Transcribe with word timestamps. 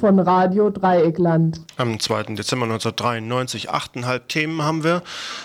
Von 0.00 0.18
Radio 0.18 0.70
Dreieckland. 0.70 1.60
Am 1.76 2.00
2. 2.00 2.34
Dezember 2.34 2.64
1993, 2.64 3.70
8,5 3.70 4.20
Themen 4.28 4.62
haben 4.62 4.82
wir 4.82 5.02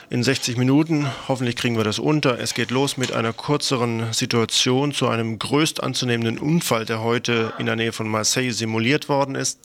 in 0.10 0.24
60 0.24 0.56
Minuten. 0.56 1.08
Hoffentlich 1.28 1.58
kriegen 1.58 1.76
wir 1.76 1.84
das 1.84 2.00
unter. 2.00 2.40
Es 2.40 2.54
geht 2.54 2.72
los 2.72 2.96
mit 2.96 3.12
einer 3.12 3.34
kürzeren 3.34 4.14
Situation 4.14 4.94
zu 4.94 5.10
einem 5.10 5.40
größt 5.40 5.84
anzunehmenden 5.84 6.38
Unfall, 6.38 6.86
der 6.86 7.04
heute 7.04 7.52
in 7.58 7.66
der 7.66 7.76
Nähe 7.76 7.92
von 7.92 8.08
Marseille 8.08 8.54
simuliert 8.54 9.10
worden 9.10 9.36
ist. 9.36 9.60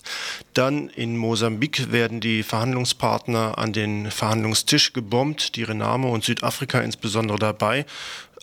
Dann 0.55 0.89
in 0.89 1.17
Mosambik 1.17 1.93
werden 1.93 2.19
die 2.19 2.43
Verhandlungspartner 2.43 3.59
an 3.59 3.73
den 3.73 4.11
Verhandlungstisch 4.11 4.93
gebombt, 4.93 5.55
die 5.55 5.63
Renamo 5.63 6.13
und 6.13 6.25
Südafrika 6.25 6.81
insbesondere 6.81 7.39
dabei 7.39 7.87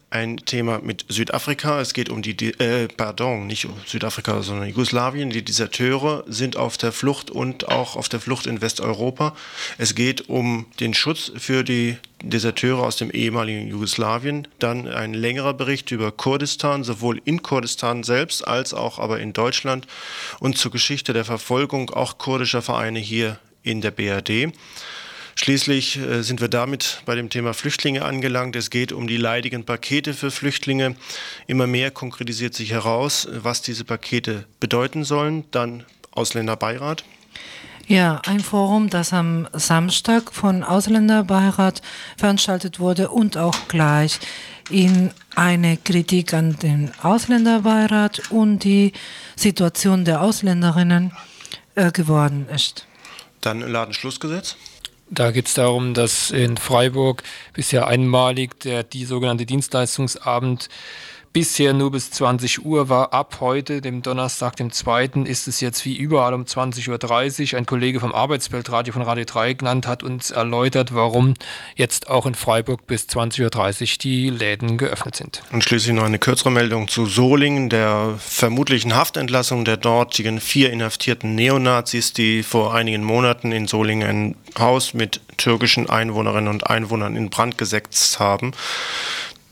ein 0.10 0.38
Thema 0.38 0.80
mit 0.80 1.06
Südafrika. 1.10 1.82
Es 1.82 1.94
geht 1.94 2.10
um 2.10 2.22
die, 2.22 2.32
äh, 2.60 2.88
pardon, 2.88 3.46
nicht 3.46 3.66
um 3.66 3.74
Südafrika, 3.86 4.42
sondern 4.42 4.70
Jugoslawien. 4.70 5.30
Die 5.30 5.44
Deserteure 5.44 6.24
sind 6.28 6.56
auf 6.56 6.78
der 6.78 6.94
Flucht 6.94 7.30
und 7.30 7.68
auch 7.68 7.96
auf 7.98 8.08
der 8.08 8.22
Flucht 8.22 8.46
in 8.46 8.62
Westeuropa. 8.62 9.36
Es 9.78 9.96
geht 9.96 10.30
um 10.30 10.66
den 10.80 10.94
Schutz 10.94 11.32
für 11.38 11.64
die 11.64 11.98
Deserteure 12.24 12.84
aus 12.84 12.96
dem 12.96 13.12
ehemaligen 13.12 13.68
Jugoslawien. 13.68 14.48
Dann 14.60 14.88
ein 14.88 15.14
längerer 15.14 15.54
Bericht 15.54 15.92
über 15.92 16.12
Kurdistan, 16.12 16.86
sowohl 16.86 17.22
in 17.26 17.44
Kurdistan 17.44 18.04
selbst 18.04 18.48
als 18.48 18.74
auch 18.74 19.00
aber 19.00 19.20
in 19.20 19.34
Deutschland 19.34 19.88
und 20.40 20.58
zur 20.58 20.72
Geschichte 20.72 21.12
der 21.12 21.26
Verfolgung 21.26 21.90
auch 21.90 22.18
kurdischer 22.18 22.62
Vereine 22.62 23.00
hier 23.00 23.40
in 23.62 23.82
der 23.82 23.92
BRD. 23.92 24.54
Schließlich 25.40 25.98
äh, 25.98 26.24
sind 26.24 26.42
wir 26.42 26.48
damit 26.48 27.04
bei 27.06 27.14
dem 27.14 27.30
Thema 27.30 27.54
Flüchtlinge 27.54 28.04
angelangt. 28.04 28.56
Es 28.56 28.72
geht 28.72 28.92
um 28.92 29.08
die 29.08 29.18
leidigen 29.18 29.66
Pakete 29.66 30.16
für 30.16 30.32
Flüchtlinge. 30.32 30.96
Immer 31.46 31.68
mehr 31.68 31.92
konkretisiert 31.92 32.56
sich 32.56 32.72
heraus, 32.72 33.28
was 33.32 33.62
diese 33.62 33.86
Pakete 33.86 34.46
bedeuten 34.60 35.04
sollen. 35.04 35.46
Dann 35.52 35.86
Ausländerbeirat. 36.12 37.04
Ja, 37.86 38.20
ein 38.26 38.40
Forum, 38.40 38.90
das 38.90 39.14
am 39.14 39.48
Samstag 39.54 40.34
von 40.34 40.64
Ausländerbeirat 40.64 41.84
veranstaltet 42.18 42.80
wurde 42.80 43.10
und 43.10 43.38
auch 43.38 43.68
gleich 43.68 44.20
in 44.72 45.12
eine 45.36 45.78
Kritik 45.78 46.34
an 46.34 46.58
den 46.58 46.92
Ausländerbeirat 47.04 48.32
und 48.32 48.64
die 48.64 48.92
Situation 49.36 50.04
der 50.04 50.22
Ausländerinnen 50.22 51.14
äh, 51.76 51.92
geworden 51.92 52.48
ist. 52.54 52.88
Dann 53.42 53.62
Ladenschlussgesetz. 53.62 54.58
Da 55.10 55.32
geht 55.32 55.48
es 55.48 55.54
darum, 55.54 55.94
dass 55.94 56.32
in 56.32 56.58
Freiburg 56.58 57.24
bisher 57.54 57.88
einmalig 57.88 58.60
der 58.60 58.84
die 58.84 59.06
sogenannte 59.06 59.46
Dienstleistungsabend 59.46 60.68
bisher 61.38 61.72
nur 61.72 61.92
bis 61.92 62.10
20 62.10 62.66
Uhr 62.66 62.90
war. 62.90 63.14
Ab 63.14 63.38
heute, 63.42 63.80
dem 63.80 64.02
Donnerstag, 64.02 64.56
dem 64.56 64.72
2., 64.72 65.06
ist 65.26 65.48
es 65.48 65.62
jetzt 65.62 65.86
wie 65.86 65.96
überall 65.96 66.34
um 66.34 66.46
20.30 66.46 67.52
Uhr. 67.54 67.60
Ein 67.60 67.68
Kollege 67.68 68.00
vom 68.00 68.12
Arbeitsweltradio 68.12 68.92
von 68.92 69.04
Radio 69.04 69.24
3 69.24 69.54
genannt 69.54 69.86
hat 69.86 70.02
uns 70.02 70.32
erläutert, 70.32 70.96
warum 70.96 71.36
jetzt 71.76 72.10
auch 72.10 72.26
in 72.26 72.34
Freiburg 72.34 72.88
bis 72.88 73.04
20.30 73.04 73.82
Uhr 73.82 73.98
die 74.02 74.30
Läden 74.32 74.80
geöffnet 74.80 75.16
sind. 75.16 75.44
Und 75.52 75.64
schließlich 75.64 75.94
noch 75.94 76.06
eine 76.06 76.18
kürzere 76.18 76.50
Meldung 76.50 76.88
zu 76.88 77.06
Solingen, 77.06 77.70
der 77.70 78.16
vermutlichen 78.18 78.96
Haftentlassung 78.96 79.64
der 79.64 79.78
dortigen 79.78 80.40
vier 80.40 80.72
inhaftierten 80.72 81.36
Neonazis, 81.36 82.14
die 82.14 82.42
vor 82.42 82.74
einigen 82.74 83.04
Monaten 83.04 83.52
in 83.52 83.68
Solingen 83.68 84.08
ein 84.08 84.36
Haus 84.58 84.96
mit 84.96 85.22
türkischen 85.38 85.88
Einwohnerinnen 85.88 86.50
und 86.50 86.68
Einwohnern 86.68 87.16
in 87.16 87.30
Brand 87.30 87.60
gesetzt 87.60 88.20
haben. 88.20 88.54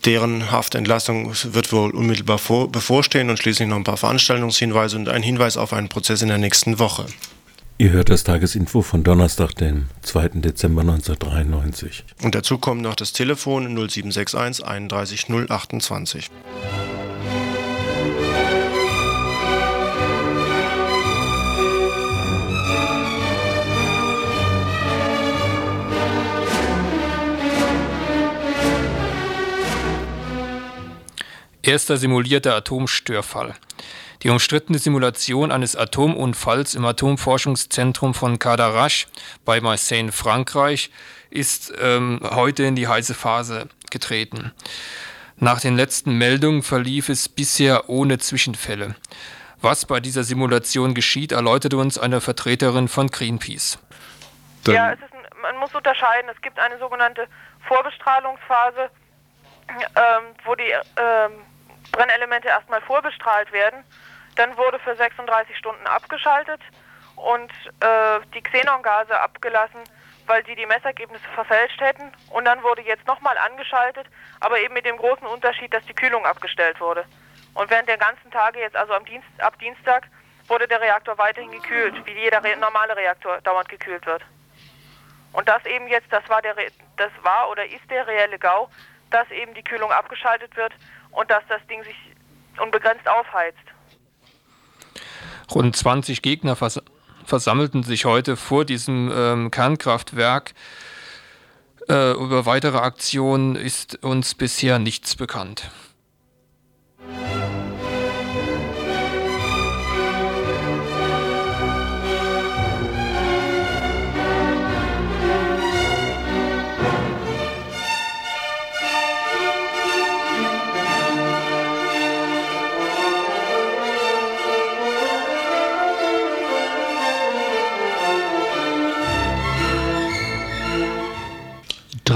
Deren 0.05 0.51
Haftentlassung 0.51 1.31
wird 1.45 1.73
wohl 1.73 1.89
unmittelbar 1.89 2.38
vor, 2.38 2.71
bevorstehen 2.71 3.31
und 3.31 3.39
schließlich 3.39 3.67
noch 3.67 3.77
ein 3.77 3.83
paar 3.83 3.97
Veranstaltungshinweise 3.97 4.97
und 4.97 5.09
ein 5.09 5.23
Hinweis 5.23 5.57
auf 5.57 5.73
einen 5.73 5.89
Prozess 5.89 6.21
in 6.21 6.27
der 6.27 6.38
nächsten 6.38 6.77
Woche. 6.77 7.07
Ihr 7.79 7.89
hört 7.89 8.09
das 8.09 8.23
Tagesinfo 8.23 8.83
von 8.83 9.03
Donnerstag, 9.03 9.55
den 9.55 9.89
2. 10.03 10.29
Dezember 10.35 10.81
1993. 10.81 12.05
Und 12.21 12.35
dazu 12.35 12.57
kommt 12.59 12.81
noch 12.81 12.95
das 12.95 13.13
Telefon 13.13 13.66
0761 13.75 14.66
31 14.66 15.27
028. 15.49 16.29
Erster 31.66 31.98
simulierter 31.98 32.56
Atomstörfall. 32.56 33.56
Die 34.22 34.30
umstrittene 34.30 34.78
Simulation 34.78 35.52
eines 35.52 35.76
Atomunfalls 35.76 36.76
im 36.76 36.86
Atomforschungszentrum 36.86 38.14
von 38.14 38.38
Cadarache 38.38 39.08
bei 39.46 39.59
Marseille, 39.62 40.12
Frankreich, 40.12 40.92
ist 41.31 41.74
ähm, 41.81 42.20
heute 42.22 42.66
in 42.66 42.76
die 42.76 42.88
heiße 42.88 43.16
Phase 43.16 43.68
getreten. 43.90 44.53
Nach 45.38 45.59
den 45.59 45.76
letzten 45.76 46.20
Meldungen 46.20 46.62
verlief 46.62 47.09
es 47.09 47.28
bisher 47.28 47.90
ohne 47.90 48.20
Zwischenfälle. 48.20 48.94
Was 49.59 49.88
bei 49.88 50.00
dieser 50.00 50.24
Simulation 50.24 50.94
geschieht, 50.94 51.32
erläuterte 51.32 51.78
uns 51.78 51.97
eine 51.97 52.22
Vertreterin 52.22 52.88
von 52.88 53.08
Greenpeace. 53.08 53.80
Ja, 54.68 54.90
ein, 54.90 55.00
man 55.42 55.58
muss 55.58 55.74
unterscheiden. 55.74 56.30
Es 56.32 56.40
gibt 56.44 56.59
eine 56.59 56.78
sogenannte 56.78 57.28
Vorbestrahlungsphase, 57.68 58.92
ähm, 59.68 60.36
wo 60.46 60.53
die 60.53 60.72
ähm, 60.97 61.32
Brennelemente 61.95 62.50
erstmal 62.50 62.81
vorbestrahlt 62.81 63.51
werden. 63.53 63.83
Dann 64.35 64.57
wurde 64.57 64.79
für 64.79 64.95
36 64.95 65.57
Stunden 65.57 65.88
abgeschaltet 65.88 66.59
und 67.16 67.51
äh, 67.79 68.19
die 68.33 68.41
Xenongase 68.41 69.17
abgelassen, 69.17 69.79
weil 70.28 70.45
sie 70.45 70.55
die 70.55 70.66
Messergebnisse 70.66 71.23
verfälscht 71.34 71.79
hätten. 71.79 72.11
Und 72.31 72.44
dann 72.44 72.61
wurde 72.63 72.81
jetzt 72.81 73.07
nochmal 73.07 73.38
angeschaltet, 73.38 74.07
aber 74.41 74.59
eben 74.59 74.73
mit 74.73 74.85
dem 74.85 74.97
großen 74.97 75.25
Unterschied, 75.25 75.73
dass 75.73 75.85
die 75.85 75.94
Kühlung 75.94 76.25
abgestellt 76.25 76.81
wurde. 76.81 77.05
Und 77.53 77.69
während 77.69 77.88
der 77.88 77.97
ganzen 77.97 78.29
Tage, 78.29 78.59
jetzt 78.59 78.75
also 78.75 79.00
Dienst, 79.00 79.28
ab 79.39 79.57
Dienstag, 79.59 80.07
wurde 80.47 80.67
der 80.67 80.81
Reaktor 80.81 81.17
weiterhin 81.17 81.51
gekühlt, 81.51 81.95
wie 82.05 82.11
jeder 82.11 82.44
Re 82.44 82.57
normale 82.57 82.95
Reaktor 82.95 83.39
dauernd 83.41 83.69
gekühlt 83.69 84.05
wird. 84.05 84.22
Und 85.31 85.47
das 85.47 85.66
eben 85.66 85.88
jetzt, 85.88 86.11
das 86.11 86.28
war 86.29 86.41
der, 86.41 86.55
das 86.97 87.11
war 87.22 87.50
oder 87.50 87.66
ist 87.66 87.89
der 87.89 88.05
reelle 88.05 88.38
GAU, 88.38 88.69
dass 89.11 89.29
eben 89.31 89.53
die 89.53 89.63
Kühlung 89.63 89.91
abgeschaltet 89.91 90.55
wird 90.57 90.73
und 91.16 91.30
dass 91.30 91.44
das 91.50 91.62
Ding 91.68 91.84
sich 91.84 91.96
unbegrenzt 92.62 93.08
aufheizt. 93.08 93.58
Rund 95.53 95.76
20 95.76 96.22
Gegner 96.22 96.56
vers 96.56 96.81
versammelten 97.26 97.81
sich 97.81 98.06
heute 98.06 98.38
vor 98.38 98.66
diesem 98.66 99.12
ähm, 99.12 99.52
Kernkraftwerk. 99.52 100.53
Äh, 101.90 102.12
über 102.12 102.46
weitere 102.46 102.78
Aktionen 102.78 103.56
ist 103.56 104.03
uns 104.03 104.36
bisher 104.36 104.78
nichts 104.78 105.16
bekannt. 105.16 105.70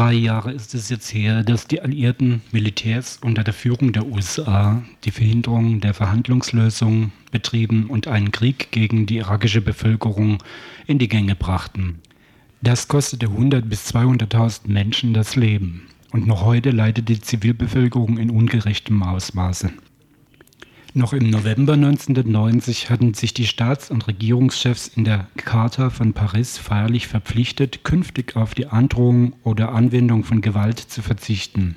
Drei 0.09 0.15
Jahre 0.15 0.51
ist 0.51 0.73
es 0.73 0.89
jetzt 0.89 1.13
her, 1.13 1.43
dass 1.43 1.67
die 1.67 1.83
alliierten 1.83 2.41
Militärs 2.51 3.19
unter 3.21 3.43
der 3.43 3.53
Führung 3.53 3.93
der 3.93 4.07
USA 4.07 4.81
die 5.03 5.11
Verhinderung 5.11 5.81
der 5.81 5.93
Verhandlungslösung 5.93 7.11
betrieben 7.29 7.85
und 7.91 8.07
einen 8.07 8.31
Krieg 8.31 8.71
gegen 8.71 9.05
die 9.05 9.17
irakische 9.17 9.61
Bevölkerung 9.61 10.41
in 10.87 10.97
die 10.97 11.09
Gänge 11.09 11.35
brachten. 11.35 11.99
Das 12.63 12.87
kostete 12.87 13.27
100 13.27 13.69
bis 13.69 13.93
200.000 13.93 14.61
Menschen 14.65 15.13
das 15.13 15.35
Leben. 15.35 15.85
Und 16.11 16.25
noch 16.25 16.43
heute 16.43 16.71
leidet 16.71 17.07
die 17.07 17.21
Zivilbevölkerung 17.21 18.17
in 18.17 18.31
ungerechtem 18.31 19.03
Ausmaße. 19.03 19.69
Noch 20.95 21.13
im 21.13 21.29
November 21.29 21.73
1990 21.73 22.89
hatten 22.89 23.13
sich 23.13 23.35
die 23.35 23.45
Staats- 23.45 23.91
und 23.91 24.07
Regierungschefs 24.07 24.87
in 24.87 25.03
der 25.03 25.27
Charta 25.37 25.91
von 25.91 26.13
Paris 26.13 26.57
feierlich 26.57 27.07
verpflichtet, 27.07 27.83
künftig 27.83 28.35
auf 28.35 28.55
die 28.55 28.65
Androhung 28.65 29.33
oder 29.43 29.71
Anwendung 29.71 30.23
von 30.23 30.41
Gewalt 30.41 30.79
zu 30.79 31.03
verzichten. 31.03 31.75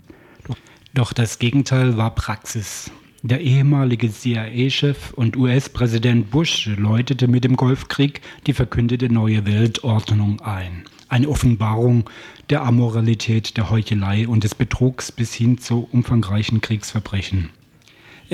Doch 0.95 1.13
das 1.13 1.39
Gegenteil 1.39 1.99
war 1.99 2.15
Praxis. 2.15 2.91
Der 3.23 3.41
ehemalige 3.41 4.11
CIA-Chef 4.11 5.13
und 5.13 5.37
US-Präsident 5.37 6.31
Bush 6.31 6.67
läutete 6.67 7.29
mit 7.29 7.45
dem 7.45 7.57
Golfkrieg 7.57 8.23
die 8.47 8.55
verkündete 8.55 9.13
neue 9.13 9.45
Weltordnung 9.47 10.41
ein. 10.41 10.85
Eine 11.09 11.29
Offenbarung 11.29 12.09
der 12.49 12.63
Amoralität, 12.63 13.59
der 13.59 13.69
Heuchelei 13.69 14.27
und 14.27 14.43
des 14.43 14.55
Betrugs 14.55 15.13
bis 15.13 15.35
hin 15.35 15.59
zu 15.59 15.87
umfangreichen 15.93 16.63
Kriegsverbrechen. 16.63 17.51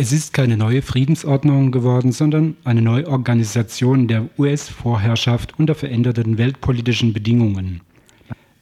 Es 0.01 0.13
ist 0.13 0.33
keine 0.33 0.57
neue 0.57 0.81
Friedensordnung 0.81 1.73
geworden, 1.73 2.13
sondern 2.13 2.57
eine 2.63 2.83
Neuorganisation 2.83 4.07
der 4.07 4.29
US-Vorherrschaft 4.39 5.59
unter 5.59 5.75
veränderten 5.75 6.39
weltpolitischen 6.39 7.13
Bedingungen. 7.13 7.81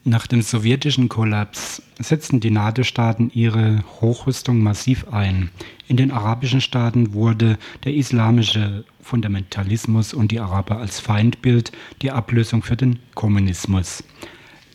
Nach 0.03 0.25
dem 0.25 0.41
sowjetischen 0.41 1.09
Kollaps 1.09 1.83
setzten 1.99 2.39
die 2.39 2.49
NATO-Staaten 2.49 3.29
ihre 3.35 3.83
Hochrüstung 4.01 4.63
massiv 4.63 5.09
ein. 5.09 5.51
In 5.87 5.95
den 5.95 6.09
arabischen 6.09 6.59
Staaten 6.59 7.13
wurde 7.13 7.59
der 7.83 7.93
islamische 7.93 8.83
Fundamentalismus 9.03 10.15
und 10.15 10.31
die 10.31 10.39
Araber 10.39 10.79
als 10.79 10.99
Feindbild 10.99 11.71
die 12.01 12.09
Ablösung 12.09 12.63
für 12.63 12.77
den 12.77 12.97
Kommunismus. 13.13 14.03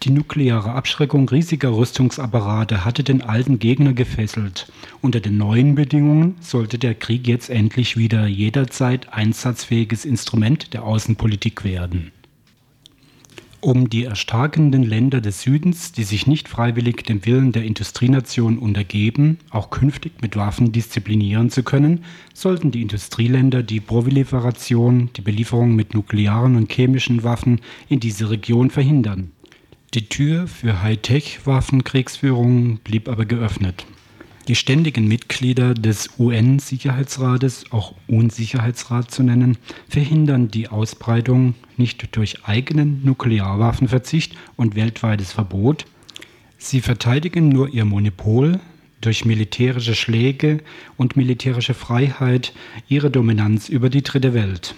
Die 0.02 0.10
nukleare 0.10 0.72
Abschreckung 0.72 1.28
riesiger 1.28 1.76
Rüstungsapparate 1.76 2.84
hatte 2.84 3.04
den 3.04 3.22
alten 3.22 3.60
Gegner 3.60 3.92
gefesselt. 3.92 4.72
Unter 5.00 5.20
den 5.20 5.36
neuen 5.36 5.76
Bedingungen 5.76 6.34
sollte 6.40 6.76
der 6.76 6.96
Krieg 6.96 7.28
jetzt 7.28 7.50
endlich 7.50 7.96
wieder 7.96 8.26
jederzeit 8.26 9.12
einsatzfähiges 9.12 10.04
Instrument 10.04 10.74
der 10.74 10.82
Außenpolitik 10.82 11.62
werden. 11.62 12.10
Um 13.60 13.88
die 13.90 14.02
erstarkenden 14.02 14.82
Länder 14.82 15.20
des 15.20 15.42
Südens, 15.42 15.92
die 15.92 16.02
sich 16.02 16.26
nicht 16.26 16.48
freiwillig 16.48 17.04
dem 17.04 17.24
Willen 17.24 17.52
der 17.52 17.62
Industrienation 17.62 18.58
untergeben, 18.58 19.38
auch 19.50 19.70
künftig 19.70 20.20
mit 20.20 20.34
Waffen 20.34 20.72
disziplinieren 20.72 21.48
zu 21.48 21.62
können, 21.62 22.02
sollten 22.34 22.72
die 22.72 22.82
Industrieländer 22.82 23.62
die 23.62 23.78
Proliferation, 23.78 25.10
die 25.16 25.20
Belieferung 25.20 25.76
mit 25.76 25.94
nuklearen 25.94 26.56
und 26.56 26.72
chemischen 26.72 27.22
Waffen 27.22 27.60
in 27.88 28.00
diese 28.00 28.30
Region 28.30 28.68
verhindern. 28.68 29.30
Die 29.94 30.08
Tür 30.08 30.48
für 30.48 30.82
Hightech-Waffenkriegsführung 30.82 32.78
blieb 32.78 33.10
aber 33.10 33.26
geöffnet. 33.26 33.84
Die 34.48 34.54
ständigen 34.54 35.06
Mitglieder 35.06 35.74
des 35.74 36.18
UN-Sicherheitsrates, 36.18 37.66
auch 37.72 37.94
Unsicherheitsrat 38.08 39.10
zu 39.10 39.22
nennen, 39.22 39.58
verhindern 39.90 40.48
die 40.48 40.68
Ausbreitung 40.68 41.54
nicht 41.76 42.16
durch 42.16 42.46
eigenen 42.46 43.04
Nuklearwaffenverzicht 43.04 44.34
und 44.56 44.76
weltweites 44.76 45.32
Verbot. 45.32 45.84
Sie 46.56 46.80
verteidigen 46.80 47.50
nur 47.50 47.68
ihr 47.68 47.84
Monopol 47.84 48.60
durch 49.02 49.26
militärische 49.26 49.94
Schläge 49.94 50.60
und 50.96 51.18
militärische 51.18 51.74
Freiheit 51.74 52.54
ihre 52.88 53.10
Dominanz 53.10 53.68
über 53.68 53.90
die 53.90 54.02
dritte 54.02 54.32
Welt. 54.32 54.74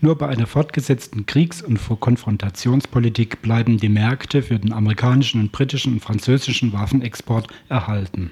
Nur 0.00 0.16
bei 0.16 0.28
einer 0.28 0.46
fortgesetzten 0.46 1.26
Kriegs- 1.26 1.62
und 1.62 1.80
Konfrontationspolitik 2.00 3.42
bleiben 3.42 3.78
die 3.78 3.88
Märkte 3.88 4.42
für 4.42 4.58
den 4.58 4.72
amerikanischen 4.72 5.40
und 5.40 5.52
britischen 5.52 5.94
und 5.94 6.00
französischen 6.00 6.72
Waffenexport 6.72 7.48
erhalten. 7.68 8.30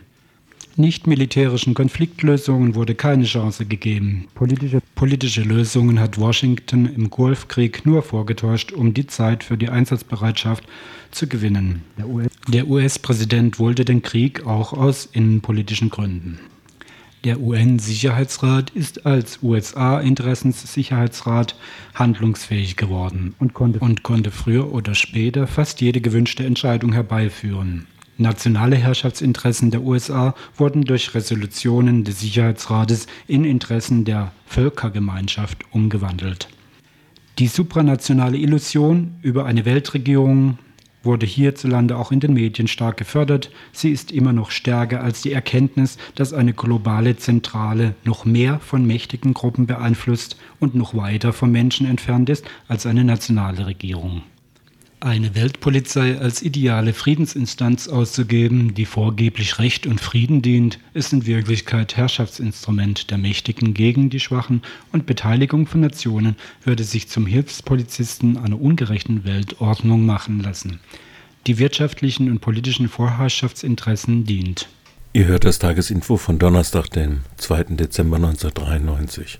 Nicht-militärischen 0.76 1.74
Konfliktlösungen 1.74 2.74
wurde 2.74 2.96
keine 2.96 3.24
Chance 3.24 3.64
gegeben. 3.64 4.26
Politische, 4.34 4.80
politische 4.96 5.42
Lösungen 5.42 6.00
hat 6.00 6.18
Washington 6.18 6.86
im 6.86 7.10
Golfkrieg 7.10 7.86
nur 7.86 8.02
vorgetäuscht, 8.02 8.72
um 8.72 8.92
die 8.92 9.06
Zeit 9.06 9.44
für 9.44 9.56
die 9.56 9.68
Einsatzbereitschaft 9.68 10.64
zu 11.12 11.28
gewinnen. 11.28 11.82
Der 12.48 12.66
US-Präsident 12.66 13.60
wollte 13.60 13.84
den 13.84 14.02
Krieg 14.02 14.46
auch 14.46 14.72
aus 14.72 15.08
innenpolitischen 15.12 15.90
Gründen. 15.90 16.40
Der 17.24 17.40
UN-Sicherheitsrat 17.40 18.70
ist 18.70 19.04
als 19.06 19.42
USA-Interessenssicherheitsrat 19.42 21.56
handlungsfähig 21.94 22.76
geworden 22.76 23.34
und 23.38 23.54
konnte, 23.54 23.78
und 23.78 24.02
konnte 24.02 24.30
früher 24.30 24.70
oder 24.70 24.94
später 24.94 25.46
fast 25.46 25.80
jede 25.80 26.02
gewünschte 26.02 26.44
Entscheidung 26.44 26.92
herbeiführen. 26.92 27.86
Nationale 28.18 28.76
Herrschaftsinteressen 28.76 29.70
der 29.70 29.80
USA 29.80 30.34
wurden 30.58 30.84
durch 30.84 31.14
Resolutionen 31.14 32.04
des 32.04 32.20
Sicherheitsrates 32.20 33.06
in 33.26 33.46
Interessen 33.46 34.04
der 34.04 34.32
Völkergemeinschaft 34.44 35.64
umgewandelt. 35.72 36.50
Die 37.38 37.48
supranationale 37.48 38.36
Illusion 38.36 39.14
über 39.22 39.46
eine 39.46 39.64
Weltregierung 39.64 40.58
wurde 41.04 41.26
hierzulande 41.26 41.96
auch 41.96 42.12
in 42.12 42.20
den 42.20 42.34
Medien 42.34 42.68
stark 42.68 42.96
gefördert. 42.96 43.50
Sie 43.72 43.90
ist 43.90 44.12
immer 44.12 44.32
noch 44.32 44.50
stärker 44.50 45.02
als 45.02 45.22
die 45.22 45.32
Erkenntnis, 45.32 45.98
dass 46.14 46.32
eine 46.32 46.52
globale 46.52 47.16
Zentrale 47.16 47.94
noch 48.04 48.24
mehr 48.24 48.60
von 48.60 48.86
mächtigen 48.86 49.34
Gruppen 49.34 49.66
beeinflusst 49.66 50.36
und 50.60 50.74
noch 50.74 50.94
weiter 50.94 51.32
vom 51.32 51.50
Menschen 51.50 51.86
entfernt 51.86 52.28
ist 52.30 52.44
als 52.68 52.86
eine 52.86 53.04
nationale 53.04 53.66
Regierung 53.66 54.22
eine 55.04 55.34
Weltpolizei 55.34 56.18
als 56.18 56.40
ideale 56.40 56.94
Friedensinstanz 56.94 57.88
auszugeben, 57.88 58.72
die 58.74 58.86
vorgeblich 58.86 59.58
Recht 59.58 59.86
und 59.86 60.00
Frieden 60.00 60.40
dient, 60.40 60.78
ist 60.94 61.12
in 61.12 61.26
Wirklichkeit 61.26 61.96
Herrschaftsinstrument 61.96 63.10
der 63.10 63.18
Mächtigen 63.18 63.74
gegen 63.74 64.08
die 64.08 64.18
Schwachen 64.18 64.62
und 64.92 65.04
Beteiligung 65.04 65.66
von 65.66 65.82
Nationen 65.82 66.36
würde 66.64 66.84
sich 66.84 67.08
zum 67.08 67.26
Hilfspolizisten 67.26 68.38
einer 68.38 68.58
ungerechten 68.58 69.24
Weltordnung 69.24 70.06
machen 70.06 70.40
lassen, 70.40 70.80
die 71.46 71.58
wirtschaftlichen 71.58 72.30
und 72.30 72.40
politischen 72.40 72.88
Vorherrschaftsinteressen 72.88 74.24
dient. 74.24 74.68
Ihr 75.12 75.26
hört 75.26 75.44
das 75.44 75.58
Tagesinfo 75.58 76.16
von 76.16 76.38
Donnerstag, 76.38 76.88
den 76.88 77.20
2. 77.36 77.64
Dezember 77.76 78.16
1993. 78.16 79.38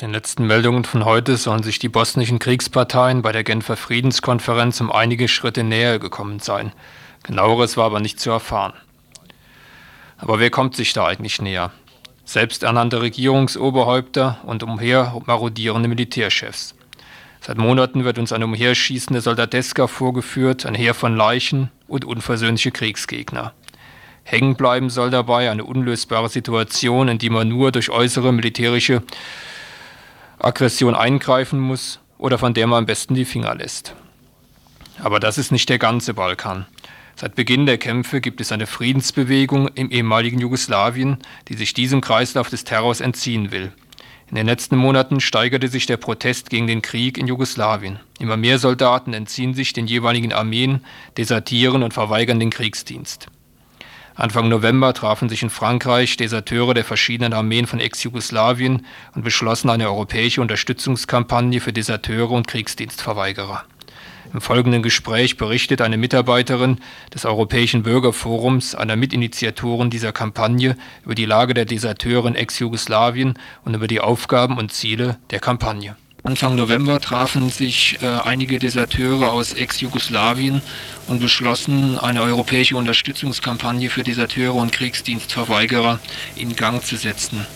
den 0.00 0.12
letzten 0.12 0.46
Meldungen 0.46 0.84
von 0.84 1.04
heute 1.04 1.36
sollen 1.36 1.64
sich 1.64 1.80
die 1.80 1.88
bosnischen 1.88 2.38
Kriegsparteien 2.38 3.20
bei 3.22 3.32
der 3.32 3.42
Genfer 3.42 3.76
Friedenskonferenz 3.76 4.80
um 4.80 4.92
einige 4.92 5.26
Schritte 5.26 5.64
näher 5.64 5.98
gekommen 5.98 6.38
sein. 6.38 6.72
Genaueres 7.24 7.76
war 7.76 7.86
aber 7.86 7.98
nicht 7.98 8.20
zu 8.20 8.30
erfahren. 8.30 8.74
Aber 10.16 10.38
wer 10.38 10.50
kommt 10.50 10.76
sich 10.76 10.92
da 10.92 11.06
eigentlich 11.06 11.42
näher? 11.42 11.72
Selbsternannte 12.24 13.02
Regierungsoberhäupter 13.02 14.38
und 14.44 14.62
umher 14.62 15.20
marodierende 15.26 15.88
Militärchefs. 15.88 16.76
Seit 17.40 17.58
Monaten 17.58 18.04
wird 18.04 18.18
uns 18.18 18.32
eine 18.32 18.44
umherschießende 18.44 19.20
Soldateska 19.20 19.88
vorgeführt, 19.88 20.64
ein 20.64 20.74
Heer 20.74 20.94
von 20.94 21.16
Leichen 21.16 21.70
und 21.88 22.04
unversöhnliche 22.04 22.70
Kriegsgegner. 22.70 23.52
Hängen 24.22 24.54
bleiben 24.54 24.90
soll 24.90 25.10
dabei 25.10 25.50
eine 25.50 25.64
unlösbare 25.64 26.28
Situation, 26.28 27.08
in 27.08 27.18
die 27.18 27.30
man 27.30 27.48
nur 27.48 27.72
durch 27.72 27.90
äußere 27.90 28.32
militärische 28.32 29.02
Aggression 30.40 30.94
eingreifen 30.94 31.58
muss 31.58 32.00
oder 32.16 32.38
von 32.38 32.54
der 32.54 32.66
man 32.66 32.78
am 32.78 32.86
besten 32.86 33.14
die 33.14 33.24
Finger 33.24 33.54
lässt. 33.54 33.94
Aber 35.02 35.20
das 35.20 35.38
ist 35.38 35.52
nicht 35.52 35.68
der 35.68 35.78
ganze 35.78 36.14
Balkan. 36.14 36.66
Seit 37.16 37.34
Beginn 37.34 37.66
der 37.66 37.78
Kämpfe 37.78 38.20
gibt 38.20 38.40
es 38.40 38.52
eine 38.52 38.68
Friedensbewegung 38.68 39.68
im 39.74 39.90
ehemaligen 39.90 40.38
Jugoslawien, 40.38 41.18
die 41.48 41.54
sich 41.54 41.74
diesem 41.74 42.00
Kreislauf 42.00 42.48
des 42.48 42.62
Terrors 42.62 43.00
entziehen 43.00 43.50
will. 43.50 43.72
In 44.30 44.36
den 44.36 44.46
letzten 44.46 44.76
Monaten 44.76 45.20
steigerte 45.20 45.68
sich 45.68 45.86
der 45.86 45.96
Protest 45.96 46.50
gegen 46.50 46.66
den 46.66 46.82
Krieg 46.82 47.18
in 47.18 47.26
Jugoslawien. 47.26 47.98
Immer 48.20 48.36
mehr 48.36 48.58
Soldaten 48.58 49.14
entziehen 49.14 49.54
sich 49.54 49.72
den 49.72 49.86
jeweiligen 49.86 50.32
Armeen, 50.32 50.84
desertieren 51.16 51.82
und 51.82 51.94
verweigern 51.94 52.38
den 52.38 52.50
Kriegsdienst. 52.50 53.28
Anfang 54.18 54.48
November 54.48 54.94
trafen 54.94 55.28
sich 55.28 55.44
in 55.44 55.48
Frankreich 55.48 56.16
Deserteure 56.16 56.74
der 56.74 56.84
verschiedenen 56.84 57.32
Armeen 57.32 57.68
von 57.68 57.78
Ex-Jugoslawien 57.78 58.84
und 59.14 59.22
beschlossen 59.22 59.70
eine 59.70 59.86
europäische 59.86 60.40
Unterstützungskampagne 60.40 61.60
für 61.60 61.72
Deserteure 61.72 62.32
und 62.32 62.48
Kriegsdienstverweigerer. 62.48 63.62
Im 64.34 64.40
folgenden 64.40 64.82
Gespräch 64.82 65.36
berichtet 65.36 65.80
eine 65.80 65.96
Mitarbeiterin 65.96 66.80
des 67.14 67.26
Europäischen 67.26 67.84
Bürgerforums, 67.84 68.74
einer 68.74 68.96
Mitinitiatoren 68.96 69.88
dieser 69.88 70.10
Kampagne, 70.10 70.76
über 71.04 71.14
die 71.14 71.24
Lage 71.24 71.54
der 71.54 71.64
Deserteure 71.64 72.26
in 72.26 72.34
Ex-Jugoslawien 72.34 73.38
und 73.64 73.74
über 73.74 73.86
die 73.86 74.00
Aufgaben 74.00 74.58
und 74.58 74.72
Ziele 74.72 75.18
der 75.30 75.38
Kampagne. 75.38 75.96
Anfang 76.28 76.56
November 76.56 77.00
trafen 77.00 77.48
sich 77.48 78.00
äh, 78.02 78.06
einige 78.06 78.58
Deserteure 78.58 79.32
aus 79.32 79.54
Ex-Jugoslawien 79.54 80.60
und 81.06 81.20
beschlossen, 81.20 81.98
eine 81.98 82.20
europäische 82.20 82.76
Unterstützungskampagne 82.76 83.88
für 83.88 84.02
Deserteure 84.02 84.54
und 84.54 84.70
Kriegsdienstverweigerer 84.70 86.00
in 86.36 86.54
Gang 86.54 86.84
zu 86.84 86.96
setzen. 86.96 87.46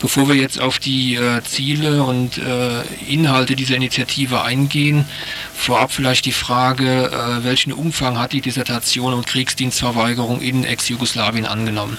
Bevor 0.00 0.26
wir 0.26 0.34
jetzt 0.34 0.60
auf 0.60 0.80
die 0.80 1.14
äh, 1.14 1.40
Ziele 1.44 2.02
und 2.02 2.38
äh, 2.38 2.82
Inhalte 3.08 3.54
dieser 3.54 3.76
Initiative 3.76 4.42
eingehen, 4.42 5.08
vorab 5.54 5.92
vielleicht 5.92 6.24
die 6.24 6.32
Frage, 6.32 7.04
äh, 7.04 7.44
welchen 7.44 7.72
Umfang 7.72 8.18
hat 8.18 8.32
die 8.32 8.40
Desertation 8.40 9.14
und 9.14 9.28
Kriegsdienstverweigerung 9.28 10.40
in 10.40 10.64
Ex-Jugoslawien 10.64 11.46
angenommen? 11.46 11.96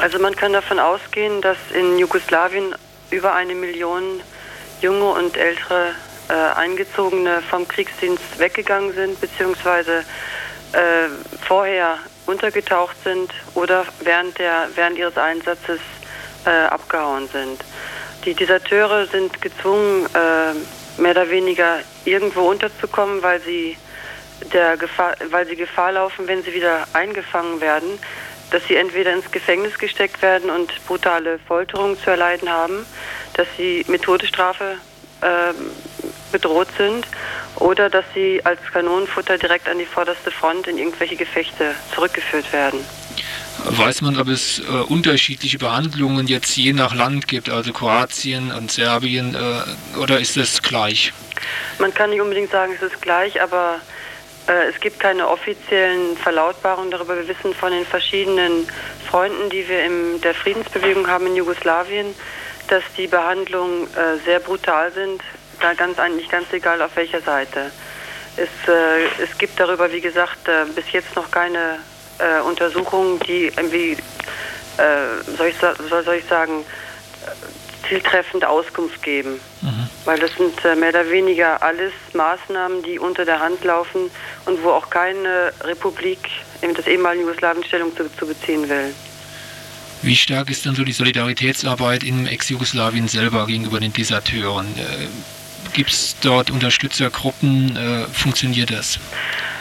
Also 0.00 0.18
man 0.18 0.34
kann 0.34 0.54
davon 0.54 0.78
ausgehen, 0.78 1.42
dass 1.42 1.58
in 1.78 1.98
Jugoslawien 1.98 2.74
über 3.10 3.34
eine 3.34 3.54
Million 3.54 4.22
junge 4.80 5.10
und 5.10 5.36
ältere 5.36 5.94
äh, 6.28 6.32
Eingezogene 6.32 7.42
vom 7.42 7.66
Kriegsdienst 7.66 8.38
weggegangen 8.38 8.92
sind, 8.92 9.20
beziehungsweise 9.20 10.04
äh, 10.72 11.08
vorher 11.46 11.98
untergetaucht 12.26 12.96
sind 13.02 13.32
oder 13.54 13.84
während, 14.00 14.38
der, 14.38 14.68
während 14.74 14.98
ihres 14.98 15.16
Einsatzes 15.16 15.80
äh, 16.44 16.50
abgehauen 16.50 17.28
sind. 17.28 17.64
Die 18.24 18.34
Deserteure 18.34 19.06
sind 19.06 19.40
gezwungen, 19.40 20.06
äh, 20.14 21.00
mehr 21.00 21.12
oder 21.12 21.30
weniger 21.30 21.78
irgendwo 22.04 22.42
unterzukommen, 22.42 23.22
weil 23.22 23.40
sie 23.40 23.76
der 24.52 24.76
Gefahr, 24.76 25.14
weil 25.30 25.46
sie 25.46 25.56
Gefahr 25.56 25.92
laufen, 25.92 26.26
wenn 26.26 26.42
sie 26.42 26.52
wieder 26.52 26.86
eingefangen 26.92 27.60
werden, 27.60 27.98
dass 28.50 28.64
sie 28.66 28.76
entweder 28.76 29.12
ins 29.12 29.30
Gefängnis 29.30 29.78
gesteckt 29.78 30.22
werden 30.22 30.50
und 30.50 30.72
brutale 30.86 31.38
Folterungen 31.46 31.98
zu 31.98 32.10
erleiden 32.10 32.50
haben, 32.50 32.86
dass 33.38 33.46
sie 33.56 33.84
mit 33.88 34.02
Todesstrafe 34.02 34.76
äh, 35.20 35.26
bedroht 36.32 36.68
sind 36.76 37.06
oder 37.54 37.88
dass 37.88 38.04
sie 38.14 38.40
als 38.44 38.60
Kanonenfutter 38.72 39.38
direkt 39.38 39.68
an 39.68 39.78
die 39.78 39.86
vorderste 39.86 40.30
Front 40.30 40.66
in 40.66 40.76
irgendwelche 40.76 41.16
Gefechte 41.16 41.74
zurückgeführt 41.94 42.52
werden. 42.52 42.80
Weiß 43.64 44.02
man, 44.02 44.18
ob 44.20 44.28
es 44.28 44.60
äh, 44.60 44.62
unterschiedliche 44.88 45.58
Behandlungen 45.58 46.26
jetzt 46.26 46.56
je 46.56 46.72
nach 46.72 46.94
Land 46.94 47.28
gibt, 47.28 47.48
also 47.48 47.72
Kroatien 47.72 48.52
und 48.52 48.70
Serbien, 48.70 49.34
äh, 49.34 49.98
oder 49.98 50.20
ist 50.20 50.36
es 50.36 50.62
gleich? 50.62 51.12
Man 51.78 51.94
kann 51.94 52.10
nicht 52.10 52.20
unbedingt 52.20 52.50
sagen, 52.50 52.72
es 52.74 52.82
ist 52.82 53.00
gleich, 53.00 53.40
aber 53.40 53.80
äh, 54.48 54.68
es 54.68 54.80
gibt 54.80 54.98
keine 54.98 55.28
offiziellen 55.28 56.16
Verlautbarungen 56.16 56.90
darüber. 56.90 57.16
Wir 57.16 57.28
wissen 57.28 57.54
von 57.54 57.70
den 57.70 57.84
verschiedenen 57.84 58.66
Freunden, 59.08 59.50
die 59.50 59.68
wir 59.68 59.84
in 59.84 60.20
der 60.22 60.34
Friedensbewegung 60.34 61.06
haben 61.06 61.26
in 61.26 61.36
Jugoslawien, 61.36 62.14
dass 62.70 62.84
die 62.96 63.06
Behandlungen 63.06 63.84
äh, 63.94 64.18
sehr 64.24 64.40
brutal 64.40 64.92
sind, 64.92 65.22
da 65.60 65.74
ganz 65.74 65.98
eigentlich 65.98 66.28
ganz 66.28 66.52
egal 66.52 66.80
auf 66.82 66.94
welcher 66.96 67.20
Seite. 67.20 67.70
Es, 68.36 68.48
äh, 68.68 69.22
es 69.22 69.36
gibt 69.38 69.58
darüber, 69.58 69.90
wie 69.92 70.00
gesagt, 70.00 70.46
äh, 70.46 70.64
bis 70.74 70.92
jetzt 70.92 71.16
noch 71.16 71.30
keine 71.30 71.78
äh, 72.18 72.40
Untersuchungen, 72.42 73.18
die 73.20 73.46
irgendwie, 73.46 73.92
äh, 74.76 75.36
soll, 75.36 75.48
ich, 75.48 75.56
soll 75.88 76.14
ich 76.14 76.24
sagen, 76.26 76.64
zieltreffend 77.88 78.44
Auskunft 78.44 79.02
geben. 79.02 79.40
Mhm. 79.62 79.88
Weil 80.04 80.18
das 80.18 80.32
sind 80.34 80.64
äh, 80.64 80.74
mehr 80.76 80.90
oder 80.90 81.10
weniger 81.10 81.62
alles 81.62 81.92
Maßnahmen, 82.12 82.82
die 82.82 82.98
unter 82.98 83.24
der 83.24 83.40
Hand 83.40 83.64
laufen 83.64 84.10
und 84.46 84.62
wo 84.62 84.70
auch 84.70 84.90
keine 84.90 85.52
Republik 85.62 86.18
in 86.62 86.74
das 86.74 86.86
ehemalige 86.86 87.24
Jugoslawien 87.24 87.64
Stellung 87.64 87.96
zu, 87.96 88.14
zu 88.16 88.26
beziehen 88.26 88.68
will. 88.68 88.94
Wie 90.02 90.16
stark 90.16 90.50
ist 90.50 90.64
dann 90.64 90.74
so 90.74 90.84
die 90.84 90.92
Solidaritätsarbeit 90.92 92.04
im 92.04 92.26
Ex-Jugoslawien 92.26 93.08
selber 93.08 93.46
gegenüber 93.46 93.80
den 93.80 93.92
Deserteuren? 93.92 94.66
Äh, 94.76 95.06
Gibt 95.72 95.90
es 95.90 96.16
dort 96.20 96.50
Unterstützergruppen? 96.50 97.76
Äh, 97.76 98.12
funktioniert 98.12 98.70
das? 98.70 98.98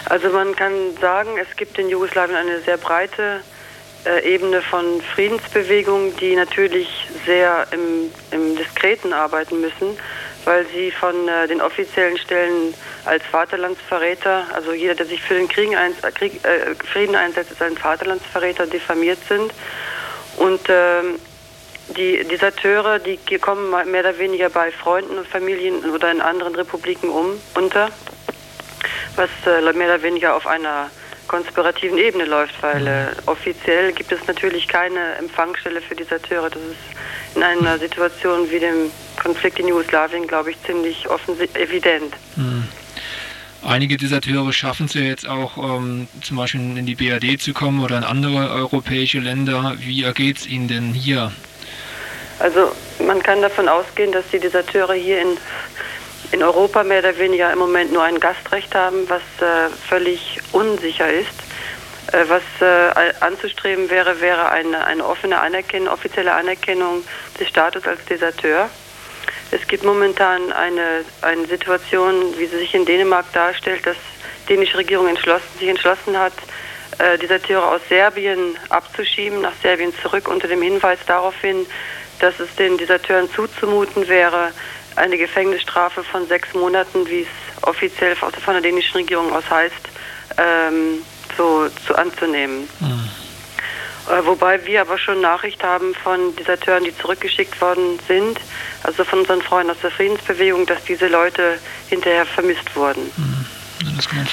Also 0.05 0.29
man 0.29 0.55
kann 0.55 0.71
sagen, 1.01 1.31
es 1.37 1.55
gibt 1.57 1.77
in 1.77 1.89
Jugoslawien 1.89 2.35
eine 2.35 2.61
sehr 2.61 2.77
breite 2.77 3.41
äh, 4.05 4.35
Ebene 4.35 4.61
von 4.61 5.01
Friedensbewegungen, 5.01 6.15
die 6.17 6.35
natürlich 6.35 6.87
sehr 7.25 7.67
im, 7.71 8.11
im 8.31 8.55
Diskreten 8.55 9.11
arbeiten 9.11 9.59
müssen, 9.59 9.97
weil 10.45 10.65
sie 10.67 10.91
von 10.91 11.27
äh, 11.27 11.47
den 11.47 11.61
offiziellen 11.61 12.17
Stellen 12.17 12.73
als 13.05 13.23
Vaterlandsverräter, 13.25 14.45
also 14.53 14.71
jeder, 14.71 14.95
der 14.95 15.07
sich 15.07 15.21
für 15.21 15.33
den 15.33 15.47
Krieg, 15.47 15.75
Krieg, 16.15 16.45
äh, 16.45 16.75
Frieden 16.85 17.15
einsetzt, 17.15 17.51
ist 17.51 17.61
ein 17.61 17.75
Vaterlandsverräter, 17.75 18.67
diffamiert 18.67 19.19
sind. 19.27 19.51
Und 20.37 20.61
ähm, 20.69 21.19
die 21.95 22.23
Deserteure, 22.23 22.99
die 22.99 23.17
kommen 23.39 23.69
mehr 23.69 24.01
oder 24.01 24.17
weniger 24.17 24.49
bei 24.49 24.71
Freunden 24.71 25.17
und 25.17 25.27
Familien 25.27 25.83
oder 25.93 26.11
in 26.11 26.21
anderen 26.21 26.55
Republiken 26.55 27.09
um, 27.09 27.39
unter, 27.55 27.89
was 29.15 29.29
äh, 29.45 29.61
mehr 29.73 29.87
oder 29.87 30.01
weniger 30.01 30.35
auf 30.35 30.47
einer 30.47 30.89
konspirativen 31.27 31.97
Ebene 31.97 32.25
läuft, 32.25 32.61
weil 32.61 32.81
mhm. 32.81 32.87
äh, 32.87 33.07
offiziell 33.25 33.91
gibt 33.93 34.11
es 34.11 34.25
natürlich 34.27 34.67
keine 34.67 35.15
Empfangsstelle 35.15 35.81
für 35.81 35.95
Deserteure. 35.95 36.49
Das 36.49 36.61
ist 36.61 37.35
in 37.35 37.43
einer 37.43 37.77
Situation 37.77 38.49
wie 38.49 38.59
dem 38.59 38.91
Konflikt 39.21 39.59
in 39.59 39.67
Jugoslawien, 39.67 40.27
glaube 40.27 40.51
ich, 40.51 40.63
ziemlich 40.63 41.05
evident. 41.55 42.15
Mhm. 42.35 42.67
Einige 43.65 43.97
Deserteure 43.97 44.53
schaffen 44.53 44.85
es 44.85 44.93
ja 44.93 45.01
jetzt 45.01 45.27
auch, 45.27 45.57
ähm, 45.57 46.07
zum 46.21 46.37
Beispiel 46.37 46.61
in 46.61 46.85
die 46.85 46.95
BRD 46.95 47.39
zu 47.41 47.53
kommen 47.53 47.83
oder 47.83 47.97
in 47.97 48.03
andere 48.03 48.49
europäische 48.51 49.19
Länder. 49.19 49.75
Wie 49.79 50.03
ergeht 50.03 50.37
es 50.37 50.47
Ihnen 50.47 50.67
denn 50.67 50.93
hier? 50.93 51.31
Also 52.39 52.71
man 53.05 53.21
kann 53.21 53.41
davon 53.41 53.67
ausgehen, 53.67 54.11
dass 54.11 54.25
die 54.31 54.39
Deserteure 54.39 54.93
hier 54.93 55.21
in 55.21 55.37
in 56.31 56.43
Europa 56.43 56.83
mehr 56.83 56.99
oder 56.99 57.17
weniger 57.17 57.51
im 57.51 57.59
Moment 57.59 57.93
nur 57.93 58.03
ein 58.03 58.19
Gastrecht 58.19 58.75
haben, 58.75 59.07
was 59.07 59.21
äh, 59.39 59.69
völlig 59.87 60.39
unsicher 60.51 61.11
ist. 61.11 61.31
Äh, 62.11 62.25
was 62.27 62.43
äh, 62.61 63.13
anzustreben 63.21 63.89
wäre, 63.89 64.19
wäre 64.21 64.49
eine, 64.49 64.85
eine 64.85 65.05
offene 65.05 65.39
Anerkennung, 65.39 65.93
offizielle 65.93 66.33
Anerkennung 66.33 67.03
des 67.39 67.47
Status 67.47 67.85
als 67.85 68.03
Deserteur. 68.05 68.69
Es 69.51 69.65
gibt 69.67 69.83
momentan 69.83 70.51
eine, 70.51 71.05
eine 71.21 71.45
Situation, 71.47 72.37
wie 72.37 72.45
sie 72.47 72.57
sich 72.57 72.73
in 72.73 72.85
Dänemark 72.85 73.31
darstellt, 73.33 73.85
dass 73.85 73.97
die 74.43 74.53
dänische 74.53 74.77
Regierung 74.77 75.07
entschlossen, 75.07 75.47
sich 75.59 75.69
entschlossen 75.69 76.17
hat, 76.17 76.33
äh, 76.97 77.17
Deserteure 77.17 77.71
aus 77.71 77.81
Serbien 77.87 78.57
abzuschieben, 78.69 79.41
nach 79.41 79.53
Serbien 79.61 79.93
zurück, 80.01 80.27
unter 80.27 80.47
dem 80.47 80.61
Hinweis 80.61 80.99
darauf 81.05 81.39
hin, 81.41 81.65
dass 82.19 82.39
es 82.39 82.53
den 82.55 82.77
Deserteuren 82.77 83.29
zuzumuten 83.31 84.07
wäre, 84.07 84.51
eine 84.95 85.17
Gefängnisstrafe 85.17 86.03
von 86.03 86.27
sechs 86.27 86.53
Monaten, 86.53 87.07
wie 87.07 87.21
es 87.21 87.63
offiziell 87.63 88.15
von 88.15 88.31
der 88.53 88.61
dänischen 88.61 88.97
Regierung 88.97 89.31
aus 89.31 89.49
heißt, 89.49 89.89
ähm, 90.37 91.03
so, 91.37 91.67
zu 91.85 91.95
anzunehmen. 91.95 92.67
Mhm. 92.79 93.26
Äh, 94.09 94.25
wobei 94.25 94.65
wir 94.65 94.81
aber 94.81 94.97
schon 94.97 95.21
Nachricht 95.21 95.63
haben 95.63 95.93
von 95.95 96.35
Deserteuren, 96.35 96.83
die 96.83 96.95
zurückgeschickt 96.95 97.59
worden 97.59 97.99
sind, 98.07 98.39
also 98.83 99.03
von 99.03 99.19
unseren 99.19 99.41
Freunden 99.41 99.71
aus 99.71 99.79
der 99.81 99.91
Friedensbewegung, 99.91 100.65
dass 100.65 100.83
diese 100.85 101.07
Leute 101.07 101.59
hinterher 101.89 102.25
vermisst 102.25 102.75
wurden. 102.75 103.11
Mhm. 103.17 103.45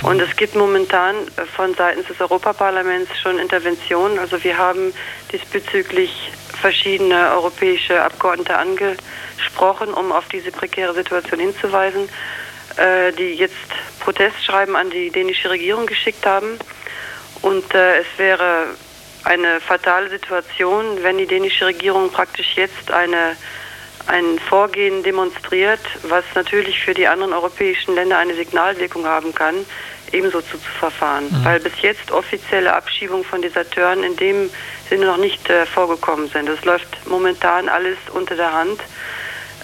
Und 0.02 0.20
es 0.20 0.36
gibt 0.36 0.54
momentan 0.54 1.16
äh, 1.16 1.44
von 1.44 1.74
seitens 1.74 2.06
des 2.06 2.20
Europaparlaments 2.20 3.10
schon 3.20 3.38
Interventionen. 3.38 4.18
Also 4.18 4.42
wir 4.44 4.56
haben 4.56 4.92
diesbezüglich 5.32 6.30
verschiedene 6.60 7.30
europäische 7.32 8.00
Abgeordnete 8.02 8.56
angesprochen, 8.56 9.92
um 9.92 10.12
auf 10.12 10.28
diese 10.28 10.52
prekäre 10.52 10.94
Situation 10.94 11.40
hinzuweisen, 11.40 12.08
äh, 12.76 13.12
die 13.12 13.34
jetzt 13.34 13.54
Protestschreiben 14.00 14.76
an 14.76 14.90
die 14.90 15.10
dänische 15.10 15.50
Regierung 15.50 15.86
geschickt 15.86 16.24
haben. 16.26 16.58
Und 17.42 17.74
es 17.74 18.06
wäre 18.16 18.68
eine 19.24 19.60
fatale 19.60 20.10
Situation, 20.10 21.02
wenn 21.02 21.18
die 21.18 21.26
dänische 21.26 21.66
Regierung 21.66 22.10
praktisch 22.10 22.56
jetzt 22.56 22.90
eine, 22.90 23.36
ein 24.06 24.38
Vorgehen 24.38 25.02
demonstriert, 25.02 25.80
was 26.02 26.24
natürlich 26.34 26.80
für 26.80 26.94
die 26.94 27.06
anderen 27.06 27.32
europäischen 27.32 27.94
Länder 27.94 28.18
eine 28.18 28.34
Signalwirkung 28.34 29.06
haben 29.06 29.34
kann, 29.34 29.54
ebenso 30.12 30.40
zu, 30.42 30.58
zu 30.58 30.70
verfahren. 30.78 31.24
Mhm. 31.30 31.44
Weil 31.44 31.60
bis 31.60 31.80
jetzt 31.80 32.12
offizielle 32.12 32.74
Abschiebung 32.74 33.24
von 33.24 33.40
Deserteuren 33.42 34.02
in 34.04 34.16
dem 34.16 34.50
Sinne 34.88 35.06
noch 35.06 35.16
nicht 35.16 35.48
äh, 35.48 35.64
vorgekommen 35.66 36.28
sind. 36.28 36.48
Es 36.48 36.64
läuft 36.64 37.06
momentan 37.06 37.68
alles 37.68 37.96
unter 38.12 38.36
der 38.36 38.52
Hand 38.52 38.80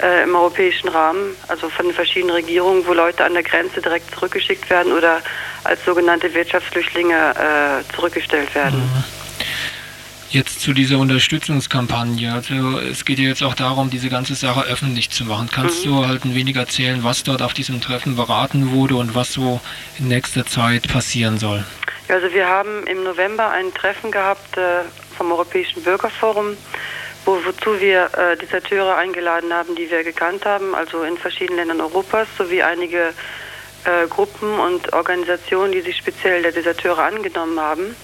äh, 0.02 0.22
im 0.24 0.34
europäischen 0.34 0.88
Rahmen, 0.88 1.36
also 1.48 1.68
von 1.68 1.86
den 1.86 1.94
verschiedenen 1.94 2.34
Regierungen, 2.34 2.86
wo 2.86 2.94
Leute 2.94 3.24
an 3.24 3.34
der 3.34 3.42
Grenze 3.42 3.82
direkt 3.82 4.14
zurückgeschickt 4.14 4.70
werden 4.70 4.92
oder 4.92 5.20
als 5.64 5.84
sogenannte 5.84 6.32
Wirtschaftsflüchtlinge 6.32 7.84
äh, 7.84 7.94
zurückgestellt 7.94 8.54
werden. 8.54 8.80
Mhm. 8.80 9.19
Jetzt 10.32 10.60
zu 10.60 10.72
dieser 10.72 10.98
Unterstützungskampagne. 10.98 12.32
Also 12.32 12.78
es 12.78 13.04
geht 13.04 13.18
ja 13.18 13.24
jetzt 13.24 13.42
auch 13.42 13.54
darum, 13.54 13.90
diese 13.90 14.08
ganze 14.08 14.36
Sache 14.36 14.62
öffentlich 14.62 15.10
zu 15.10 15.24
machen. 15.24 15.48
Kannst 15.52 15.84
mhm. 15.84 15.88
du 15.88 16.06
halt 16.06 16.24
ein 16.24 16.36
wenig 16.36 16.54
erzählen, 16.54 17.02
was 17.02 17.24
dort 17.24 17.42
auf 17.42 17.52
diesem 17.52 17.80
Treffen 17.80 18.14
beraten 18.14 18.70
wurde 18.70 18.94
und 18.94 19.16
was 19.16 19.32
so 19.32 19.60
in 19.98 20.06
nächster 20.06 20.46
Zeit 20.46 20.86
passieren 20.86 21.38
soll? 21.38 21.64
Ja, 22.08 22.14
also 22.14 22.32
wir 22.32 22.46
haben 22.46 22.86
im 22.86 23.02
November 23.02 23.50
ein 23.50 23.74
Treffen 23.74 24.12
gehabt 24.12 24.56
äh, 24.56 24.82
vom 25.16 25.32
Europäischen 25.32 25.82
Bürgerforum, 25.82 26.56
wo, 27.24 27.36
wozu 27.44 27.80
wir 27.80 28.10
äh, 28.16 28.36
Deserteure 28.36 28.96
eingeladen 28.96 29.52
haben, 29.52 29.74
die 29.74 29.90
wir 29.90 30.04
gekannt 30.04 30.46
haben, 30.46 30.76
also 30.76 31.02
in 31.02 31.18
verschiedenen 31.18 31.56
Ländern 31.56 31.80
Europas, 31.80 32.28
sowie 32.38 32.62
einige 32.62 33.14
äh, 33.84 34.06
Gruppen 34.08 34.60
und 34.60 34.92
Organisationen, 34.92 35.72
die 35.72 35.80
sich 35.80 35.96
speziell 35.96 36.42
der 36.42 36.52
Deserteure 36.52 37.00
angenommen 37.00 37.58
haben. 37.58 37.96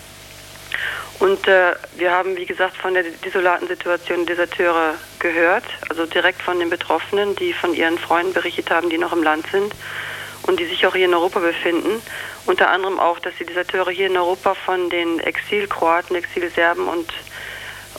Und 1.19 1.49
äh, 1.49 1.75
wir 1.97 2.13
haben, 2.13 2.37
wie 2.37 2.47
gesagt, 2.47 2.77
von 2.77 2.95
der 2.95 3.03
desolaten 3.03 3.69
Situation 3.69 4.27
Deserteure 4.27 4.95
gehört, 5.19 5.65
also 5.89 6.05
direkt 6.07 6.43
von 6.43 6.59
den 6.59 6.69
Betroffenen, 6.69 7.35
die 7.37 7.53
von 7.53 7.73
ihren 7.75 7.99
Freunden 7.99 8.35
berichtet 8.35 8.71
haben, 8.71 8.91
die 8.91 8.99
noch 8.99 9.13
im 9.13 9.23
Land 9.23 9.47
sind 9.51 9.75
und 10.43 10.61
die 10.61 10.67
sich 10.67 10.87
auch 10.87 10.95
hier 10.95 11.07
in 11.07 11.15
Europa 11.15 11.41
befinden. 11.41 12.03
Unter 12.45 12.71
anderem 12.71 13.01
auch, 13.01 13.19
dass 13.19 13.35
die 13.39 13.47
Deserteure 13.47 13.91
hier 13.91 14.07
in 14.07 14.17
Europa 14.17 14.55
von 14.55 14.91
den 14.91 15.19
Exilkroaten, 15.21 16.17
Exilserben 16.17 16.87
und, 16.87 17.13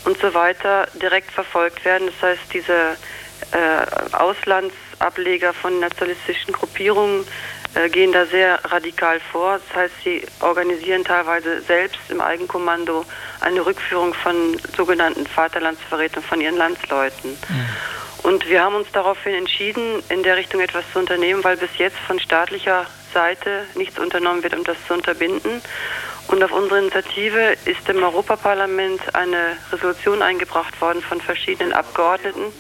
und 0.05 0.17
so 0.19 0.33
weiter 0.33 0.87
direkt 1.01 1.31
verfolgt 1.31 1.83
werden. 1.85 2.07
Das 2.07 2.29
heißt, 2.29 2.53
diese 2.53 2.97
äh, 3.51 4.15
Auslands- 4.15 4.73
Ableger 4.99 5.53
von 5.53 5.79
nationalistischen 5.79 6.53
Gruppierungen 6.53 7.25
äh, 7.77 7.89
gehen 7.89 8.11
da 8.11 8.25
sehr 8.25 8.59
radikal 8.65 9.19
vor. 9.31 9.59
Das 9.67 9.77
heißt, 9.77 9.93
sie 10.03 10.25
organisieren 10.39 11.03
teilweise 11.03 11.61
selbst 11.61 11.99
im 12.09 12.21
Eigenkommando 12.21 13.05
eine 13.41 13.65
Rückführung 13.65 14.13
von 14.13 14.57
sogenannten 14.75 15.27
Vaterlandsverrätern 15.27 16.23
von 16.23 16.41
ihren 16.41 16.57
Landsleuten. 16.57 17.31
Mhm. 17.31 17.65
Und 18.23 18.49
wir 18.49 18.63
haben 18.63 18.75
uns 18.75 18.87
daraufhin 18.91 19.35
entschieden, 19.35 20.03
in 20.09 20.23
der 20.23 20.37
Richtung 20.37 20.59
etwas 20.59 20.83
zu 20.91 20.99
unternehmen, 20.99 21.43
weil 21.43 21.55
bis 21.55 21.77
jetzt 21.77 21.97
von 22.07 22.19
staatlicher 22.19 22.87
Seite 23.13 23.65
nichts 23.75 23.99
unternommen 23.99 24.43
wird, 24.43 24.55
um 24.55 24.63
das 24.63 24.77
zu 24.87 24.93
unterbinden. 24.93 25.61
Und 26.27 26.43
auf 26.43 26.51
unsere 26.51 26.79
Initiative 26.79 27.55
ist 27.65 27.87
im 27.87 28.03
Europaparlament 28.03 29.15
eine 29.15 29.55
Resolution 29.71 30.21
eingebracht 30.21 30.79
worden 30.81 31.01
von 31.01 31.21
verschiedenen 31.21 31.73
Abgeordneten, 31.73 32.51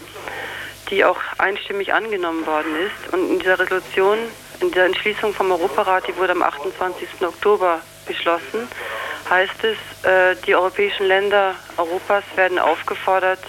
die 0.89 1.03
auch 1.03 1.19
einstimmig 1.37 1.93
angenommen 1.93 2.45
worden 2.45 2.73
ist. 2.77 3.13
Und 3.13 3.29
in 3.29 3.39
dieser 3.39 3.59
Resolution, 3.59 4.19
in 4.61 4.71
der 4.71 4.85
Entschließung 4.85 5.33
vom 5.33 5.51
Europarat, 5.51 6.07
die 6.07 6.15
wurde 6.15 6.31
am 6.31 6.43
28. 6.43 7.07
Oktober 7.21 7.81
beschlossen, 8.05 8.67
heißt 9.29 9.63
es, 9.63 9.77
äh, 10.09 10.35
die 10.45 10.55
europäischen 10.55 11.05
Länder 11.07 11.55
Europas 11.77 12.23
werden 12.35 12.59
aufgefordert, 12.59 13.39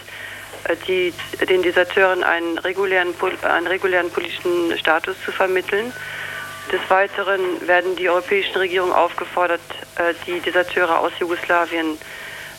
äh, 0.64 0.76
die, 0.86 1.14
den 1.48 1.62
Deserteuren 1.62 2.24
einen 2.24 2.58
regulären, 2.58 3.14
einen 3.42 3.66
regulären 3.66 4.10
politischen 4.10 4.76
Status 4.78 5.16
zu 5.24 5.32
vermitteln 5.32 5.92
des 6.72 6.80
Weiteren 6.90 7.66
werden 7.66 7.96
die 7.96 8.10
europäischen 8.10 8.58
Regierungen 8.58 8.92
aufgefordert, 8.92 9.60
äh, 9.96 10.12
die 10.26 10.40
Deserteure 10.40 10.98
aus 10.98 11.12
Jugoslawien 11.18 11.98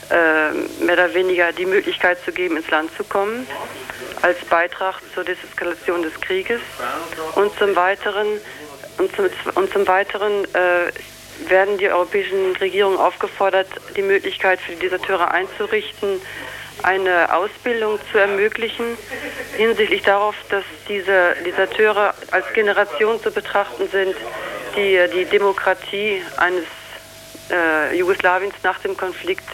mehr 0.09 0.93
oder 0.93 1.13
weniger 1.13 1.51
die 1.51 1.67
Möglichkeit 1.67 2.17
zu 2.25 2.31
geben, 2.31 2.57
ins 2.57 2.67
Land 2.71 2.89
zu 2.97 3.03
kommen, 3.03 3.45
als 4.21 4.39
Beitrag 4.45 4.95
zur 5.13 5.23
Deseskalation 5.23 6.03
des 6.03 6.13
Krieges. 6.19 6.61
Und 7.35 7.57
zum 7.57 7.75
Weiteren, 7.75 8.27
und 8.97 9.15
zum, 9.15 9.29
und 9.55 9.71
zum 9.71 9.87
Weiteren 9.87 10.45
äh, 10.53 11.49
werden 11.49 11.77
die 11.77 11.89
europäischen 11.89 12.55
Regierungen 12.57 12.97
aufgefordert, 12.97 13.67
die 13.95 14.01
Möglichkeit 14.01 14.59
für 14.59 14.73
die 14.73 14.79
Deserteure 14.79 15.31
einzurichten, 15.31 16.21
eine 16.83 17.33
Ausbildung 17.33 17.99
zu 18.11 18.17
ermöglichen, 18.17 18.97
hinsichtlich 19.57 20.01
darauf, 20.03 20.35
dass 20.49 20.63
diese 20.87 21.35
Deserteure 21.45 22.13
als 22.31 22.51
Generation 22.53 23.21
zu 23.21 23.31
betrachten 23.31 23.89
sind, 23.89 24.15
die 24.75 24.99
die 25.13 25.25
Demokratie 25.25 26.21
eines 26.37 26.65
äh, 27.51 27.95
Jugoslawiens 27.97 28.55
nach 28.63 28.79
dem 28.79 28.95
Konflikt 28.95 29.49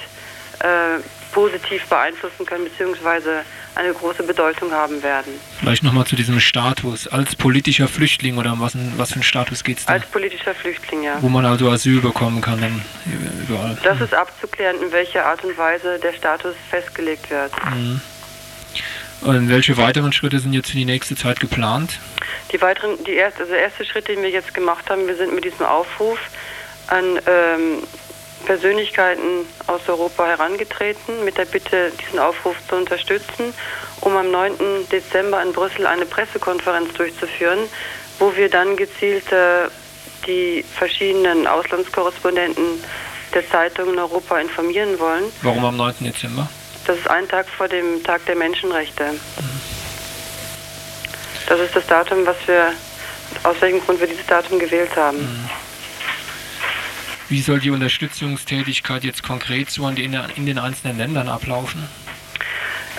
äh, 0.60 1.02
positiv 1.34 1.88
beeinflussen 1.88 2.46
können, 2.46 2.66
beziehungsweise 2.66 3.44
eine 3.76 3.94
große 3.94 4.24
Bedeutung 4.24 4.72
haben 4.72 5.04
werden. 5.04 5.34
Vielleicht 5.60 5.84
nochmal 5.84 6.06
zu 6.06 6.16
diesem 6.16 6.40
Status. 6.40 7.08
Als 7.08 7.36
politischer 7.36 7.88
Flüchtling 7.88 8.38
oder 8.38 8.56
was, 8.58 8.74
was 8.98 9.10
für 9.10 9.16
einen 9.16 9.24
Status 9.24 9.64
geht 9.64 9.80
es 9.80 9.86
da? 9.86 9.94
Als 9.94 10.06
politischer 10.06 10.56
Flüchtling, 10.56 11.04
ja. 11.04 11.18
Wo 11.22 11.30
man 11.30 11.46
also 11.46 11.70
Asyl 11.70 12.02
bekommen 12.02 12.42
kann 12.42 12.62
dann 12.62 12.82
überall. 13.48 13.78
Das 13.84 14.00
ist 14.02 14.14
abzuklären, 14.14 14.82
in 14.82 14.92
welcher 14.92 15.26
Art 15.26 15.44
und 15.44 15.58
Weise 15.58 16.00
der 16.00 16.14
Status 16.14 16.56
festgelegt 16.70 17.30
wird. 17.30 17.52
Mhm. 17.74 18.02
Und 19.22 19.50
welche 19.50 19.78
weiteren 19.78 20.14
Schritte 20.14 20.40
sind 20.40 20.54
jetzt 20.54 20.70
für 20.70 20.78
die 20.78 20.86
nächste 20.86 21.16
Zeit 21.16 21.40
geplant? 21.40 22.00
Die 22.52 22.62
weiteren, 22.62 23.04
die 23.06 23.14
erste, 23.14 23.42
also 23.42 23.54
der 23.54 23.62
erste 23.64 23.86
Schritt, 23.86 24.08
den 24.08 24.22
wir 24.22 24.30
jetzt 24.30 24.54
gemacht 24.54 24.90
haben, 24.90 25.08
wir 25.08 25.16
sind 25.16 25.34
mit 25.34 25.46
diesem 25.46 25.66
Aufruf 25.66 26.20
an 26.88 27.20
ähm, 27.26 27.84
Persönlichkeiten 28.46 29.46
aus 29.68 29.82
Europa 29.88 30.26
herangetreten 30.26 31.26
mit 31.26 31.38
der 31.38 31.46
Bitte, 31.46 31.92
diesen 31.92 32.20
Aufruf 32.20 32.56
zu 32.70 32.76
unterstützen, 32.76 33.54
um 34.02 34.16
am 34.16 34.32
9. 34.32 34.88
Dezember 34.92 35.42
in 35.42 35.52
Brüssel 35.52 35.86
eine 35.86 36.06
Pressekonferenz 36.06 36.94
durchzuführen, 36.94 37.60
wo 38.20 38.36
wir 38.36 38.50
dann 38.50 38.78
gezielt 38.78 39.32
äh, 39.32 39.68
die 40.28 40.64
verschiedenen 40.64 41.48
Auslandskorrespondenten 41.48 42.84
der 43.34 43.50
Zeitungen 43.50 43.94
in 43.94 44.00
Europa 44.00 44.40
informieren 44.40 45.00
wollen. 45.00 45.26
Warum 45.42 45.66
am 45.66 45.78
9. 45.78 45.96
Dezember? 46.02 46.48
Das 46.86 46.98
ist 46.98 47.10
ein 47.10 47.28
Tag 47.28 47.48
vor 47.48 47.68
dem 47.68 48.04
Tag 48.04 48.26
der 48.26 48.36
Menschenrechte. 48.36 49.16
Das 51.48 51.60
ist 51.60 51.76
das 51.76 51.86
Datum, 51.88 52.26
was 52.26 52.38
wir, 52.46 52.74
aus 53.44 53.56
welchem 53.60 53.82
Grund 53.82 54.00
wir 54.00 54.08
dieses 54.08 54.26
Datum 54.26 54.60
gewählt 54.60 54.96
haben. 54.96 55.18
Mhm. 55.18 55.50
Wie 57.28 57.42
soll 57.42 57.60
die 57.60 57.72
Unterstützungstätigkeit 57.72 59.04
jetzt 59.04 59.24
konkret 59.24 59.72
so 59.72 59.88
in 59.88 60.46
den 60.46 60.60
einzelnen 60.60 60.98
Ländern 60.98 61.28
ablaufen? 61.28 61.88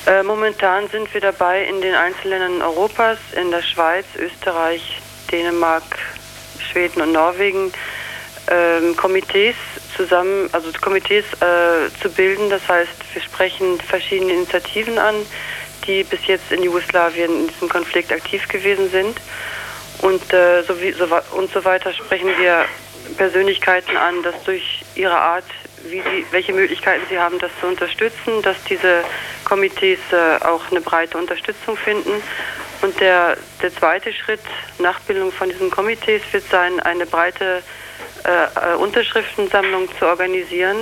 Äh, 0.06 0.22
momentan 0.22 0.88
sind 0.88 1.12
wir 1.14 1.20
dabei, 1.20 1.64
in 1.64 1.80
den 1.80 1.94
Einzelländern 1.94 2.62
Europas, 2.62 3.18
in 3.40 3.50
der 3.50 3.62
Schweiz, 3.62 4.04
Österreich, 4.16 5.00
Dänemark, 5.30 5.98
Schweden 6.60 7.02
und 7.02 7.12
Norwegen, 7.12 7.72
ähm, 8.48 8.96
Komitees 8.96 9.56
zusammen, 9.96 10.48
also 10.52 10.70
Komitees 10.80 11.24
äh, 11.40 11.90
zu 12.00 12.08
bilden. 12.10 12.50
Das 12.50 12.68
heißt, 12.68 12.92
wir 13.12 13.22
sprechen 13.22 13.80
verschiedene 13.80 14.32
Initiativen 14.32 14.98
an, 14.98 15.14
die 15.86 16.04
bis 16.04 16.26
jetzt 16.26 16.52
in 16.52 16.62
Jugoslawien 16.62 17.42
in 17.42 17.48
diesem 17.48 17.68
Konflikt 17.68 18.12
aktiv 18.12 18.46
gewesen 18.46 18.90
sind. 18.90 19.20
Und, 20.02 20.32
äh, 20.32 20.62
so, 20.62 20.80
wie, 20.80 20.92
so, 20.92 21.08
und 21.32 21.52
so 21.52 21.64
weiter 21.64 21.92
sprechen 21.92 22.28
wir 22.38 22.66
Persönlichkeiten 23.16 23.96
an, 23.96 24.22
dass 24.22 24.42
durch 24.44 24.84
ihre 24.94 25.16
Art, 25.16 25.44
wie 25.84 26.02
sie, 26.02 26.26
welche 26.30 26.52
Möglichkeiten 26.52 27.04
sie 27.08 27.18
haben, 27.18 27.38
das 27.38 27.50
zu 27.60 27.66
unterstützen, 27.66 28.42
dass 28.42 28.56
diese 28.64 29.04
Komitees 29.44 30.00
äh, 30.12 30.44
auch 30.44 30.70
eine 30.70 30.80
breite 30.80 31.18
Unterstützung 31.18 31.76
finden. 31.76 32.22
Und 32.82 33.00
der, 33.00 33.36
der 33.62 33.74
zweite 33.74 34.12
Schritt 34.12 34.40
nach 34.78 35.00
Bildung 35.00 35.32
von 35.32 35.48
diesen 35.48 35.70
Komitees 35.70 36.22
wird 36.32 36.44
sein, 36.50 36.80
eine 36.80 37.06
breite 37.06 37.62
äh, 38.24 38.72
äh 38.72 38.74
Unterschriftensammlung 38.76 39.88
zu 39.98 40.06
organisieren, 40.06 40.76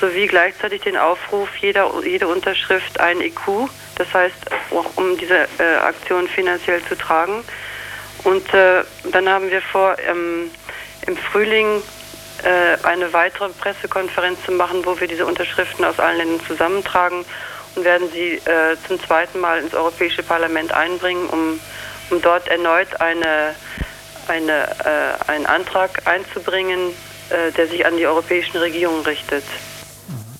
sowie 0.00 0.26
gleichzeitig 0.26 0.82
den 0.82 0.96
Aufruf, 0.96 1.48
jeder, 1.58 1.90
jede 2.04 2.28
Unterschrift 2.28 2.98
ein 3.00 3.20
IQ, 3.20 3.68
das 3.96 4.12
heißt, 4.12 4.36
auch 4.72 4.96
um 4.96 5.16
diese 5.16 5.48
äh, 5.58 5.76
Aktion 5.82 6.28
finanziell 6.28 6.82
zu 6.82 6.96
tragen. 6.96 7.44
Und 8.24 8.52
äh, 8.52 8.82
dann 9.12 9.28
haben 9.28 9.50
wir 9.50 9.62
vor, 9.62 9.96
ähm, 10.08 10.50
im 11.06 11.16
Frühling 11.16 11.82
äh, 12.42 12.76
eine 12.84 13.12
weitere 13.12 13.48
Pressekonferenz 13.48 14.38
zu 14.44 14.52
machen, 14.52 14.84
wo 14.84 14.98
wir 15.00 15.08
diese 15.08 15.26
Unterschriften 15.26 15.84
aus 15.84 15.98
allen 15.98 16.18
Ländern 16.18 16.46
zusammentragen 16.46 17.24
und 17.74 17.84
werden 17.84 18.08
sie 18.12 18.34
äh, 18.34 18.76
zum 18.86 19.00
zweiten 19.00 19.40
Mal 19.40 19.60
ins 19.60 19.74
Europäische 19.74 20.22
Parlament 20.22 20.72
einbringen, 20.72 21.26
um, 21.28 21.58
um 22.10 22.20
dort 22.20 22.48
erneut 22.48 23.00
eine, 23.00 23.54
eine, 24.28 24.68
äh, 24.84 25.30
einen 25.30 25.46
Antrag 25.46 26.06
einzubringen, 26.06 26.92
der 27.28 27.66
sich 27.66 27.84
an 27.84 27.96
die 27.96 28.06
europäischen 28.06 28.56
Regierungen 28.56 29.02
richtet. 29.02 29.42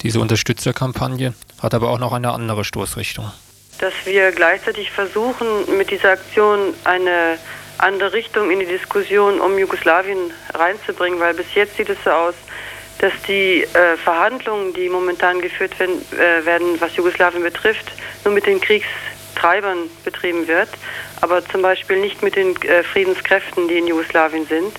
Diese 0.02 0.20
Unterstützerkampagne 0.20 1.34
hat 1.60 1.74
aber 1.74 1.90
auch 1.90 1.98
noch 1.98 2.12
eine 2.12 2.30
andere 2.30 2.64
Stoßrichtung. 2.64 3.32
Dass 3.80 3.92
wir 4.04 4.30
gleichzeitig 4.30 4.92
versuchen, 4.92 5.76
mit 5.76 5.90
dieser 5.90 6.10
Aktion 6.10 6.74
eine 6.84 7.38
andere 7.78 8.12
Richtung 8.12 8.50
in 8.50 8.60
die 8.60 8.66
Diskussion 8.66 9.40
um 9.40 9.58
Jugoslawien 9.58 10.32
reinzubringen, 10.54 11.20
weil 11.20 11.34
bis 11.34 11.54
jetzt 11.54 11.76
sieht 11.76 11.88
es 11.88 11.98
so 12.04 12.10
aus, 12.10 12.34
dass 12.98 13.12
die 13.28 13.62
äh, 13.62 13.96
Verhandlungen, 13.96 14.72
die 14.72 14.88
momentan 14.88 15.40
geführt 15.40 15.78
werden, 15.78 16.00
äh, 16.12 16.44
werden, 16.46 16.80
was 16.80 16.96
Jugoslawien 16.96 17.42
betrifft, 17.42 17.92
nur 18.24 18.32
mit 18.32 18.46
den 18.46 18.60
Kriegstreibern 18.60 19.90
betrieben 20.04 20.48
wird, 20.48 20.70
aber 21.20 21.44
zum 21.44 21.62
Beispiel 21.62 21.98
nicht 21.98 22.22
mit 22.22 22.36
den 22.36 22.56
äh, 22.62 22.82
Friedenskräften, 22.82 23.68
die 23.68 23.78
in 23.78 23.86
Jugoslawien 23.86 24.46
sind. 24.46 24.72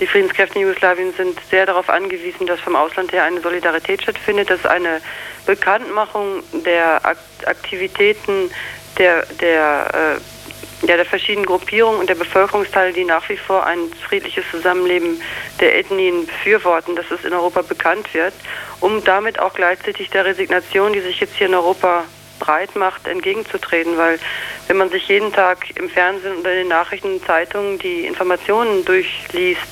Die 0.00 0.06
Friedenskräfte 0.06 0.60
in 0.60 0.66
Jugoslawien 0.66 1.12
sind 1.14 1.38
sehr 1.50 1.66
darauf 1.66 1.90
angewiesen, 1.90 2.46
dass 2.46 2.60
vom 2.60 2.76
Ausland 2.76 3.12
her 3.12 3.24
eine 3.24 3.40
Solidarität 3.40 4.02
stattfindet, 4.02 4.48
dass 4.48 4.64
eine 4.64 5.00
Bekanntmachung 5.44 6.42
der 6.64 7.00
Aktivitäten 7.44 8.50
der, 8.96 9.26
der 9.40 10.16
äh, 10.16 10.37
ja, 10.82 10.96
der 10.96 11.04
verschiedenen 11.04 11.46
Gruppierungen 11.46 12.00
und 12.00 12.08
der 12.08 12.14
Bevölkerungsteile, 12.14 12.92
die 12.92 13.04
nach 13.04 13.28
wie 13.28 13.36
vor 13.36 13.66
ein 13.66 13.78
friedliches 14.06 14.44
Zusammenleben 14.50 15.20
der 15.60 15.76
Ethnien 15.78 16.26
befürworten, 16.26 16.94
dass 16.94 17.10
es 17.10 17.24
in 17.24 17.32
Europa 17.32 17.62
bekannt 17.62 18.12
wird, 18.14 18.34
um 18.80 19.02
damit 19.04 19.38
auch 19.38 19.54
gleichzeitig 19.54 20.10
der 20.10 20.24
Resignation, 20.24 20.92
die 20.92 21.00
sich 21.00 21.20
jetzt 21.20 21.34
hier 21.34 21.48
in 21.48 21.54
Europa 21.54 22.04
breit 22.38 22.76
macht, 22.76 23.08
entgegenzutreten, 23.08 23.96
weil 23.96 24.20
wenn 24.68 24.76
man 24.76 24.90
sich 24.90 25.08
jeden 25.08 25.32
Tag 25.32 25.76
im 25.76 25.90
Fernsehen 25.90 26.36
oder 26.38 26.52
in 26.52 26.58
den 26.58 26.68
Nachrichten 26.68 27.14
und 27.14 27.24
Zeitungen 27.24 27.78
die 27.78 28.06
Informationen 28.06 28.84
durchliest 28.84 29.66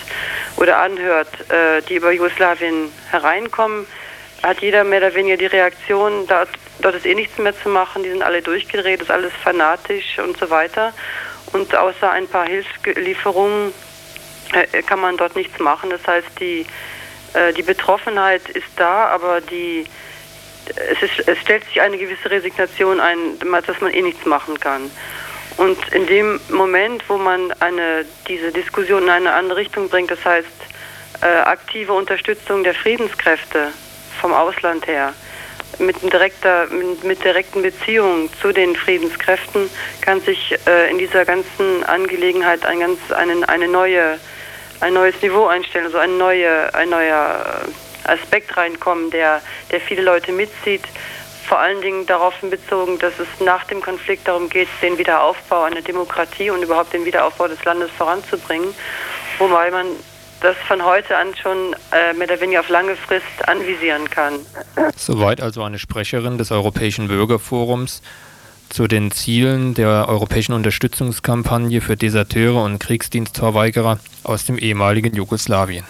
oder 0.56 0.78
anhört, 0.78 1.28
äh, 1.50 1.82
die 1.82 1.94
über 1.94 2.10
Jugoslawien 2.10 2.90
hereinkommen, 3.10 3.86
hat 4.42 4.60
jeder 4.60 4.84
mehr 4.84 4.98
oder 4.98 5.14
weniger 5.14 5.36
die 5.36 5.46
Reaktion, 5.46 6.26
dort, 6.26 6.48
dort 6.80 6.94
ist 6.94 7.06
eh 7.06 7.14
nichts 7.14 7.38
mehr 7.38 7.54
zu 7.56 7.68
machen, 7.68 8.02
die 8.02 8.10
sind 8.10 8.22
alle 8.22 8.42
durchgedreht, 8.42 9.02
ist 9.02 9.10
alles 9.10 9.32
fanatisch 9.42 10.18
und 10.18 10.36
so 10.38 10.50
weiter. 10.50 10.92
Und 11.52 11.74
außer 11.74 12.10
ein 12.10 12.28
paar 12.28 12.46
Hilfslieferungen 12.46 13.72
äh, 14.52 14.82
kann 14.82 15.00
man 15.00 15.16
dort 15.16 15.36
nichts 15.36 15.58
machen. 15.58 15.90
Das 15.90 16.06
heißt, 16.06 16.28
die, 16.40 16.66
äh, 17.34 17.52
die 17.52 17.62
Betroffenheit 17.62 18.48
ist 18.50 18.66
da, 18.76 19.06
aber 19.06 19.40
die, 19.40 19.84
es, 20.66 21.02
ist, 21.02 21.28
es 21.28 21.38
stellt 21.38 21.64
sich 21.64 21.80
eine 21.80 21.96
gewisse 21.96 22.30
Resignation 22.30 23.00
ein, 23.00 23.38
dass 23.66 23.80
man 23.80 23.92
eh 23.92 24.02
nichts 24.02 24.24
machen 24.26 24.58
kann. 24.60 24.90
Und 25.56 25.78
in 25.92 26.06
dem 26.06 26.40
Moment, 26.50 27.08
wo 27.08 27.16
man 27.16 27.52
eine, 27.60 28.04
diese 28.28 28.52
Diskussion 28.52 29.04
in 29.04 29.08
eine 29.08 29.32
andere 29.32 29.58
Richtung 29.58 29.88
bringt, 29.88 30.10
das 30.10 30.22
heißt 30.24 30.48
äh, 31.22 31.26
aktive 31.26 31.94
Unterstützung 31.94 32.62
der 32.62 32.74
Friedenskräfte 32.74 33.68
vom 34.20 34.32
Ausland 34.32 34.86
her, 34.86 35.14
mit, 35.78 36.02
direkter, 36.02 36.66
mit, 37.02 37.22
direkten 37.24 37.62
Beziehungen 37.62 38.30
zu 38.40 38.52
den 38.52 38.76
Friedenskräften, 38.76 39.68
kann 40.00 40.20
sich 40.20 40.56
äh, 40.66 40.90
in 40.90 40.98
dieser 40.98 41.24
ganzen 41.24 41.84
Angelegenheit 41.84 42.64
ein, 42.64 42.80
ganz, 42.80 42.98
eine, 43.10 43.48
eine 43.48 43.68
neue, 43.68 44.18
ein 44.80 44.94
neues 44.94 45.20
Niveau 45.22 45.46
einstellen, 45.46 45.86
also 45.86 45.98
ein, 45.98 46.16
neue, 46.18 46.74
ein 46.74 46.88
neuer 46.88 47.62
Aspekt 48.04 48.56
reinkommen, 48.56 49.10
der, 49.10 49.42
der 49.70 49.80
viele 49.80 50.02
Leute 50.02 50.32
mitzieht. 50.32 50.84
Vor 51.46 51.58
allen 51.58 51.80
Dingen 51.80 52.06
darauf 52.06 52.34
bezogen, 52.40 52.98
dass 52.98 53.18
es 53.18 53.28
nach 53.40 53.64
dem 53.64 53.80
Konflikt 53.80 54.26
darum 54.26 54.48
geht, 54.48 54.68
den 54.82 54.98
Wiederaufbau 54.98 55.62
einer 55.62 55.82
Demokratie 55.82 56.50
und 56.50 56.62
überhaupt 56.62 56.92
den 56.92 57.04
Wiederaufbau 57.04 57.46
des 57.46 57.64
Landes 57.64 57.90
voranzubringen, 57.96 58.74
wobei 59.38 59.70
man 59.70 59.86
das 60.40 60.56
von 60.68 60.84
heute 60.84 61.16
an 61.16 61.34
schon 61.34 61.74
äh, 61.92 62.12
mehr 62.14 62.28
oder 62.28 62.40
weniger 62.40 62.60
auf 62.60 62.68
lange 62.68 62.96
Frist 62.96 63.48
anvisieren 63.48 64.08
kann. 64.10 64.34
Soweit 64.96 65.40
also 65.40 65.62
eine 65.62 65.78
Sprecherin 65.78 66.38
des 66.38 66.50
Europäischen 66.50 67.08
Bürgerforums 67.08 68.02
zu 68.68 68.86
den 68.86 69.10
Zielen 69.10 69.74
der 69.74 70.08
europäischen 70.08 70.52
Unterstützungskampagne 70.52 71.80
für 71.80 71.96
Deserteure 71.96 72.62
und 72.62 72.78
Kriegsdienstverweigerer 72.78 73.98
aus 74.24 74.44
dem 74.44 74.58
ehemaligen 74.58 75.14
Jugoslawien. 75.14 75.84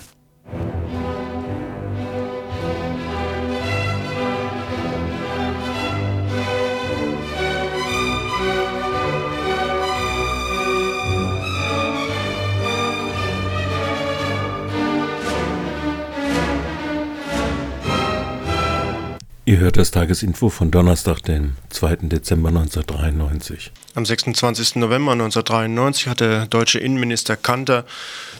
Ihr 19.48 19.58
hört 19.58 19.76
das 19.76 19.92
Tagesinfo 19.92 20.48
von 20.48 20.72
Donnerstag, 20.72 21.20
den 21.20 21.56
2. 21.70 22.08
Dezember 22.08 22.48
1993. 22.48 23.70
Am 23.94 24.04
26. 24.04 24.74
November 24.74 25.12
1993 25.12 26.08
hat 26.08 26.18
der 26.18 26.46
deutsche 26.46 26.80
Innenminister 26.80 27.36
Kanter 27.36 27.84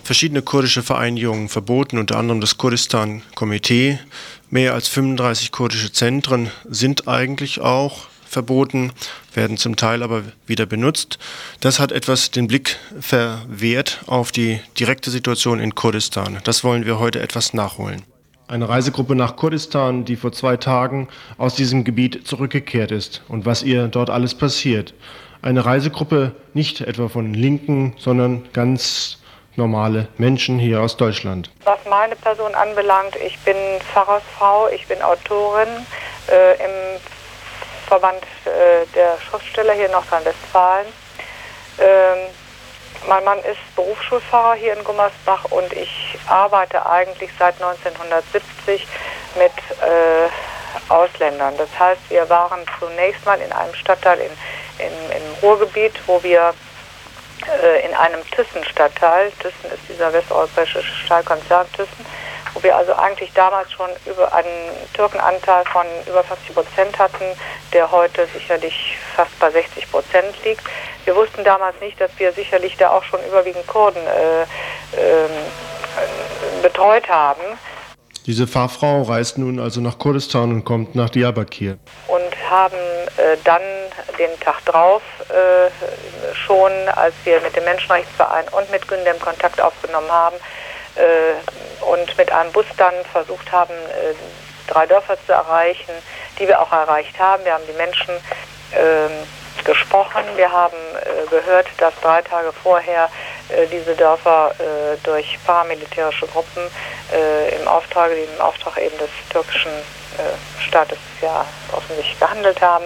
verschiedene 0.02 0.42
kurdische 0.42 0.82
Vereinigungen 0.82 1.48
verboten, 1.48 1.98
unter 1.98 2.16
anderem 2.18 2.40
das 2.40 2.58
Kurdistan-Komitee. 2.58 4.00
Mehr 4.50 4.74
als 4.74 4.88
35 4.88 5.52
kurdische 5.52 5.92
Zentren 5.92 6.50
sind 6.68 7.06
eigentlich 7.06 7.60
auch 7.60 8.08
verboten, 8.28 8.90
werden 9.32 9.58
zum 9.58 9.76
Teil 9.76 10.02
aber 10.02 10.24
wieder 10.48 10.66
benutzt. 10.66 11.20
Das 11.60 11.78
hat 11.78 11.92
etwas 11.92 12.32
den 12.32 12.48
Blick 12.48 12.78
verwehrt 12.98 14.00
auf 14.08 14.32
die 14.32 14.58
direkte 14.76 15.12
Situation 15.12 15.60
in 15.60 15.76
Kurdistan. 15.76 16.38
Das 16.42 16.64
wollen 16.64 16.84
wir 16.84 16.98
heute 16.98 17.20
etwas 17.20 17.54
nachholen. 17.54 18.02
Eine 18.48 18.68
Reisegruppe 18.68 19.16
nach 19.16 19.34
Kurdistan, 19.34 20.04
die 20.04 20.14
vor 20.14 20.30
zwei 20.30 20.56
Tagen 20.56 21.08
aus 21.36 21.56
diesem 21.56 21.82
Gebiet 21.82 22.28
zurückgekehrt 22.28 22.92
ist 22.92 23.22
und 23.26 23.44
was 23.44 23.64
ihr 23.64 23.88
dort 23.88 24.08
alles 24.08 24.36
passiert. 24.36 24.94
Eine 25.42 25.64
Reisegruppe 25.64 26.32
nicht 26.54 26.80
etwa 26.80 27.08
von 27.08 27.34
Linken, 27.34 27.94
sondern 27.98 28.46
ganz 28.52 29.18
normale 29.56 30.06
Menschen 30.16 30.60
hier 30.60 30.80
aus 30.80 30.96
Deutschland. 30.96 31.50
Was 31.64 31.80
meine 31.90 32.14
Person 32.14 32.54
anbelangt, 32.54 33.16
ich 33.16 33.36
bin 33.40 33.56
Pfarrersfrau, 33.92 34.68
ich 34.68 34.86
bin 34.86 35.02
Autorin 35.02 35.68
äh, 36.30 36.52
im 36.64 37.00
Verband 37.88 38.22
äh, 38.44 38.86
der 38.94 39.18
Schriftsteller 39.28 39.72
hier 39.72 39.86
in 39.86 39.92
Nordrhein-Westfalen. 39.92 40.86
Ähm, 41.80 42.18
mein 43.08 43.24
Mann 43.24 43.38
ist 43.40 43.74
Berufsschulfahrer 43.74 44.54
hier 44.54 44.76
in 44.76 44.84
Gummersbach 44.84 45.44
und 45.50 45.72
ich 45.72 46.18
arbeite 46.26 46.84
eigentlich 46.86 47.30
seit 47.38 47.54
1970 47.62 48.86
mit 49.36 49.52
äh, 49.82 50.28
Ausländern. 50.88 51.54
Das 51.56 51.68
heißt, 51.78 52.00
wir 52.08 52.28
waren 52.28 52.60
zunächst 52.78 53.24
mal 53.24 53.40
in 53.40 53.52
einem 53.52 53.74
Stadtteil 53.74 54.18
in, 54.18 54.32
in, 54.86 54.92
im 55.10 55.34
Ruhrgebiet, 55.42 55.94
wo 56.06 56.22
wir 56.22 56.54
äh, 57.62 57.86
in 57.86 57.94
einem 57.94 58.28
Thyssen-Stadtteil, 58.30 59.30
Thyssen 59.40 59.70
ist 59.72 59.88
dieser 59.88 60.12
westeuropäische 60.12 60.82
Stahlkonzern 60.82 61.66
Thyssen, 61.72 62.06
wo 62.56 62.62
wir 62.62 62.74
also 62.74 62.94
eigentlich 62.94 63.30
damals 63.34 63.70
schon 63.70 63.90
über 64.06 64.32
einen 64.32 64.70
Türkenanteil 64.94 65.64
von 65.66 65.84
über 66.08 66.24
50 66.24 66.54
Prozent 66.54 66.98
hatten, 66.98 67.24
der 67.72 67.90
heute 67.90 68.26
sicherlich 68.32 68.96
fast 69.14 69.38
bei 69.38 69.50
60 69.50 69.90
Prozent 69.90 70.34
liegt. 70.42 70.62
Wir 71.04 71.14
wussten 71.14 71.44
damals 71.44 71.78
nicht, 71.80 72.00
dass 72.00 72.10
wir 72.16 72.32
sicherlich 72.32 72.76
da 72.78 72.90
auch 72.90 73.04
schon 73.04 73.20
überwiegend 73.28 73.66
Kurden 73.66 74.00
äh, 74.06 74.42
äh, 74.42 75.28
betreut 76.62 77.06
haben. 77.10 77.42
Diese 78.24 78.46
Fahrfrau 78.46 79.02
reist 79.02 79.38
nun 79.38 79.60
also 79.60 79.80
nach 79.80 79.98
Kurdistan 79.98 80.50
und 80.50 80.64
kommt 80.64 80.94
nach 80.94 81.10
Diyarbakir. 81.10 81.78
Und 82.08 82.50
haben 82.50 82.74
äh, 83.18 83.36
dann 83.44 83.62
den 84.18 84.40
Tag 84.40 84.64
drauf 84.64 85.02
äh, 85.28 86.34
schon, 86.34 86.72
als 86.94 87.14
wir 87.24 87.40
mit 87.42 87.54
dem 87.54 87.64
Menschenrechtsverein 87.64 88.46
und 88.48 88.70
mit 88.70 88.88
Gündem 88.88 89.18
Kontakt 89.20 89.60
aufgenommen 89.60 90.10
haben, 90.10 90.36
und 91.80 92.18
mit 92.18 92.32
einem 92.32 92.52
Bus 92.52 92.66
dann 92.76 92.94
versucht 93.12 93.50
haben, 93.52 93.72
äh, 93.72 94.14
drei 94.66 94.86
Dörfer 94.86 95.16
zu 95.26 95.32
erreichen, 95.32 95.92
die 96.38 96.48
wir 96.48 96.60
auch 96.60 96.72
erreicht 96.72 97.18
haben. 97.18 97.44
Wir 97.44 97.54
haben 97.54 97.66
die 97.68 97.76
Menschen 97.76 98.14
äh, 98.72 99.64
gesprochen. 99.64 100.24
Wir 100.36 100.50
haben 100.50 100.76
äh, 100.76 101.28
gehört, 101.28 101.66
dass 101.78 101.94
drei 102.00 102.22
Tage 102.22 102.52
vorher 102.52 103.08
äh, 103.48 103.66
diese 103.66 103.94
Dörfer 103.94 104.54
äh, 104.58 104.96
durch 105.02 105.38
paramilitärische 105.46 106.26
Gruppen 106.26 106.62
im 107.60 107.68
Auftrag, 107.68 108.10
die 108.10 108.34
im 108.34 108.40
Auftrag 108.40 108.78
eben 108.78 108.98
des 108.98 109.08
türkischen 109.30 109.70
Staates 110.58 110.98
ja 111.22 111.46
offensichtlich 111.70 112.18
gehandelt 112.18 112.60
haben, 112.60 112.84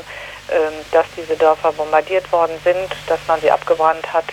ähm, 0.51 0.73
dass 0.90 1.07
diese 1.16 1.37
Dörfer 1.37 1.73
bombardiert 1.73 2.31
worden 2.31 2.59
sind, 2.62 2.90
dass 3.07 3.20
man 3.29 3.40
sie 3.40 3.51
abgebrannt 3.51 4.12
hat 4.12 4.27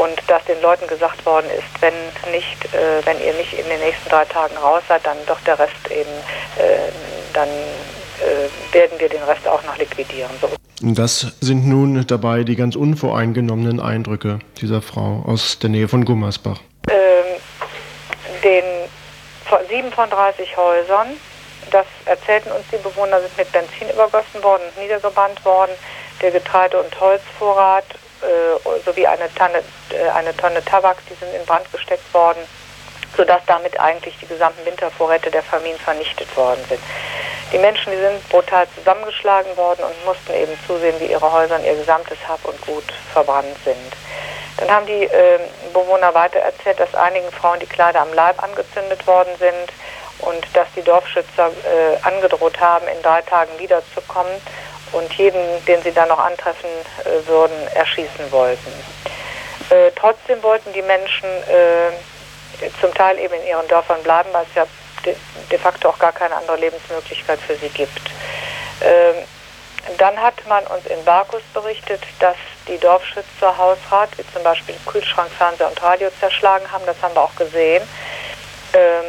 und 0.00 0.16
dass 0.28 0.42
den 0.46 0.60
Leuten 0.62 0.86
gesagt 0.86 1.26
worden 1.26 1.46
ist, 1.50 1.82
wenn 1.82 1.92
nicht, 2.32 2.64
äh, 2.74 3.04
wenn 3.04 3.20
ihr 3.22 3.34
nicht 3.34 3.52
in 3.52 3.68
den 3.68 3.78
nächsten 3.80 4.08
drei 4.08 4.24
Tagen 4.24 4.56
raus 4.56 4.82
seid, 4.88 5.04
dann 5.04 5.18
doch 5.26 5.40
der 5.42 5.58
Rest 5.58 5.90
eben, 5.90 6.10
äh, 6.56 6.90
dann 7.34 7.48
äh, 7.48 8.74
werden 8.74 8.98
wir 8.98 9.10
den 9.10 9.22
Rest 9.24 9.46
auch 9.46 9.62
noch 9.64 9.76
liquidieren. 9.76 10.30
So. 10.40 10.48
Das 10.80 11.36
sind 11.40 11.68
nun 11.68 12.06
dabei 12.06 12.44
die 12.44 12.56
ganz 12.56 12.76
unvoreingenommenen 12.76 13.78
Eindrücke 13.78 14.38
dieser 14.58 14.80
Frau 14.80 15.22
aus 15.26 15.58
der 15.58 15.68
Nähe 15.68 15.86
von 15.86 16.06
Gummersbach. 16.06 16.60
Ähm, 16.88 17.36
den 18.42 18.64
sieben 19.68 19.92
von 19.92 20.08
30 20.08 20.56
Häusern, 20.56 21.08
das 21.70 21.84
erzählten 22.06 22.52
uns 22.52 22.64
die 22.72 22.78
Bewohner, 22.78 23.20
sind 23.20 23.36
mit 23.36 23.52
Benzin 23.52 23.90
übergossen 23.90 24.42
worden 24.42 24.62
und 24.74 24.82
niedergebrannt 24.82 25.44
worden. 25.44 25.72
Der 26.22 26.30
Getreide- 26.30 26.80
und 26.80 26.98
Holzvorrat 26.98 27.84
äh, 28.22 28.80
sowie 28.84 29.06
eine 29.06 29.32
Tonne, 29.34 29.62
äh, 29.90 30.08
eine 30.10 30.36
Tonne 30.36 30.64
Tabak, 30.64 30.98
die 31.08 31.14
sind 31.14 31.34
in 31.34 31.44
Brand 31.46 31.70
gesteckt 31.72 32.12
worden, 32.12 32.40
sodass 33.16 33.42
damit 33.46 33.78
eigentlich 33.78 34.16
die 34.20 34.26
gesamten 34.26 34.64
Wintervorräte 34.64 35.30
der 35.30 35.42
Familien 35.42 35.78
vernichtet 35.78 36.34
worden 36.36 36.64
sind. 36.68 36.80
Die 37.52 37.58
Menschen, 37.58 37.92
die 37.92 37.98
sind 37.98 38.28
brutal 38.28 38.66
zusammengeschlagen 38.76 39.56
worden 39.56 39.84
und 39.84 40.04
mussten 40.04 40.32
eben 40.34 40.56
zusehen, 40.66 40.94
wie 41.00 41.06
ihre 41.06 41.32
Häuser 41.32 41.56
und 41.56 41.64
ihr 41.64 41.74
gesamtes 41.74 42.18
Hab 42.28 42.44
und 42.44 42.60
Gut 42.66 42.84
verbrannt 43.12 43.56
sind. 43.64 43.92
Dann 44.56 44.70
haben 44.70 44.86
die 44.86 45.04
äh, 45.04 45.40
Bewohner 45.72 46.14
weiter 46.14 46.38
erzählt, 46.40 46.78
dass 46.78 46.94
einigen 46.94 47.30
Frauen 47.32 47.58
die 47.58 47.66
Kleider 47.66 48.00
am 48.00 48.12
Leib 48.12 48.40
angezündet 48.42 49.04
worden 49.06 49.34
sind 49.38 49.72
und 50.20 50.46
dass 50.54 50.68
die 50.76 50.82
Dorfschützer 50.82 51.48
äh, 51.48 51.96
angedroht 52.06 52.60
haben, 52.60 52.86
in 52.88 53.02
drei 53.02 53.22
Tagen 53.22 53.58
wiederzukommen 53.58 54.32
und 54.92 55.12
jeden, 55.14 55.64
den 55.66 55.82
sie 55.82 55.92
dann 55.92 56.08
noch 56.08 56.18
antreffen 56.18 56.70
äh, 57.04 57.26
würden, 57.26 57.56
erschießen 57.74 58.30
wollten. 58.30 58.72
Äh, 59.70 59.90
trotzdem 59.96 60.42
wollten 60.42 60.72
die 60.72 60.82
Menschen 60.82 61.28
äh, 61.28 62.70
zum 62.80 62.92
Teil 62.94 63.18
eben 63.18 63.34
in 63.34 63.46
ihren 63.46 63.66
Dörfern 63.68 64.02
bleiben, 64.02 64.28
weil 64.32 64.44
es 64.48 64.54
ja 64.54 64.66
de, 65.04 65.14
de 65.50 65.58
facto 65.58 65.88
auch 65.88 65.98
gar 65.98 66.12
keine 66.12 66.34
andere 66.36 66.56
Lebensmöglichkeit 66.56 67.38
für 67.40 67.56
sie 67.56 67.68
gibt. 67.68 68.10
Ähm, 68.82 69.24
dann 69.96 70.20
hat 70.20 70.34
man 70.46 70.66
uns 70.66 70.86
in 70.86 71.02
Barkus 71.04 71.42
berichtet, 71.54 72.02
dass 72.18 72.36
die 72.68 72.78
Dorfschützer 72.78 73.56
Hausrat, 73.56 74.10
wie 74.18 74.32
zum 74.32 74.42
Beispiel 74.42 74.74
Kühlschrank, 74.86 75.30
Fernseher 75.32 75.68
und 75.68 75.82
Radio 75.82 76.10
zerschlagen 76.20 76.70
haben. 76.70 76.84
Das 76.84 76.96
haben 77.02 77.14
wir 77.14 77.22
auch 77.22 77.34
gesehen. 77.36 77.82
Ähm, 78.74 79.04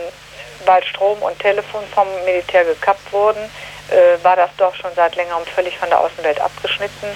weil 0.66 0.84
Strom 0.84 1.22
und 1.22 1.38
Telefon 1.40 1.84
vom 1.94 2.08
Militär 2.26 2.66
gekappt 2.66 3.12
wurden, 3.12 3.50
äh, 3.92 4.24
war 4.24 4.36
das 4.36 4.50
Dorf 4.58 4.76
schon 4.76 4.92
seit 4.96 5.16
längerem 5.16 5.46
völlig 5.46 5.78
von 5.78 5.90
der 5.90 6.00
Außenwelt 6.00 6.40
abgeschnitten. 6.40 7.16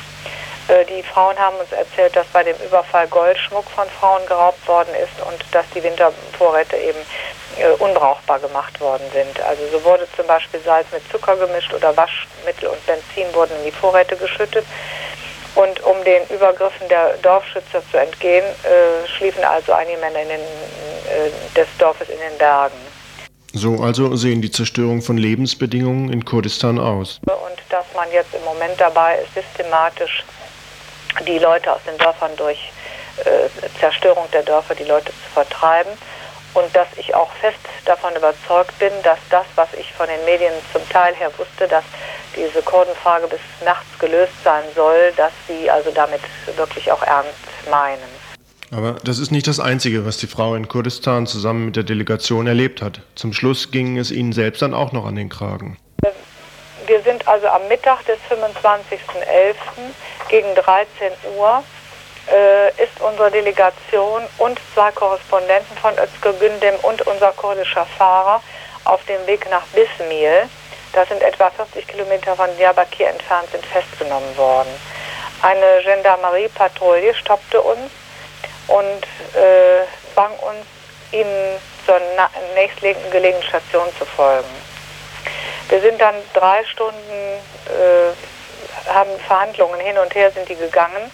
Äh, 0.68 0.86
die 0.86 1.04
Frauen 1.04 1.38
haben 1.38 1.58
uns 1.58 1.72
erzählt, 1.72 2.16
dass 2.16 2.28
bei 2.28 2.44
dem 2.44 2.56
Überfall 2.66 3.08
Goldschmuck 3.08 3.70
von 3.70 3.88
Frauen 3.90 4.26
geraubt 4.26 4.68
worden 4.68 4.94
ist 4.96 5.26
und 5.28 5.44
dass 5.52 5.66
die 5.76 5.84
Wintervorräte 5.84 6.78
eben 6.78 7.00
äh, 7.58 7.70
unbrauchbar 7.80 8.40
gemacht 8.40 8.80
worden 8.82 9.06
sind. 9.14 9.40
Also 9.42 9.68
so 9.72 9.84
wurde 9.84 10.08
zum 10.16 10.28
Beispiel 10.28 10.60
Salz 10.62 10.88
mit 10.92 11.10
Zucker 11.12 11.36
gemischt 11.36 11.74
oder 11.74 11.96
Waschmittel 11.96 12.70
und 12.70 12.86
Benzin 12.86 13.34
wurden 13.34 13.56
in 13.60 13.66
die 13.66 13.72
Vorräte 13.72 14.16
geschüttet. 14.16 14.66
Und 15.56 15.82
um 15.86 16.04
den 16.04 16.28
Übergriffen 16.28 16.90
der 16.90 17.14
Dorfschützer 17.22 17.82
zu 17.90 17.98
entgehen, 17.98 18.44
äh, 18.44 19.08
schliefen 19.08 19.44
also 19.46 19.72
einige 19.72 19.98
Männer 20.00 20.20
den, 20.20 20.32
äh, 20.32 21.32
des 21.56 21.68
Dorfes 21.80 22.10
in 22.10 22.20
den 22.20 22.38
Bergen. 22.38 22.95
So 23.58 23.82
also 23.82 24.18
sehen 24.18 24.42
die 24.42 24.52
Zerstörung 24.52 25.02
von 25.02 25.18
Lebensbedingungen 25.18 26.12
in 26.12 26.26
Kurdistan 26.26 26.78
aus. 26.78 27.22
Und 27.24 27.58
dass 27.70 27.86
man 27.96 28.12
jetzt 28.12 28.36
im 28.36 28.44
Moment 28.44 28.74
dabei 28.78 29.20
ist, 29.20 29.34
systematisch 29.34 30.26
die 31.26 31.40
Leute 31.40 31.72
aus 31.72 31.80
den 31.88 31.98
Dörfern 31.98 32.32
durch 32.36 32.60
äh, 33.24 33.48
Zerstörung 33.80 34.26
der 34.34 34.44
Dörfer 34.44 34.76
die 34.76 34.84
Leute 34.84 35.06
zu 35.06 35.34
vertreiben. 35.34 35.92
Und 36.54 36.76
dass 36.76 36.90
ich 36.98 37.16
auch 37.16 37.32
fest 37.40 37.60
davon 37.86 38.14
überzeugt 38.18 38.78
bin, 38.78 38.92
dass 39.04 39.20
das, 39.30 39.46
was 39.56 39.70
ich 39.80 39.94
von 39.94 40.08
den 40.08 40.26
Medien 40.26 40.54
zum 40.74 40.88
Teil 40.90 41.16
her 41.16 41.32
wusste, 41.38 41.66
dass 41.70 41.86
diese 42.36 42.62
Kurdenfrage 42.62 43.28
bis 43.28 43.40
nachts 43.64 43.88
gelöst 44.00 44.34
sein 44.44 44.66
soll, 44.76 45.14
dass 45.16 45.32
sie 45.48 45.72
also 45.72 45.92
damit 45.92 46.22
wirklich 46.58 46.92
auch 46.92 47.04
ernst 47.04 47.40
meinen. 47.72 48.15
Aber 48.76 48.98
das 49.04 49.20
ist 49.20 49.32
nicht 49.32 49.48
das 49.48 49.60
Einzige, 49.60 50.06
was 50.06 50.18
die 50.18 50.28
Frau 50.28 50.56
in 50.56 50.68
Kurdistan 50.68 51.28
zusammen 51.28 51.66
mit 51.66 51.76
der 51.76 51.84
Delegation 51.84 52.46
erlebt 52.46 52.82
hat. 52.82 53.00
Zum 53.16 53.32
Schluss 53.32 53.72
ging 53.72 53.98
es 53.98 54.12
ihnen 54.12 54.34
selbst 54.34 54.62
dann 54.62 54.74
auch 54.74 54.92
noch 54.92 55.06
an 55.06 55.16
den 55.16 55.30
Kragen. 55.30 55.78
Wir 56.88 57.02
sind 57.02 57.28
also 57.28 57.48
am 57.48 57.68
Mittag 57.68 58.06
des 58.06 58.18
25.11. 58.30 59.56
gegen 60.30 60.54
13 60.56 61.12
Uhr 61.38 61.64
äh, 62.32 62.70
ist 62.84 63.00
unsere 63.00 63.32
Delegation 63.32 64.24
und 64.40 64.60
zwei 64.74 64.92
Korrespondenten 64.92 65.78
von 65.78 65.94
Özgür 65.94 66.34
Gündem 66.34 66.76
und 66.84 67.02
unser 67.08 67.32
kurdischer 67.32 67.86
Fahrer 67.98 68.42
auf 68.84 69.04
dem 69.06 69.26
Weg 69.26 69.50
nach 69.50 69.64
Bismil 69.68 70.50
das 70.96 71.10
sind 71.10 71.22
etwa 71.22 71.50
40 71.50 71.88
Kilometer 71.88 72.38
von 72.38 72.48
Diyarbakir 72.58 73.10
entfernt, 73.10 73.50
sind 73.52 73.66
festgenommen 73.66 74.38
worden. 74.38 74.70
Eine 75.42 75.84
Gendarmerie-Patrouille 75.84 77.14
stoppte 77.14 77.62
uns 77.62 77.92
und 78.68 79.04
äh, 79.40 79.86
zwang 80.14 80.32
uns, 80.40 80.66
ihnen 81.12 81.60
zur 81.86 82.00
nächstgelegenen 82.56 83.44
Station 83.44 83.88
zu 83.98 84.06
folgen. 84.06 84.50
Wir 85.70 85.82
sind 85.82 86.00
dann 86.00 86.16
drei 86.34 86.64
Stunden, 86.66 87.40
äh, 87.68 88.92
haben 88.92 89.10
Verhandlungen 89.28 89.80
hin 89.80 89.98
und 89.98 90.14
her 90.14 90.32
sind 90.32 90.48
die 90.48 90.56
gegangen. 90.56 91.12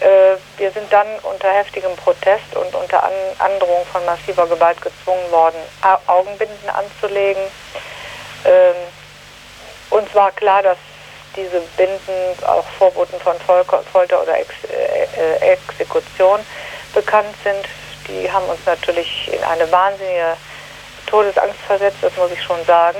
Äh, 0.00 0.36
wir 0.58 0.70
sind 0.72 0.92
dann 0.92 1.06
unter 1.22 1.48
heftigem 1.48 1.94
Protest 1.96 2.54
und 2.54 2.74
unter 2.74 3.02
An 3.04 3.12
Androhung 3.38 3.84
von 3.92 4.04
massiver 4.04 4.46
Gewalt 4.46 4.80
gezwungen 4.80 5.30
worden, 5.30 5.60
Augenbinden 6.06 6.70
anzulegen. 6.70 7.42
Ähm, 8.44 8.74
uns 9.90 10.14
war 10.14 10.32
klar, 10.32 10.62
dass 10.62 10.78
diese 11.36 11.60
Binden 11.76 12.44
auch 12.46 12.64
Vorboten 12.78 13.18
von 13.20 13.34
Folter 13.40 14.22
oder 14.22 14.38
Ex 14.38 14.54
äh, 14.64 15.52
Exekution 15.52 16.40
bekannt 16.94 17.34
sind. 17.44 17.66
Die 18.08 18.30
haben 18.30 18.46
uns 18.46 18.60
natürlich 18.66 19.30
in 19.32 19.42
eine 19.44 19.70
wahnsinnige 19.70 20.36
Todesangst 21.06 21.60
versetzt, 21.66 21.98
das 22.00 22.16
muss 22.16 22.30
ich 22.30 22.42
schon 22.42 22.64
sagen. 22.64 22.98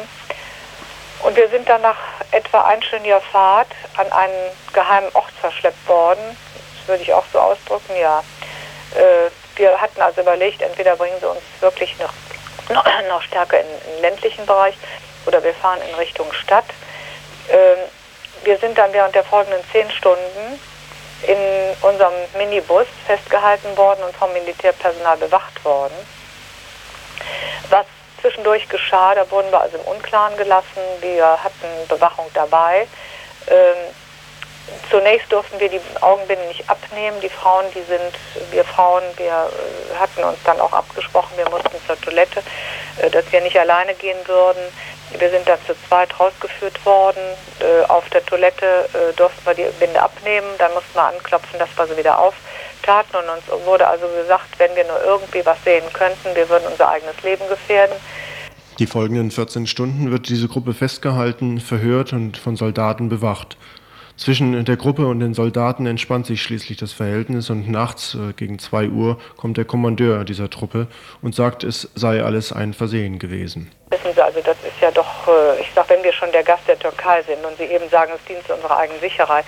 Und 1.23 1.37
wir 1.37 1.49
sind 1.49 1.69
dann 1.69 1.83
nach 1.83 1.99
etwa 2.33 2.63
einstündiger 2.63 3.21
Fahrt 3.21 3.69
an 3.97 4.11
einen 4.11 4.51
geheimen 4.73 5.09
Ort 5.15 5.33
verschleppt 5.41 5.89
worden. 5.89 6.37
Das 6.79 6.89
würde 6.89 7.03
ich 7.03 7.13
auch 7.13 7.25
so 7.33 7.39
ausdrücken, 7.39 7.97
ja. 8.01 8.23
Äh, 8.95 9.31
wir 9.57 9.81
hatten 9.81 10.01
also 10.01 10.21
überlegt, 10.21 10.63
entweder 10.63 10.97
bringen 10.97 11.17
sie 11.21 11.29
uns 11.29 11.41
wirklich 11.61 11.97
noch, 11.99 12.13
noch, 13.09 13.23
stärker 13.23 13.61
in 13.61 13.67
den 13.67 14.03
ländlichen 14.03 14.47
Bereich 14.47 14.75
oder 15.27 15.43
wir 15.45 15.55
fahren 15.55 15.81
in 15.89 15.95
Richtung 15.95 16.33
Stadt. 16.33 16.65
Ähm, 17.51 17.79
wir 18.45 18.59
sind 18.59 18.77
dann 18.77 18.93
während 18.93 19.15
der 19.15 19.25
folgenden 19.25 19.63
zehn 19.71 19.91
Stunden 19.91 20.59
in 21.27 21.39
unserem 21.83 22.15
Minibus 22.37 22.87
festgehalten 23.07 23.77
worden 23.77 24.03
und 24.05 24.17
vom 24.17 24.33
Militärpersonal 24.33 25.17
bewacht 25.17 25.65
worden. 25.65 25.95
Was 27.71 27.87
zwischendurch 28.21 28.69
geschah, 28.69 29.15
da 29.15 29.31
wurden 29.31 29.51
wir 29.51 29.61
also 29.61 29.77
im 29.79 29.85
Unklaren 29.85 30.37
gelassen. 30.37 30.81
Wir 31.01 31.27
hatten 31.27 31.89
Bewachung 31.89 32.27
dabei. 32.35 32.87
Ähm, 33.49 33.95
zunächst 34.91 35.31
durften 35.33 35.59
wir 35.59 35.69
die 35.69 35.81
Augenbinde 36.01 36.47
nicht 36.47 36.69
abnehmen. 36.69 37.21
Die 37.21 37.29
Frauen, 37.29 37.67
die 37.75 37.83
sind, 37.83 38.15
wir 38.51 38.65
Frauen, 38.65 39.03
wir 39.17 39.27
äh, 39.27 39.99
hatten 39.99 40.23
uns 40.23 40.39
dann 40.45 40.61
auch 40.61 40.73
abgesprochen, 40.73 41.37
wir 41.37 41.49
mussten 41.51 41.77
zur 41.87 42.01
Toilette, 42.01 42.43
äh, 42.99 43.11
dass 43.11 43.31
wir 43.33 43.41
nicht 43.41 43.59
alleine 43.59 43.95
gehen 43.95 44.19
würden. 44.27 44.63
Wir 45.19 45.31
sind 45.31 45.49
dann 45.49 45.59
zu 45.67 45.75
zweit 45.89 46.19
rausgeführt 46.19 46.85
worden. 46.85 47.21
Äh, 47.61 47.85
auf 47.89 48.09
der 48.11 48.25
Toilette 48.25 48.89
äh, 48.93 49.13
durften 49.17 49.45
wir 49.47 49.55
die 49.55 49.67
Binde 49.79 50.01
abnehmen. 50.01 50.47
Dann 50.59 50.73
mussten 50.75 50.95
wir 50.95 51.05
anklopfen, 51.05 51.59
dass 51.59 51.69
wir 51.77 51.87
sie 51.87 51.97
wieder 51.97 52.19
auftaten. 52.19 53.17
Und 53.17 53.29
uns 53.29 53.67
wurde 53.67 53.87
also 53.87 54.07
gesagt, 54.09 54.59
wenn 54.59 54.75
wir 54.75 54.85
nur 54.85 55.03
irgendwie 55.05 55.45
was 55.45 55.63
sehen 55.65 55.85
könnten, 55.93 56.35
wir 56.35 56.49
würden 56.49 56.67
unser 56.71 56.89
eigenes 56.89 57.21
Leben 57.23 57.47
gefährden. 57.49 57.97
Die 58.79 58.87
folgenden 58.87 59.31
14 59.31 59.67
Stunden 59.67 60.11
wird 60.11 60.29
diese 60.29 60.49
Gruppe 60.49 60.73
festgehalten, 60.75 61.61
verhört 61.61 62.13
und 62.13 62.37
von 62.37 62.57
Soldaten 62.57 63.09
bewacht. 63.09 63.57
Zwischen 64.17 64.65
der 64.65 64.77
Gruppe 64.77 65.07
und 65.07 65.21
den 65.21 65.35
Soldaten 65.35 65.87
entspannt 65.87 66.27
sich 66.27 66.43
schließlich 66.43 66.79
das 66.79 66.93
Verhältnis 66.93 67.51
und 67.51 67.69
nachts 67.69 68.15
äh, 68.15 68.33
gegen 68.35 68.59
2 68.59 68.89
Uhr 68.89 69.19
kommt 69.37 69.57
der 69.57 69.65
Kommandeur 69.65 70.25
dieser 70.25 70.51
Truppe 70.51 70.87
und 71.23 71.35
sagt, 71.35 71.65
es 71.65 71.91
sei 71.95 72.23
alles 72.23 72.53
ein 72.53 72.75
Versehen 72.75 73.19
gewesen. 73.19 73.71
Wissen 73.93 74.15
Sie, 74.15 74.25
also 74.25 74.41
das 74.41 74.57
ist 74.67 74.81
ja 74.81 74.91
doch, 74.91 75.29
äh, 75.29 75.61
ich 75.61 75.69
sag, 75.75 75.87
wenn 75.91 76.03
wir 76.03 76.15
schon 76.15 76.33
der 76.33 76.43
Gast 76.43 76.67
der 76.67 76.79
Türkei 76.79 77.23
sind 77.25 77.45
und 77.45 77.59
Sie 77.59 77.65
eben 77.65 77.91
sagen, 77.91 78.11
es 78.17 78.25
dient 78.25 78.47
zu 78.47 78.55
unserer 78.55 78.79
eigenen 78.79 78.99
Sicherheit, 79.03 79.45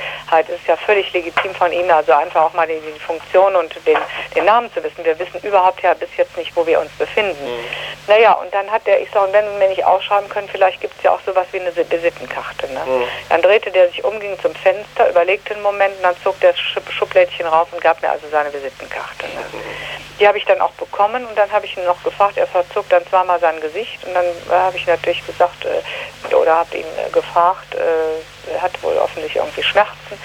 ist 0.51 0.67
ja 0.67 0.77
völlig 0.77 1.11
legitim 1.15 1.55
von 1.55 1.73
Ihnen, 1.73 1.91
also 1.91 2.13
einfach 2.13 2.43
auch 2.43 2.53
mal 2.53 2.67
die, 2.67 2.79
die 2.79 3.01
Funktion 3.01 3.57
und 3.57 3.75
den, 3.87 3.97
den, 4.37 4.45
Namen 4.45 4.71
zu 4.75 4.85
wissen. 4.85 5.03
Wir 5.03 5.19
wissen 5.19 5.41
überhaupt 5.43 5.83
ja 5.83 5.95
bis 5.95 6.11
jetzt 6.19 6.37
nicht, 6.37 6.55
wo 6.55 6.67
wir 6.67 6.79
uns 6.79 6.91
befinden. 6.99 7.43
Mhm. 7.43 7.65
Naja, 8.07 8.33
und 8.33 8.53
dann 8.53 8.71
hat 8.71 8.87
der, 8.87 9.01
ich 9.01 9.11
sage, 9.13 9.33
wenn 9.33 9.59
wir 9.59 9.69
nicht 9.69 9.87
ausschreiben 9.87 10.29
können, 10.29 10.49
vielleicht 10.51 10.79
gibt 10.83 10.95
es 10.99 11.03
ja 11.05 11.13
auch 11.13 11.21
sowas 11.25 11.47
wie 11.53 11.61
eine 11.61 11.75
Visitenkarte. 11.75 12.71
Ne? 12.71 12.81
Mhm. 12.85 13.05
Dann 13.31 13.41
drehte 13.41 13.71
der 13.71 13.89
sich 13.89 14.05
um, 14.05 14.21
ging 14.21 14.39
zum 14.41 14.55
Fenster, 14.55 15.09
überlegte 15.09 15.55
einen 15.55 15.63
Moment 15.63 15.97
und 15.97 16.03
dann 16.03 16.17
zog 16.23 16.39
der 16.41 16.53
Schublädchen 16.55 17.47
rauf 17.47 17.73
und 17.73 17.81
gab 17.81 18.03
mir 18.03 18.11
also 18.11 18.27
seine 18.31 18.53
Visitenkarte. 18.53 19.25
Ne? 19.25 19.41
Mhm. 19.53 19.95
Die 20.21 20.29
habe 20.29 20.39
ich 20.39 20.45
dann 20.45 20.61
auch 20.61 20.71
bekommen 20.73 21.25
und 21.27 21.37
dann 21.37 21.51
habe 21.51 21.67
ich 21.67 21.77
ihn 21.77 21.85
noch 21.85 22.03
gefragt, 22.05 22.37
er 22.37 22.47
verzog 22.47 22.89
dann 22.89 23.05
zweimal 23.07 23.41
sein 23.41 23.61
Gesicht 23.61 24.05
und 24.05 24.15
dann 24.15 24.25
habe 24.51 24.77
ich 24.77 24.87
natürlich 24.87 25.25
gesagt 25.27 25.65
äh, 25.65 26.35
oder 26.35 26.57
habe 26.57 26.77
ihn 26.77 26.85
äh, 26.85 27.11
gefragt, 27.11 27.75
äh, 27.75 28.53
er 28.53 28.63
hat 28.63 28.83
wohl 28.83 28.97
offensichtlich 28.97 29.37
irgendwie 29.37 29.63
Schmerzen. 29.63 30.19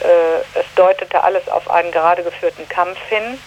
Äh, 0.00 0.58
es 0.58 0.66
deutete 0.74 1.22
alles 1.22 1.48
auf 1.48 1.70
einen 1.70 1.90
gerade 1.92 2.22
geführten 2.22 2.68
Kampf 2.68 2.98
hin. 3.08 3.38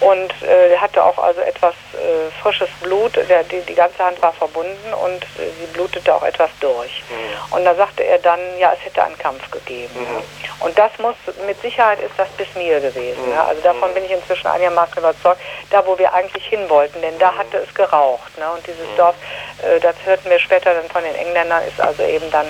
Und 0.00 0.32
äh, 0.42 0.74
er 0.74 0.80
hatte 0.80 1.02
auch 1.02 1.18
also 1.18 1.40
etwas 1.40 1.74
äh, 1.94 2.30
frisches 2.40 2.68
Blut, 2.80 3.16
der, 3.28 3.42
die, 3.44 3.60
die 3.62 3.74
ganze 3.74 3.98
Hand 3.98 4.22
war 4.22 4.32
verbunden 4.32 4.94
und 4.94 5.22
äh, 5.22 5.50
sie 5.58 5.66
blutete 5.72 6.14
auch 6.14 6.22
etwas 6.22 6.50
durch. 6.60 7.02
Mhm. 7.10 7.56
Und 7.56 7.64
da 7.64 7.74
sagte 7.74 8.04
er 8.04 8.18
dann, 8.18 8.38
ja, 8.58 8.72
es 8.72 8.84
hätte 8.84 9.02
einen 9.02 9.18
Kampf 9.18 9.50
gegeben. 9.50 9.90
Mhm. 9.94 10.22
Und 10.60 10.78
das 10.78 10.92
muss, 10.98 11.16
mit 11.46 11.60
Sicherheit 11.62 12.00
ist 12.00 12.12
das 12.16 12.28
bis 12.30 12.46
mir 12.54 12.80
gewesen. 12.80 13.26
Mhm. 13.26 13.32
Ja? 13.32 13.46
Also 13.46 13.60
davon 13.62 13.90
mhm. 13.90 13.94
bin 13.94 14.04
ich 14.04 14.12
inzwischen 14.12 14.46
einigermaßen 14.46 14.98
überzeugt, 14.98 15.40
da 15.70 15.84
wo 15.84 15.98
wir 15.98 16.12
eigentlich 16.14 16.44
hin 16.46 16.68
wollten, 16.68 17.00
denn 17.00 17.18
da 17.18 17.32
mhm. 17.32 17.38
hatte 17.38 17.56
es 17.58 17.74
geraucht. 17.74 18.38
Ne? 18.38 18.44
Und 18.52 18.64
dieses 18.66 18.88
mhm. 18.88 18.96
Dorf, 18.96 19.16
äh, 19.62 19.80
das 19.80 19.96
hörten 20.04 20.30
wir 20.30 20.38
später 20.38 20.74
dann 20.74 20.88
von 20.90 21.02
den 21.02 21.14
Engländern, 21.16 21.62
ist 21.66 21.80
also 21.80 22.04
eben 22.04 22.30
dann 22.30 22.46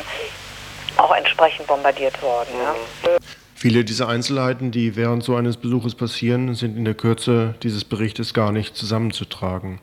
auch 0.98 1.14
entsprechend 1.14 1.66
bombardiert 1.66 2.20
worden. 2.22 2.50
Ja? 2.62 3.16
Viele 3.60 3.82
dieser 3.82 4.06
Einzelheiten, 4.06 4.70
die 4.70 4.94
während 4.94 5.24
so 5.24 5.34
eines 5.34 5.56
Besuches 5.56 5.96
passieren, 5.96 6.54
sind 6.54 6.76
in 6.76 6.84
der 6.84 6.94
Kürze 6.94 7.56
dieses 7.64 7.84
Berichtes 7.84 8.32
gar 8.32 8.52
nicht 8.52 8.76
zusammenzutragen. 8.76 9.80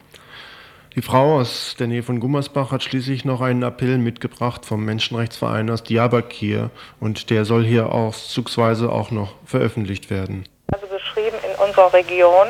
Die 0.95 1.01
Frau 1.01 1.41
aus 1.41 1.75
der 1.77 1.87
Nähe 1.87 2.01
von 2.01 2.21
Gummersbach 2.21 2.71
hat 2.71 2.83
schließlich 2.83 3.25
noch 3.25 3.41
einen 3.41 3.63
Appell 3.63 3.97
mitgebracht 3.97 4.65
vom 4.65 4.85
Menschenrechtsverein 4.85 5.69
aus 5.69 5.83
Diyarbakir 5.83 6.69
und 7.01 7.29
der 7.29 7.43
soll 7.43 7.65
hier 7.65 7.91
auszugsweise 7.91 8.89
auch 8.89 9.11
noch 9.11 9.33
veröffentlicht 9.45 10.09
werden. 10.09 10.47
Also 10.71 10.87
beschrieben 10.87 11.35
in 11.43 11.61
unserer 11.61 11.91
Region, 11.91 12.47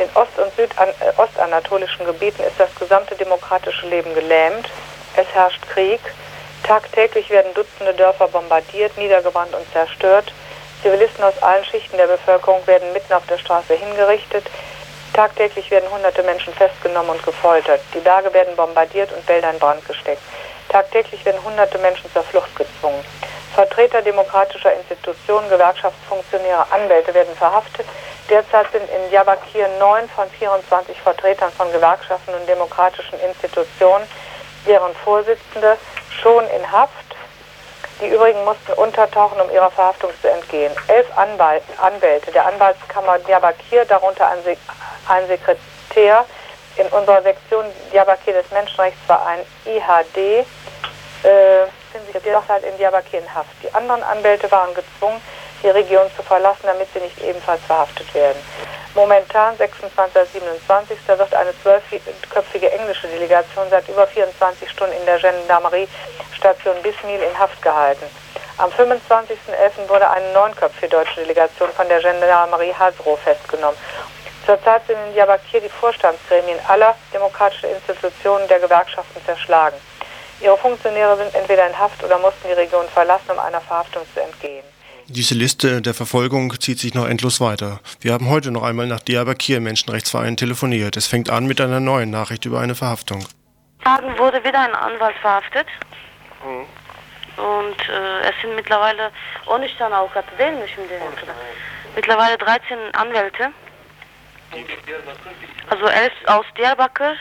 den 0.00 0.08
ost- 0.16 0.36
und 0.36 0.52
süd- 0.56 0.74
äh, 0.80 2.04
Gebieten 2.12 2.42
ist 2.42 2.58
das 2.58 2.74
gesamte 2.74 3.14
demokratische 3.14 3.88
Leben 3.88 4.12
gelähmt. 4.14 4.68
Es 5.16 5.28
herrscht 5.28 5.62
Krieg. 5.68 6.00
Tagtäglich 6.64 7.30
werden 7.30 7.54
Dutzende 7.54 7.94
Dörfer 7.94 8.26
bombardiert, 8.26 8.98
niedergebrannt 8.98 9.54
und 9.54 9.64
zerstört. 9.72 10.32
Zivilisten 10.82 11.22
aus 11.24 11.40
allen 11.42 11.64
Schichten 11.64 11.96
der 11.96 12.06
Bevölkerung 12.06 12.66
werden 12.66 12.92
mitten 12.92 13.12
auf 13.12 13.26
der 13.26 13.38
Straße 13.38 13.74
hingerichtet. 13.74 14.44
Tagtäglich 15.12 15.70
werden 15.70 15.90
hunderte 15.90 16.22
Menschen 16.22 16.54
festgenommen 16.54 17.10
und 17.10 17.22
gefoltert. 17.22 17.80
Die 17.94 18.00
Berge 18.00 18.32
werden 18.32 18.56
bombardiert 18.56 19.12
und 19.12 19.26
Wälder 19.28 19.50
in 19.50 19.58
Brand 19.58 19.84
gesteckt. 19.86 20.22
Tagtäglich 20.68 21.24
werden 21.24 21.42
hunderte 21.44 21.78
Menschen 21.78 22.10
zur 22.12 22.22
Flucht 22.22 22.54
gezwungen. 22.56 23.04
Vertreter 23.54 24.02
demokratischer 24.02 24.72
Institutionen, 24.72 25.48
Gewerkschaftsfunktionäre, 25.50 26.66
Anwälte 26.70 27.12
werden 27.12 27.34
verhaftet. 27.36 27.86
Derzeit 28.30 28.70
sind 28.70 28.88
in 28.88 29.10
Diyarbakir 29.10 29.66
neun 29.80 30.08
von 30.10 30.30
24 30.30 31.00
Vertretern 31.00 31.50
von 31.52 31.70
Gewerkschaften 31.72 32.32
und 32.32 32.48
demokratischen 32.48 33.18
Institutionen, 33.20 34.06
deren 34.66 34.94
Vorsitzende 34.94 35.76
schon 36.22 36.44
in 36.50 36.70
Haft 36.70 37.09
Die 38.00 38.08
übrigen 38.08 38.44
mussten 38.44 38.72
untertauchen, 38.72 39.40
um 39.40 39.50
ihrer 39.50 39.70
Verhaftung 39.70 40.10
zu 40.22 40.30
entgehen. 40.30 40.72
Elf 40.88 41.06
Anwal 41.18 41.60
Anwälte 41.76 42.30
der 42.32 42.46
Anwaltskammer 42.46 43.18
Diyarbakir, 43.18 43.84
darunter 43.84 44.28
ein, 44.28 44.42
Se 44.42 44.56
ein 45.08 45.26
Sekretär 45.26 46.24
in 46.76 46.86
unserer 46.88 47.22
Sektion 47.22 47.66
Diyarbakir 47.92 48.32
des 48.32 48.50
Menschenrechtsvereins 48.50 49.46
IHD, 49.66 50.16
äh, 50.16 51.66
sind 51.92 52.10
sich 52.10 52.22
derzeit 52.22 52.62
in 52.64 52.76
Diyarbakir 52.78 53.20
in 53.20 53.34
Haft. 53.34 53.50
Die 53.62 53.74
anderen 53.74 54.02
Anwälte 54.02 54.50
waren 54.50 54.72
gezwungen, 54.74 55.20
die 55.62 55.68
Region 55.68 56.10
zu 56.16 56.22
verlassen, 56.22 56.64
damit 56.64 56.88
sie 56.92 57.00
nicht 57.00 57.20
ebenfalls 57.22 57.62
verhaftet 57.62 58.12
werden. 58.14 58.40
Momentan, 58.94 59.56
26.27. 59.56 61.18
wird 61.18 61.34
eine 61.34 61.52
zwölfköpfige 61.62 62.72
englische 62.72 63.06
Delegation 63.06 63.68
seit 63.70 63.88
über 63.88 64.06
24 64.06 64.68
Stunden 64.68 64.94
in 64.94 65.06
der 65.06 65.18
Gendarmerie-Station 65.18 66.82
Bismil 66.82 67.22
in 67.22 67.38
Haft 67.38 67.62
gehalten. 67.62 68.04
Am 68.58 68.70
25.11. 68.70 69.88
wurde 69.88 70.10
eine 70.10 70.32
neunköpfige 70.32 70.88
deutsche 70.88 71.20
Delegation 71.20 71.70
von 71.70 71.88
der 71.88 72.00
Gendarmerie 72.00 72.74
Hasro 72.74 73.16
festgenommen. 73.16 73.78
Zurzeit 74.44 74.84
sind 74.86 74.98
in 75.06 75.12
Diyarbakir 75.14 75.60
die 75.60 75.68
Vorstandsgremien 75.68 76.58
aller 76.66 76.94
demokratischen 77.14 77.70
Institutionen 77.70 78.48
der 78.48 78.58
Gewerkschaften 78.58 79.24
zerschlagen. 79.24 79.76
Ihre 80.40 80.56
Funktionäre 80.56 81.16
sind 81.16 81.34
entweder 81.34 81.66
in 81.66 81.78
Haft 81.78 82.02
oder 82.02 82.18
mussten 82.18 82.48
die 82.48 82.54
Region 82.54 82.88
verlassen, 82.88 83.30
um 83.30 83.38
einer 83.38 83.60
Verhaftung 83.60 84.02
zu 84.12 84.20
entgehen. 84.20 84.64
Diese 85.12 85.34
Liste 85.34 85.82
der 85.82 85.92
Verfolgung 85.92 86.54
zieht 86.60 86.78
sich 86.78 86.94
noch 86.94 87.04
endlos 87.04 87.40
weiter. 87.40 87.80
Wir 88.00 88.12
haben 88.12 88.28
heute 88.28 88.52
noch 88.52 88.62
einmal 88.62 88.86
nach 88.86 89.00
Diyarbakir 89.00 89.60
Menschenrechtsverein 89.60 90.36
telefoniert. 90.36 90.96
Es 90.96 91.08
fängt 91.08 91.30
an 91.30 91.46
mit 91.46 91.60
einer 91.60 91.80
neuen 91.80 92.10
Nachricht 92.10 92.44
über 92.44 92.60
eine 92.60 92.76
Verhaftung. 92.76 93.26
Tagen 93.82 94.16
wurde 94.18 94.38
wieder 94.44 94.60
ein 94.60 94.72
Anwalt 94.72 95.16
verhaftet. 95.16 95.66
Mhm. 96.44 97.42
Und 97.42 97.88
äh, 97.88 98.28
es 98.28 98.40
sind 98.40 98.54
mittlerweile 98.54 99.10
13 99.46 99.78
tane 99.78 99.96
avukatı 99.96 100.38
değil 100.38 100.52
mi 100.52 100.68
şimdi? 100.74 100.94
Mittlerweile 101.96 102.36
13 102.38 102.78
Anwälte. 102.94 103.50
Also 105.70 105.86
elf 105.88 106.12
aus 106.26 106.46
Diyarbakir, 106.56 107.16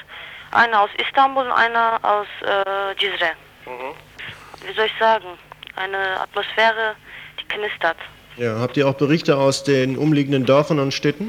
einer 0.51 0.81
aus 0.81 0.91
Istanbul 1.07 1.45
und 1.45 1.51
einer 1.51 1.99
aus 2.03 2.27
äh, 2.43 2.95
Cizre. 2.99 3.31
Mhm. 3.65 3.95
Wie 4.67 4.73
soll 4.73 4.85
ich 4.85 4.99
sagen? 4.99 5.39
Eine 5.75 6.19
Atmosphäre, 6.19 6.95
knistert. 7.49 7.97
Ja, 8.37 8.59
habt 8.59 8.77
ihr 8.77 8.87
auch 8.87 8.93
Berichte 8.93 9.37
aus 9.37 9.63
den 9.63 9.97
umliegenden 9.97 10.45
Dörfern 10.45 10.79
und 10.79 10.93
Städten? 10.93 11.27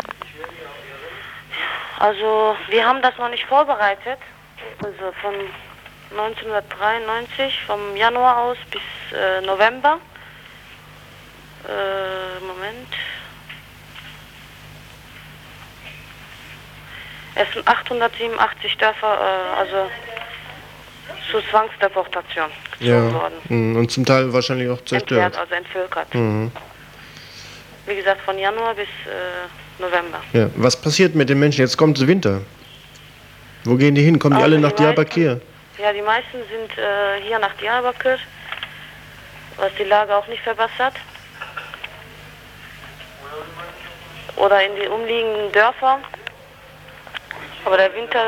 Also 1.99 2.57
wir 2.69 2.87
haben 2.87 3.03
das 3.03 3.17
noch 3.19 3.29
nicht 3.29 3.45
vorbereitet. 3.47 4.19
Also 4.83 5.13
von 5.21 5.35
1993, 6.13 7.61
vom 7.67 7.97
Januar 7.97 8.39
aus 8.39 8.59
bis 8.71 8.81
äh, 9.19 9.41
November. 9.43 9.99
Äh, 11.69 12.45
Moment. 12.45 12.89
Es 17.35 17.53
sind 17.53 17.67
887 17.67 18.77
Dörfer, 18.79 19.19
äh, 19.21 19.59
also 19.59 19.91
zur 21.31 21.45
Zwangsdeportation 21.49 22.51
ja. 22.81 23.13
worden. 23.13 23.35
Mhm. 23.49 23.77
Und 23.77 23.91
zum 23.91 24.05
Teil 24.05 24.33
wahrscheinlich 24.33 24.69
auch 24.69 24.83
zerstört. 24.85 25.35
Entwert, 25.35 25.39
also 25.39 25.55
entvölkert. 25.55 26.15
Mhm. 26.15 26.51
Wie 27.87 27.97
gesagt, 27.97 28.21
von 28.23 28.39
Januar 28.39 28.75
bis 28.75 28.89
äh, 29.07 29.81
November. 29.81 30.21
Ja. 30.33 30.49
Was 30.57 30.81
passiert 30.81 31.15
mit 31.15 31.29
den 31.29 31.39
Menschen? 31.39 31.61
Jetzt 31.61 31.77
kommt 31.77 31.99
der 32.01 32.07
Winter. 32.07 32.41
Wo 33.65 33.77
gehen 33.77 33.95
die 33.95 34.03
hin? 34.03 34.19
Kommen 34.19 34.35
also 34.35 34.47
die 34.47 34.55
alle 34.55 34.61
nach 34.61 34.73
die 34.73 34.83
Diyarbakir? 34.83 35.41
Ja, 35.79 35.93
die 35.93 36.03
meisten 36.03 36.39
sind 36.51 36.79
äh, 36.79 37.21
hier 37.27 37.39
nach 37.39 37.55
Diyarbakir, 37.55 38.19
was 39.57 39.71
die 39.79 39.85
Lage 39.85 40.15
auch 40.15 40.27
nicht 40.29 40.43
verbessert. 40.43 40.95
Oder 44.37 44.65
in 44.65 44.77
die 44.77 44.89
umliegenden 44.89 45.53
Dörfer. 45.53 45.99
Aber 47.65 47.77
der 47.77 47.95
Winter, 47.95 48.21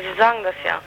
Sie 0.00 0.18
sagen 0.18 0.38
das 0.42 0.54
ja. 0.64 0.80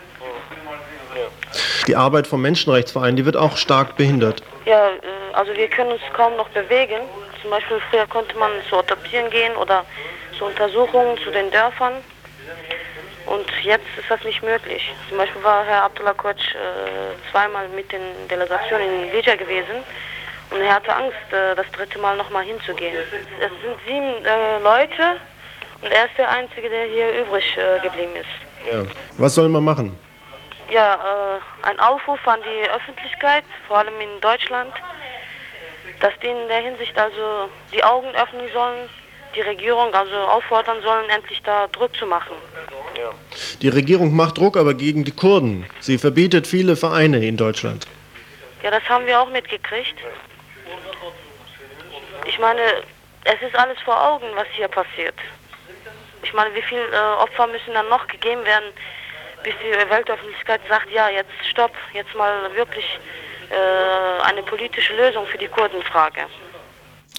Die 1.87 1.95
Arbeit 1.95 2.27
vom 2.27 2.41
Menschenrechtsverein, 2.41 3.15
die 3.15 3.25
wird 3.25 3.37
auch 3.37 3.57
stark 3.57 3.95
behindert. 3.95 4.43
Ja, 4.65 4.89
äh, 4.89 4.99
also 5.33 5.53
wir 5.53 5.67
können 5.69 5.91
uns 5.91 6.01
kaum 6.13 6.35
noch 6.35 6.49
bewegen. 6.49 7.01
Zum 7.41 7.51
Beispiel 7.51 7.79
früher 7.89 8.07
konnte 8.07 8.37
man 8.37 8.51
zu 8.69 8.75
Autopsien 8.75 9.29
gehen 9.29 9.55
oder 9.55 9.85
zu 10.37 10.45
Untersuchungen 10.45 11.17
zu 11.23 11.31
den 11.31 11.49
Dörfern. 11.51 11.93
Und 13.25 13.45
jetzt 13.61 13.85
ist 13.97 14.09
das 14.09 14.23
nicht 14.23 14.41
möglich. 14.41 14.89
Zum 15.09 15.17
Beispiel 15.17 15.43
war 15.43 15.65
Herr 15.65 15.83
Abdullah 15.83 16.13
Koc 16.13 16.35
äh, 16.35 17.31
zweimal 17.31 17.67
mit 17.69 17.91
den 17.91 18.01
Delegationen 18.29 19.03
in 19.03 19.11
Lija 19.11 19.35
gewesen 19.35 19.83
und 20.51 20.61
er 20.61 20.75
hatte 20.75 20.95
Angst, 20.95 21.17
äh, 21.31 21.55
das 21.55 21.65
dritte 21.71 21.99
Mal 21.99 22.15
nochmal 22.15 22.43
hinzugehen. 22.43 22.95
Es 23.39 23.49
sind 23.49 23.75
sieben 23.85 24.25
äh, 24.25 24.59
Leute 24.59 25.19
und 25.81 25.91
er 25.91 26.05
ist 26.05 26.17
der 26.17 26.29
Einzige, 26.29 26.69
der 26.69 26.85
hier 26.85 27.21
übrig 27.21 27.57
äh, 27.57 27.81
geblieben 27.81 28.13
ist. 28.15 28.71
Ja. 28.71 28.83
Was 29.17 29.35
soll 29.35 29.49
man 29.49 29.63
machen? 29.63 29.97
Ja, 30.69 30.95
äh, 30.95 31.67
ein 31.67 31.79
Aufruf 31.79 32.25
an 32.27 32.39
die 32.41 32.69
Öffentlichkeit, 32.69 33.43
vor 33.67 33.79
allem 33.79 33.99
in 33.99 34.21
Deutschland, 34.21 34.73
dass 35.99 36.13
die 36.21 36.27
in 36.27 36.47
der 36.47 36.61
Hinsicht 36.61 36.97
also 36.97 37.49
die 37.73 37.83
Augen 37.83 38.09
öffnen 38.09 38.47
sollen, 38.53 38.89
die 39.35 39.41
Regierung 39.41 39.93
also 39.93 40.15
auffordern 40.15 40.81
sollen, 40.81 41.09
endlich 41.09 41.41
da 41.43 41.67
Druck 41.67 41.95
zu 41.95 42.05
machen. 42.05 42.35
Ja. 42.97 43.11
Die 43.61 43.69
Regierung 43.69 44.15
macht 44.15 44.37
Druck 44.37 44.57
aber 44.57 44.73
gegen 44.73 45.03
die 45.03 45.11
Kurden. 45.11 45.65
Sie 45.79 45.97
verbietet 45.97 46.47
viele 46.47 46.75
Vereine 46.75 47.25
in 47.25 47.37
Deutschland. 47.37 47.87
Ja, 48.63 48.71
das 48.71 48.87
haben 48.89 49.05
wir 49.05 49.19
auch 49.19 49.29
mitgekriegt. 49.29 49.95
Ich 52.25 52.39
meine, 52.39 52.61
es 53.23 53.41
ist 53.41 53.55
alles 53.55 53.79
vor 53.85 54.01
Augen, 54.01 54.25
was 54.35 54.47
hier 54.53 54.67
passiert. 54.67 55.15
Ich 56.23 56.33
meine, 56.33 56.53
wie 56.55 56.61
viele 56.61 56.87
äh, 56.87 57.21
Opfer 57.21 57.47
müssen 57.47 57.73
dann 57.73 57.87
noch 57.89 58.07
gegeben 58.07 58.43
werden, 58.43 58.73
bis 59.47 59.55
die 59.63 59.89
Weltöffentlichkeit 59.89 60.59
sagt, 60.67 60.91
ja, 60.93 61.09
jetzt 61.09 61.31
stopp, 61.49 61.71
jetzt 61.93 62.13
mal 62.15 62.53
wirklich 62.53 62.83
äh, 63.49 64.21
eine 64.23 64.43
politische 64.43 64.93
Lösung 64.93 65.25
für 65.25 65.37
die 65.37 65.47
Kurdenfrage. 65.47 66.23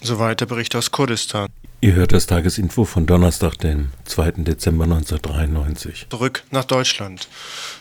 Soweit 0.03 0.43
der 0.43 0.47
Bericht 0.47 0.77
aus 0.77 0.91
Kurdistan. 0.91 1.49
Ihr 1.81 1.95
hört 1.95 2.13
das 2.13 2.27
Tagesinfo 2.27 2.85
von 2.85 3.07
Donnerstag, 3.07 3.57
den 3.57 3.93
2. 4.05 4.33
Dezember 4.45 4.85
1993. 4.85 6.09
Zurück 6.11 6.43
nach 6.51 6.65
Deutschland. 6.65 7.29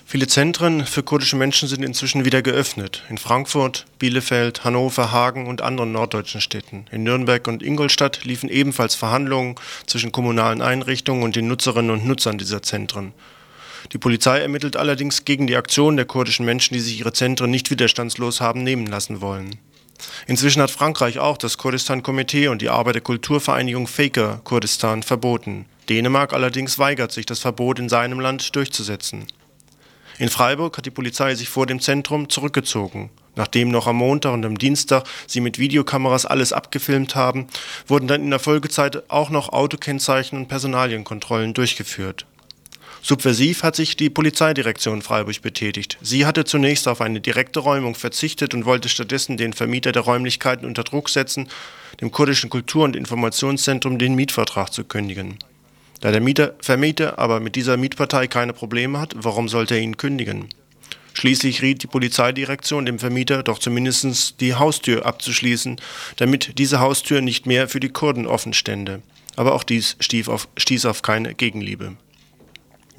Viele 0.06 0.28
Zentren 0.28 0.86
für 0.86 1.04
kurdische 1.04 1.36
Menschen 1.36 1.68
sind 1.68 1.84
inzwischen 1.84 2.24
wieder 2.24 2.42
geöffnet. 2.42 3.04
In 3.10 3.18
Frankfurt, 3.18 3.86
Bielefeld, 4.00 4.64
Hannover, 4.64 5.12
Hagen 5.12 5.48
und 5.48 5.62
anderen 5.62 5.92
norddeutschen 5.92 6.40
Städten. 6.40 6.86
In 6.92 7.04
Nürnberg 7.04 7.46
und 7.50 7.62
Ingolstadt 7.62 8.24
liefen 8.24 8.48
ebenfalls 8.48 8.96
Verhandlungen 8.96 9.56
zwischen 9.88 10.14
kommunalen 10.14 10.62
Einrichtungen 10.62 11.24
und 11.24 11.36
den 11.36 11.48
Nutzerinnen 11.50 11.92
und 11.92 12.06
Nutzern 12.06 12.38
dieser 12.38 12.62
Zentren. 12.62 13.14
Die 13.94 13.98
Polizei 13.98 14.40
ermittelt 14.40 14.76
allerdings 14.76 15.26
gegen 15.26 15.48
die 15.48 15.56
Aktion 15.56 15.96
der 15.96 16.06
kurdischen 16.06 16.46
Menschen, 16.46 16.74
die 16.74 16.80
sich 16.80 17.00
ihre 17.00 17.14
Zentren 17.14 17.52
nicht 17.52 17.70
widerstandslos 17.70 18.42
haben 18.42 18.64
nehmen 18.64 18.88
lassen 18.88 19.22
wollen. 19.22 19.58
Inzwischen 20.28 20.62
hat 20.62 20.72
Frankreich 20.72 21.20
auch 21.20 21.38
das 21.38 21.58
Kurdistan-Komitee 21.58 22.50
und 22.50 22.62
die 22.62 22.70
Arbeiter-Kulturvereinigung 22.70 23.88
Faker 23.88 24.42
Kurdistan 24.44 25.04
verboten. 25.04 25.66
Dänemark 25.90 26.34
allerdings 26.34 26.78
weigert 26.80 27.12
sich, 27.12 27.26
das 27.26 27.40
Verbot 27.40 27.80
in 27.80 27.90
seinem 27.90 28.20
Land 28.20 28.56
durchzusetzen. 28.56 29.26
In 30.20 30.30
Freiburg 30.30 30.78
hat 30.78 30.86
die 30.86 30.92
Polizei 30.92 31.36
sich 31.36 31.50
vor 31.50 31.66
dem 31.66 31.80
Zentrum 31.80 32.30
zurückgezogen. 32.30 33.10
Nachdem 33.36 33.70
noch 33.70 33.86
am 33.86 33.98
Montag 33.98 34.34
und 34.34 34.46
am 34.46 34.58
Dienstag 34.58 35.04
sie 35.28 35.42
mit 35.42 35.60
Videokameras 35.60 36.26
alles 36.26 36.54
abgefilmt 36.54 37.16
haben, 37.16 37.48
wurden 37.86 38.08
dann 38.08 38.24
in 38.24 38.32
der 38.32 38.40
Folgezeit 38.40 39.10
auch 39.12 39.30
noch 39.30 39.50
Autokennzeichen 39.50 40.40
und 40.40 40.48
Personalienkontrollen 40.48 41.54
durchgeführt. 41.54 42.26
Subversiv 43.08 43.64
hat 43.64 43.78
sich 43.78 43.96
die 43.96 44.10
Polizeidirektion 44.10 45.02
Freiburg 45.02 45.42
betätigt. 45.42 45.98
Sie 46.02 46.26
hatte 46.26 46.44
zunächst 46.44 46.90
auf 46.90 47.00
eine 47.00 47.22
direkte 47.22 47.62
Räumung 47.62 47.96
verzichtet 47.96 48.54
und 48.54 48.66
wollte 48.66 48.90
stattdessen 48.90 49.38
den 49.38 49.54
Vermieter 49.54 49.94
der 49.94 50.02
Räumlichkeiten 50.02 50.66
unter 50.66 50.84
Druck 50.84 51.08
setzen, 51.08 51.48
dem 52.02 52.12
kurdischen 52.12 52.50
Kultur- 52.50 52.84
und 52.84 52.98
Informationszentrum 52.98 53.98
den 53.98 54.16
Mietvertrag 54.16 54.74
zu 54.74 54.84
kündigen. 54.84 55.40
Da 56.02 56.12
der 56.12 56.20
Mieter, 56.20 56.56
Vermieter 56.60 57.18
aber 57.18 57.40
mit 57.40 57.56
dieser 57.56 57.78
Mietpartei 57.78 58.28
keine 58.28 58.52
Probleme 58.52 59.00
hat, 59.00 59.14
warum 59.16 59.48
sollte 59.48 59.76
er 59.76 59.82
ihn 59.82 59.96
kündigen? 59.96 60.50
Schließlich 61.14 61.62
riet 61.62 61.84
die 61.84 61.88
Polizeidirektion 61.88 62.86
dem 62.86 63.00
Vermieter 63.00 63.42
doch 63.42 63.60
zumindest 63.60 64.42
die 64.42 64.56
Haustür 64.56 65.06
abzuschließen, 65.06 65.80
damit 66.18 66.60
diese 66.60 66.82
Haustür 66.82 67.22
nicht 67.22 67.46
mehr 67.46 67.70
für 67.70 67.80
die 67.80 67.88
Kurden 67.88 68.28
offen 68.28 68.52
stände. 68.52 69.02
Aber 69.38 69.54
auch 69.54 69.64
dies 69.64 69.96
auf, 70.28 70.50
stieß 70.58 70.86
auf 70.86 71.04
keine 71.04 71.36
Gegenliebe. 71.36 71.96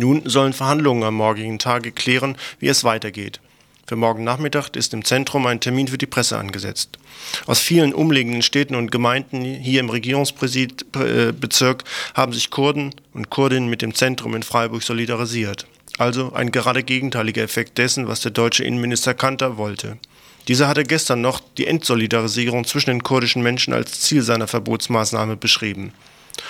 Nun 0.00 0.22
sollen 0.26 0.52
Verhandlungen 0.52 1.02
am 1.02 1.16
morgigen 1.16 1.58
Tage 1.58 1.90
klären, 1.90 2.36
wie 2.60 2.68
es 2.68 2.84
weitergeht. 2.84 3.40
Für 3.88 3.96
morgen 3.96 4.22
Nachmittag 4.22 4.76
ist 4.76 4.94
im 4.94 5.04
Zentrum 5.04 5.44
ein 5.46 5.58
Termin 5.58 5.88
für 5.88 5.98
die 5.98 6.06
Presse 6.06 6.38
angesetzt. 6.38 7.00
Aus 7.46 7.58
vielen 7.58 7.92
umliegenden 7.92 8.42
Städten 8.42 8.76
und 8.76 8.92
Gemeinden 8.92 9.42
hier 9.42 9.80
im 9.80 9.90
Regierungsbezirk 9.90 11.84
haben 12.14 12.32
sich 12.32 12.50
Kurden 12.50 12.94
und 13.12 13.30
Kurdinnen 13.30 13.68
mit 13.68 13.82
dem 13.82 13.92
Zentrum 13.92 14.36
in 14.36 14.44
Freiburg 14.44 14.84
solidarisiert. 14.84 15.66
Also 15.98 16.32
ein 16.32 16.52
gerade 16.52 16.84
gegenteiliger 16.84 17.42
Effekt 17.42 17.76
dessen, 17.78 18.06
was 18.06 18.20
der 18.20 18.30
deutsche 18.30 18.62
Innenminister 18.62 19.14
Kanter 19.14 19.56
wollte. 19.56 19.98
Dieser 20.46 20.68
hatte 20.68 20.84
gestern 20.84 21.22
noch 21.22 21.40
die 21.56 21.66
Entsolidarisierung 21.66 22.66
zwischen 22.66 22.90
den 22.90 23.02
kurdischen 23.02 23.42
Menschen 23.42 23.74
als 23.74 24.00
Ziel 24.00 24.22
seiner 24.22 24.46
Verbotsmaßnahme 24.46 25.36
beschrieben. 25.36 25.92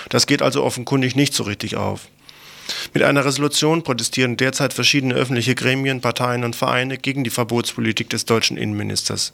Das 0.09 0.27
geht 0.27 0.43
also 0.43 0.63
offenkundig 0.63 1.15
nicht 1.15 1.33
so 1.33 1.43
richtig 1.43 1.77
auf. 1.77 2.09
Mit 2.93 3.03
einer 3.03 3.25
Resolution 3.25 3.83
protestieren 3.83 4.37
derzeit 4.37 4.73
verschiedene 4.73 5.15
öffentliche 5.15 5.55
Gremien, 5.55 6.01
Parteien 6.01 6.43
und 6.43 6.55
Vereine 6.55 6.97
gegen 6.97 7.23
die 7.23 7.29
Verbotspolitik 7.29 8.09
des 8.09 8.25
deutschen 8.25 8.57
Innenministers. 8.57 9.33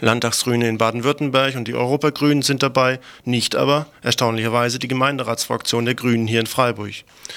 Landtagsgrüne 0.00 0.68
in 0.68 0.78
Baden-Württemberg 0.78 1.54
und 1.54 1.68
die 1.68 1.74
Europagrünen 1.74 2.42
sind 2.42 2.62
dabei, 2.62 2.98
nicht 3.24 3.54
aber 3.54 3.86
erstaunlicherweise 4.02 4.78
die 4.78 4.88
Gemeinderatsfraktion 4.88 5.84
der 5.84 5.94
Grünen 5.94 6.26
hier 6.26 6.40
in 6.40 6.46
Freiburg. 6.46 6.92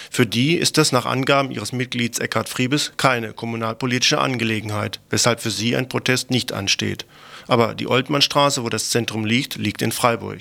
Für 0.09 0.25
die 0.25 0.55
ist 0.55 0.77
das 0.77 0.91
nach 0.91 1.05
Angaben 1.05 1.51
ihres 1.51 1.73
Mitglieds 1.73 2.17
Eckhard 2.17 2.49
Friebes 2.49 2.93
keine 2.97 3.33
kommunalpolitische 3.33 4.19
Angelegenheit, 4.19 4.99
weshalb 5.09 5.41
für 5.41 5.51
sie 5.51 5.75
ein 5.75 5.89
Protest 5.89 6.31
nicht 6.31 6.53
ansteht. 6.53 7.05
Aber 7.47 7.75
die 7.75 7.87
Oltmannstraße, 7.87 8.63
wo 8.63 8.69
das 8.69 8.89
Zentrum 8.89 9.25
liegt, 9.25 9.55
liegt 9.57 9.81
in 9.81 9.91
Freiburg. 9.91 10.39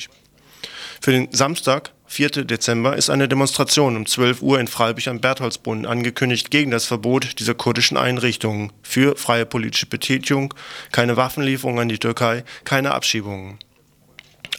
Für 1.00 1.12
den 1.12 1.28
Samstag 1.32 1.90
4. 2.06 2.44
Dezember 2.44 2.96
ist 2.96 3.10
eine 3.10 3.28
Demonstration 3.28 3.96
um 3.96 4.06
12 4.06 4.42
Uhr 4.42 4.60
in 4.60 4.68
Freiburg 4.68 5.08
am 5.08 5.20
Bertholdsbrunnen 5.20 5.86
angekündigt 5.86 6.50
gegen 6.50 6.70
das 6.70 6.86
Verbot 6.86 7.40
dieser 7.40 7.54
kurdischen 7.54 7.96
Einrichtungen 7.96 8.72
für 8.82 9.16
freie 9.16 9.46
politische 9.46 9.86
Betätigung, 9.86 10.54
keine 10.92 11.16
Waffenlieferungen 11.16 11.80
an 11.80 11.88
die 11.88 11.98
Türkei, 11.98 12.44
keine 12.64 12.92
Abschiebungen. 12.92 13.58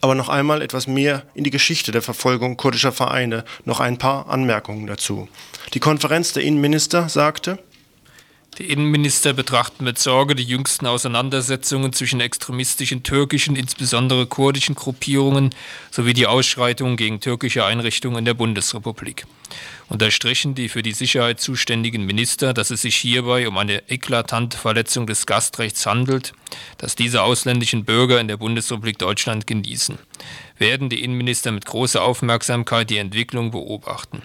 Aber 0.01 0.15
noch 0.15 0.29
einmal 0.29 0.61
etwas 0.61 0.87
mehr 0.87 1.23
in 1.33 1.43
die 1.43 1.49
Geschichte 1.49 1.91
der 1.91 2.01
Verfolgung 2.01 2.57
kurdischer 2.57 2.91
Vereine, 2.91 3.45
noch 3.63 3.79
ein 3.79 3.97
paar 3.97 4.27
Anmerkungen 4.29 4.87
dazu. 4.87 5.29
Die 5.73 5.79
Konferenz 5.79 6.33
der 6.33 6.43
Innenminister 6.43 7.09
sagte, 7.09 7.59
die 8.57 8.69
Innenminister 8.69 9.33
betrachten 9.33 9.83
mit 9.83 9.99
Sorge 9.99 10.33
die 10.33 10.43
jüngsten 10.43 10.85
Auseinandersetzungen 10.87 11.91
zwischen 11.91 12.21
extremistischen 12.21 13.03
türkischen, 13.03 13.55
insbesondere 13.55 14.27
kurdischen 14.27 14.75
Gruppierungen 14.75 15.53
sowie 15.91 16.13
die 16.13 16.27
Ausschreitungen 16.27 16.95
gegen 16.95 17.19
türkische 17.19 17.65
Einrichtungen 17.65 18.19
in 18.19 18.25
der 18.25 18.33
Bundesrepublik. 18.33 19.25
Unterstrichen 19.89 20.55
die 20.55 20.69
für 20.69 20.83
die 20.83 20.93
Sicherheit 20.93 21.39
zuständigen 21.39 22.05
Minister, 22.05 22.53
dass 22.53 22.71
es 22.71 22.81
sich 22.81 22.95
hierbei 22.95 23.47
um 23.47 23.57
eine 23.57 23.89
eklatante 23.89 24.57
Verletzung 24.57 25.05
des 25.05 25.25
Gastrechts 25.25 25.85
handelt, 25.85 26.33
das 26.77 26.95
diese 26.95 27.23
ausländischen 27.23 27.83
Bürger 27.83 28.19
in 28.19 28.27
der 28.27 28.37
Bundesrepublik 28.37 28.97
Deutschland 28.97 29.47
genießen, 29.47 29.99
werden 30.57 30.89
die 30.89 31.03
Innenminister 31.03 31.51
mit 31.51 31.65
großer 31.65 32.01
Aufmerksamkeit 32.01 32.89
die 32.89 32.97
Entwicklung 32.97 33.51
beobachten. 33.51 34.23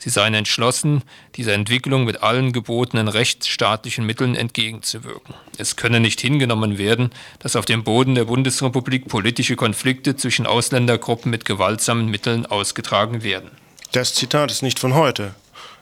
Sie 0.00 0.08
seien 0.08 0.32
entschlossen, 0.32 1.02
dieser 1.36 1.52
Entwicklung 1.52 2.04
mit 2.04 2.22
allen 2.22 2.54
gebotenen 2.54 3.06
rechtsstaatlichen 3.06 4.06
Mitteln 4.06 4.34
entgegenzuwirken. 4.34 5.34
Es 5.58 5.76
könne 5.76 6.00
nicht 6.00 6.22
hingenommen 6.22 6.78
werden, 6.78 7.10
dass 7.38 7.54
auf 7.54 7.66
dem 7.66 7.84
Boden 7.84 8.14
der 8.14 8.24
Bundesrepublik 8.24 9.08
politische 9.08 9.56
Konflikte 9.56 10.16
zwischen 10.16 10.46
Ausländergruppen 10.46 11.30
mit 11.30 11.44
gewaltsamen 11.44 12.06
Mitteln 12.06 12.46
ausgetragen 12.46 13.22
werden. 13.22 13.50
Das 13.92 14.14
Zitat 14.14 14.50
ist 14.50 14.62
nicht 14.62 14.78
von 14.78 14.94
heute. 14.94 15.34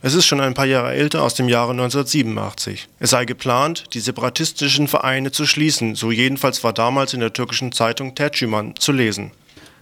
Es 0.02 0.14
ist 0.14 0.26
schon 0.26 0.40
ein 0.40 0.54
paar 0.54 0.66
Jahre 0.66 0.94
älter 0.94 1.22
aus 1.22 1.34
dem 1.34 1.48
Jahre 1.48 1.70
1987. 1.70 2.88
Es 2.98 3.10
sei 3.10 3.24
geplant, 3.24 3.84
die 3.94 4.00
separatistischen 4.00 4.88
Vereine 4.88 5.30
zu 5.30 5.46
schließen, 5.46 5.94
so 5.94 6.10
jedenfalls 6.10 6.64
war 6.64 6.72
damals 6.72 7.14
in 7.14 7.20
der 7.20 7.32
türkischen 7.32 7.70
Zeitung 7.70 8.16
Tercüman 8.16 8.74
zu 8.76 8.90
lesen. 8.90 9.30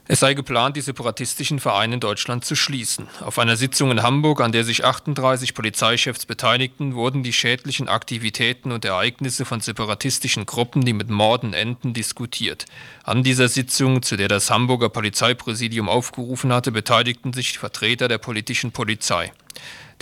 Es 0.08 0.20
sei 0.20 0.34
geplant, 0.34 0.76
die 0.76 0.82
separatistischen 0.82 1.58
Vereine 1.58 1.94
in 1.94 2.00
Deutschland 2.00 2.44
zu 2.44 2.54
schließen. 2.54 3.08
Auf 3.22 3.40
einer 3.40 3.56
Sitzung 3.56 3.90
in 3.90 4.04
Hamburg, 4.04 4.40
an 4.40 4.52
der 4.52 4.62
sich 4.62 4.84
38 4.84 5.52
Polizeichefs 5.52 6.26
beteiligten, 6.26 6.94
wurden 6.94 7.24
die 7.24 7.32
schädlichen 7.32 7.88
Aktivitäten 7.88 8.70
und 8.70 8.84
Ereignisse 8.84 9.44
von 9.44 9.60
separatistischen 9.60 10.46
Gruppen, 10.46 10.84
die 10.84 10.92
mit 10.92 11.10
Morden 11.10 11.54
enden, 11.54 11.92
diskutiert. 11.92 12.66
An 13.02 13.24
dieser 13.24 13.48
Sitzung, 13.48 14.02
zu 14.02 14.16
der 14.16 14.28
das 14.28 14.48
Hamburger 14.48 14.90
Polizeipräsidium 14.90 15.88
aufgerufen 15.88 16.52
hatte, 16.52 16.70
beteiligten 16.70 17.32
sich 17.32 17.58
Vertreter 17.58 18.06
der 18.06 18.18
politischen 18.18 18.70
Polizei. 18.70 19.32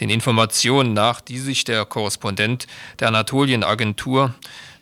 Den 0.01 0.11
Informationen 0.11 0.93
nach, 0.93 1.21
die 1.21 1.39
sich 1.39 1.65
der 1.65 1.85
Korrespondent 1.85 2.67
der 3.01 3.09
Anatolienagentur 3.09 4.35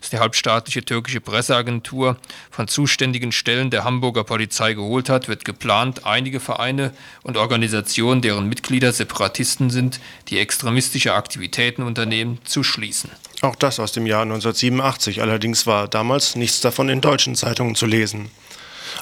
das 0.03 0.09
die 0.09 0.19
halbstaatliche 0.19 0.83
türkische 0.83 1.21
Presseagentur 1.21 2.17
von 2.51 2.67
zuständigen 2.67 3.31
Stellen 3.31 3.69
der 3.69 3.85
Hamburger 3.85 4.25
Polizei 4.25 4.73
geholt 4.73 5.07
hat, 5.07 5.29
wird 5.29 5.45
geplant, 5.45 6.05
einige 6.05 6.41
Vereine 6.41 6.91
und 7.23 7.37
Organisationen, 7.37 8.21
deren 8.21 8.49
Mitglieder 8.49 8.91
Separatisten 8.91 9.69
sind, 9.69 10.01
die 10.27 10.39
extremistische 10.39 11.13
Aktivitäten 11.13 11.83
unternehmen, 11.83 12.39
zu 12.43 12.63
schließen. 12.63 13.11
Auch 13.41 13.55
das 13.55 13.79
aus 13.79 13.93
dem 13.93 14.05
Jahr 14.05 14.23
1987. 14.23 15.21
Allerdings 15.21 15.65
war 15.67 15.87
damals 15.87 16.35
nichts 16.35 16.59
davon 16.59 16.89
in 16.89 16.99
deutschen 16.99 17.35
Zeitungen 17.35 17.75
zu 17.75 17.85
lesen. 17.85 18.29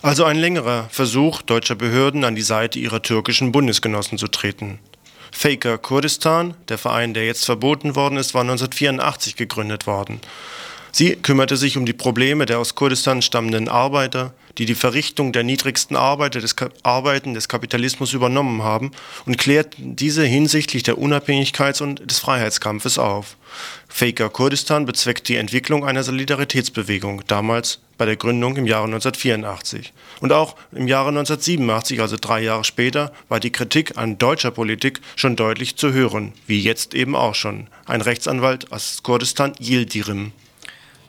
Also 0.03 0.23
ein 0.25 0.37
längerer 0.37 0.87
Versuch 0.91 1.41
deutscher 1.41 1.75
Behörden 1.75 2.23
an 2.25 2.35
die 2.35 2.43
Seite 2.43 2.77
ihrer 2.77 3.01
türkischen 3.01 3.51
Bundesgenossen 3.51 4.19
zu 4.19 4.27
treten. 4.27 4.77
Faker 5.31 5.77
Kurdistan, 5.77 6.53
der 6.69 6.77
Verein, 6.77 7.13
der 7.13 7.25
jetzt 7.25 7.45
verboten 7.45 7.95
worden 7.95 8.17
ist, 8.17 8.33
war 8.33 8.41
1984 8.41 9.35
gegründet 9.35 9.87
worden. 9.87 10.21
Sie 10.91 11.15
kümmerte 11.15 11.55
sich 11.55 11.77
um 11.77 11.85
die 11.85 11.93
Probleme 11.93 12.45
der 12.45 12.59
aus 12.59 12.75
Kurdistan 12.75 13.21
stammenden 13.21 13.69
Arbeiter, 13.69 14.33
die 14.57 14.65
die 14.65 14.75
Verrichtung 14.75 15.31
der 15.31 15.43
niedrigsten 15.43 15.95
des 16.41 16.55
Arbeiten 16.83 17.33
des 17.33 17.47
Kapitalismus 17.47 18.11
übernommen 18.11 18.63
haben 18.63 18.91
und 19.25 19.37
klärten 19.37 19.95
diese 19.95 20.25
hinsichtlich 20.25 20.83
der 20.83 20.97
Unabhängigkeits- 20.97 21.81
und 21.81 22.11
des 22.11 22.19
Freiheitskampfes 22.19 22.97
auf. 22.97 23.37
Faker 23.93 24.29
Kurdistan 24.29 24.85
bezweckt 24.85 25.27
die 25.27 25.35
Entwicklung 25.35 25.85
einer 25.85 26.01
Solidaritätsbewegung, 26.01 27.23
damals 27.27 27.79
bei 27.97 28.05
der 28.05 28.15
Gründung 28.15 28.55
im 28.55 28.65
Jahre 28.65 28.85
1984. 28.85 29.93
Und 30.21 30.31
auch 30.31 30.55
im 30.71 30.87
Jahre 30.87 31.09
1987, 31.09 32.01
also 32.01 32.15
drei 32.19 32.41
Jahre 32.41 32.63
später, 32.63 33.11
war 33.27 33.39
die 33.39 33.51
Kritik 33.51 33.97
an 33.97 34.17
deutscher 34.17 34.49
Politik 34.49 35.01
schon 35.15 35.35
deutlich 35.35 35.75
zu 35.75 35.93
hören, 35.93 36.33
wie 36.47 36.61
jetzt 36.61 36.95
eben 36.95 37.15
auch 37.15 37.35
schon. 37.35 37.67
Ein 37.85 38.01
Rechtsanwalt 38.01 38.71
aus 38.71 39.03
Kurdistan, 39.03 39.53
Yildirim. 39.59 40.31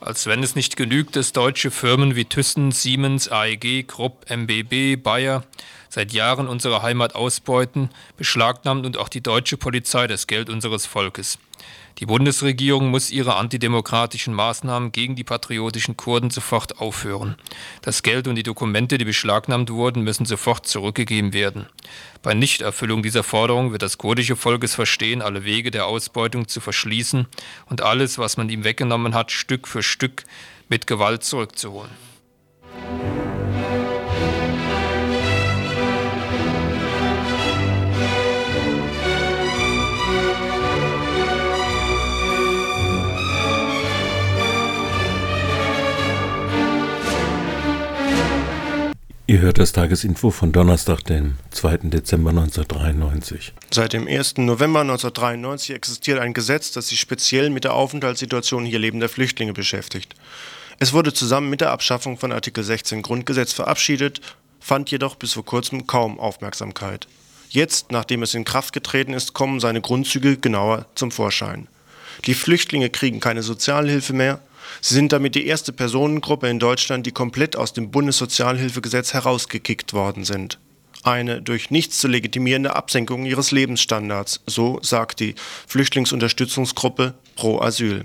Als 0.00 0.26
wenn 0.26 0.42
es 0.42 0.56
nicht 0.56 0.76
genügt, 0.76 1.14
dass 1.14 1.32
deutsche 1.32 1.70
Firmen 1.70 2.16
wie 2.16 2.24
Thyssen, 2.24 2.72
Siemens, 2.72 3.30
AEG, 3.30 3.86
Krupp, 3.86 4.28
MBB, 4.28 5.00
Bayer 5.00 5.44
seit 5.88 6.12
Jahren 6.12 6.48
unsere 6.48 6.82
Heimat 6.82 7.14
ausbeuten, 7.14 7.90
beschlagnahmt 8.16 8.84
und 8.84 8.96
auch 8.96 9.08
die 9.08 9.20
deutsche 9.20 9.56
Polizei 9.56 10.08
das 10.08 10.26
Geld 10.26 10.50
unseres 10.50 10.84
Volkes. 10.84 11.38
Die 11.98 12.06
Bundesregierung 12.06 12.90
muss 12.90 13.10
ihre 13.10 13.36
antidemokratischen 13.36 14.34
Maßnahmen 14.34 14.92
gegen 14.92 15.14
die 15.14 15.24
patriotischen 15.24 15.96
Kurden 15.96 16.30
sofort 16.30 16.78
aufhören. 16.78 17.36
Das 17.82 18.02
Geld 18.02 18.26
und 18.26 18.34
die 18.36 18.42
Dokumente, 18.42 18.98
die 18.98 19.04
beschlagnahmt 19.04 19.70
wurden, 19.70 20.02
müssen 20.02 20.26
sofort 20.26 20.66
zurückgegeben 20.66 21.32
werden. 21.32 21.66
Bei 22.22 22.34
Nichterfüllung 22.34 23.02
dieser 23.02 23.22
Forderung 23.22 23.72
wird 23.72 23.82
das 23.82 23.98
kurdische 23.98 24.36
Volk 24.36 24.64
es 24.64 24.74
verstehen, 24.74 25.22
alle 25.22 25.44
Wege 25.44 25.70
der 25.70 25.86
Ausbeutung 25.86 26.48
zu 26.48 26.60
verschließen 26.60 27.26
und 27.66 27.82
alles, 27.82 28.18
was 28.18 28.36
man 28.36 28.48
ihm 28.48 28.64
weggenommen 28.64 29.14
hat, 29.14 29.30
Stück 29.30 29.68
für 29.68 29.82
Stück 29.82 30.24
mit 30.68 30.86
Gewalt 30.86 31.24
zurückzuholen. 31.24 31.90
Ihr 49.28 49.38
hört 49.38 49.58
das 49.58 49.70
Tagesinfo 49.70 50.32
von 50.32 50.50
Donnerstag, 50.50 51.04
den 51.04 51.38
2. 51.52 51.76
Dezember 51.84 52.30
1993. 52.30 53.52
Seit 53.70 53.92
dem 53.92 54.08
1. 54.08 54.38
November 54.38 54.80
1993 54.80 55.76
existiert 55.76 56.18
ein 56.18 56.34
Gesetz, 56.34 56.72
das 56.72 56.88
sich 56.88 56.98
speziell 56.98 57.48
mit 57.48 57.62
der 57.62 57.74
Aufenthaltssituation 57.74 58.64
hier 58.64 58.80
lebender 58.80 59.08
Flüchtlinge 59.08 59.52
beschäftigt. 59.52 60.16
Es 60.80 60.92
wurde 60.92 61.12
zusammen 61.12 61.50
mit 61.50 61.60
der 61.60 61.70
Abschaffung 61.70 62.18
von 62.18 62.32
Artikel 62.32 62.64
16 62.64 63.02
Grundgesetz 63.02 63.52
verabschiedet, 63.52 64.20
fand 64.58 64.90
jedoch 64.90 65.14
bis 65.14 65.34
vor 65.34 65.44
kurzem 65.44 65.86
kaum 65.86 66.18
Aufmerksamkeit. 66.18 67.06
Jetzt, 67.48 67.92
nachdem 67.92 68.24
es 68.24 68.34
in 68.34 68.44
Kraft 68.44 68.72
getreten 68.72 69.12
ist, 69.12 69.34
kommen 69.34 69.60
seine 69.60 69.80
Grundzüge 69.80 70.36
genauer 70.36 70.86
zum 70.96 71.12
Vorschein. 71.12 71.68
Die 72.26 72.34
Flüchtlinge 72.34 72.90
kriegen 72.90 73.20
keine 73.20 73.44
Sozialhilfe 73.44 74.14
mehr, 74.14 74.40
Sie 74.80 74.94
sind 74.94 75.12
damit 75.12 75.34
die 75.34 75.46
erste 75.46 75.72
Personengruppe 75.72 76.48
in 76.48 76.58
Deutschland, 76.58 77.06
die 77.06 77.12
komplett 77.12 77.56
aus 77.56 77.72
dem 77.72 77.90
Bundessozialhilfegesetz 77.90 79.12
herausgekickt 79.12 79.92
worden 79.92 80.24
sind. 80.24 80.58
Eine 81.04 81.42
durch 81.42 81.70
nichts 81.70 81.98
zu 81.98 82.06
legitimierende 82.06 82.76
Absenkung 82.76 83.26
ihres 83.26 83.50
Lebensstandards, 83.50 84.40
so 84.46 84.78
sagt 84.82 85.18
die 85.20 85.34
Flüchtlingsunterstützungsgruppe 85.66 87.14
Pro 87.34 87.60
Asyl. 87.60 88.04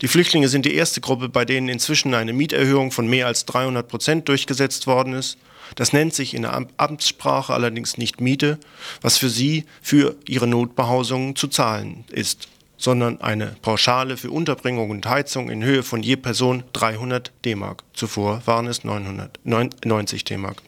Die 0.00 0.08
Flüchtlinge 0.08 0.48
sind 0.48 0.64
die 0.64 0.74
erste 0.74 1.00
Gruppe, 1.00 1.28
bei 1.28 1.44
denen 1.44 1.68
inzwischen 1.68 2.14
eine 2.14 2.32
Mieterhöhung 2.32 2.92
von 2.92 3.08
mehr 3.08 3.26
als 3.26 3.44
300 3.46 3.88
Prozent 3.88 4.28
durchgesetzt 4.28 4.86
worden 4.86 5.12
ist. 5.12 5.38
Das 5.74 5.92
nennt 5.92 6.14
sich 6.14 6.34
in 6.34 6.42
der 6.42 6.66
Amtssprache 6.76 7.52
allerdings 7.52 7.98
nicht 7.98 8.20
Miete, 8.20 8.58
was 9.02 9.18
für 9.18 9.28
sie 9.28 9.64
für 9.82 10.16
ihre 10.26 10.46
Notbehausungen 10.46 11.36
zu 11.36 11.48
zahlen 11.48 12.04
ist. 12.10 12.48
Sondern 12.78 13.20
eine 13.20 13.56
Pauschale 13.60 14.16
für 14.16 14.30
Unterbringung 14.30 14.90
und 14.90 15.06
Heizung 15.06 15.50
in 15.50 15.62
Höhe 15.62 15.82
von 15.82 16.02
je 16.02 16.16
Person 16.16 16.62
300 16.72 17.32
D-Mark. 17.44 17.82
Zuvor 17.92 18.40
waren 18.46 18.66
es 18.66 18.84
990 18.84 20.24
D-Mark. 20.24 20.62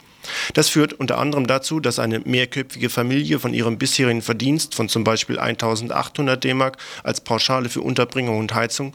Das 0.53 0.69
führt 0.69 0.93
unter 0.93 1.17
anderem 1.17 1.47
dazu, 1.47 1.79
dass 1.79 1.97
eine 1.97 2.19
mehrköpfige 2.19 2.89
Familie 2.89 3.39
von 3.39 3.53
ihrem 3.53 3.77
bisherigen 3.77 4.21
Verdienst 4.21 4.75
von 4.75 4.89
zum 4.89 5.03
Beispiel 5.03 5.39
1800 5.39 6.43
D-Mark 6.43 6.77
als 7.03 7.21
Pauschale 7.21 7.69
für 7.69 7.81
Unterbringung 7.81 8.37
und 8.37 8.53
Heizung 8.53 8.93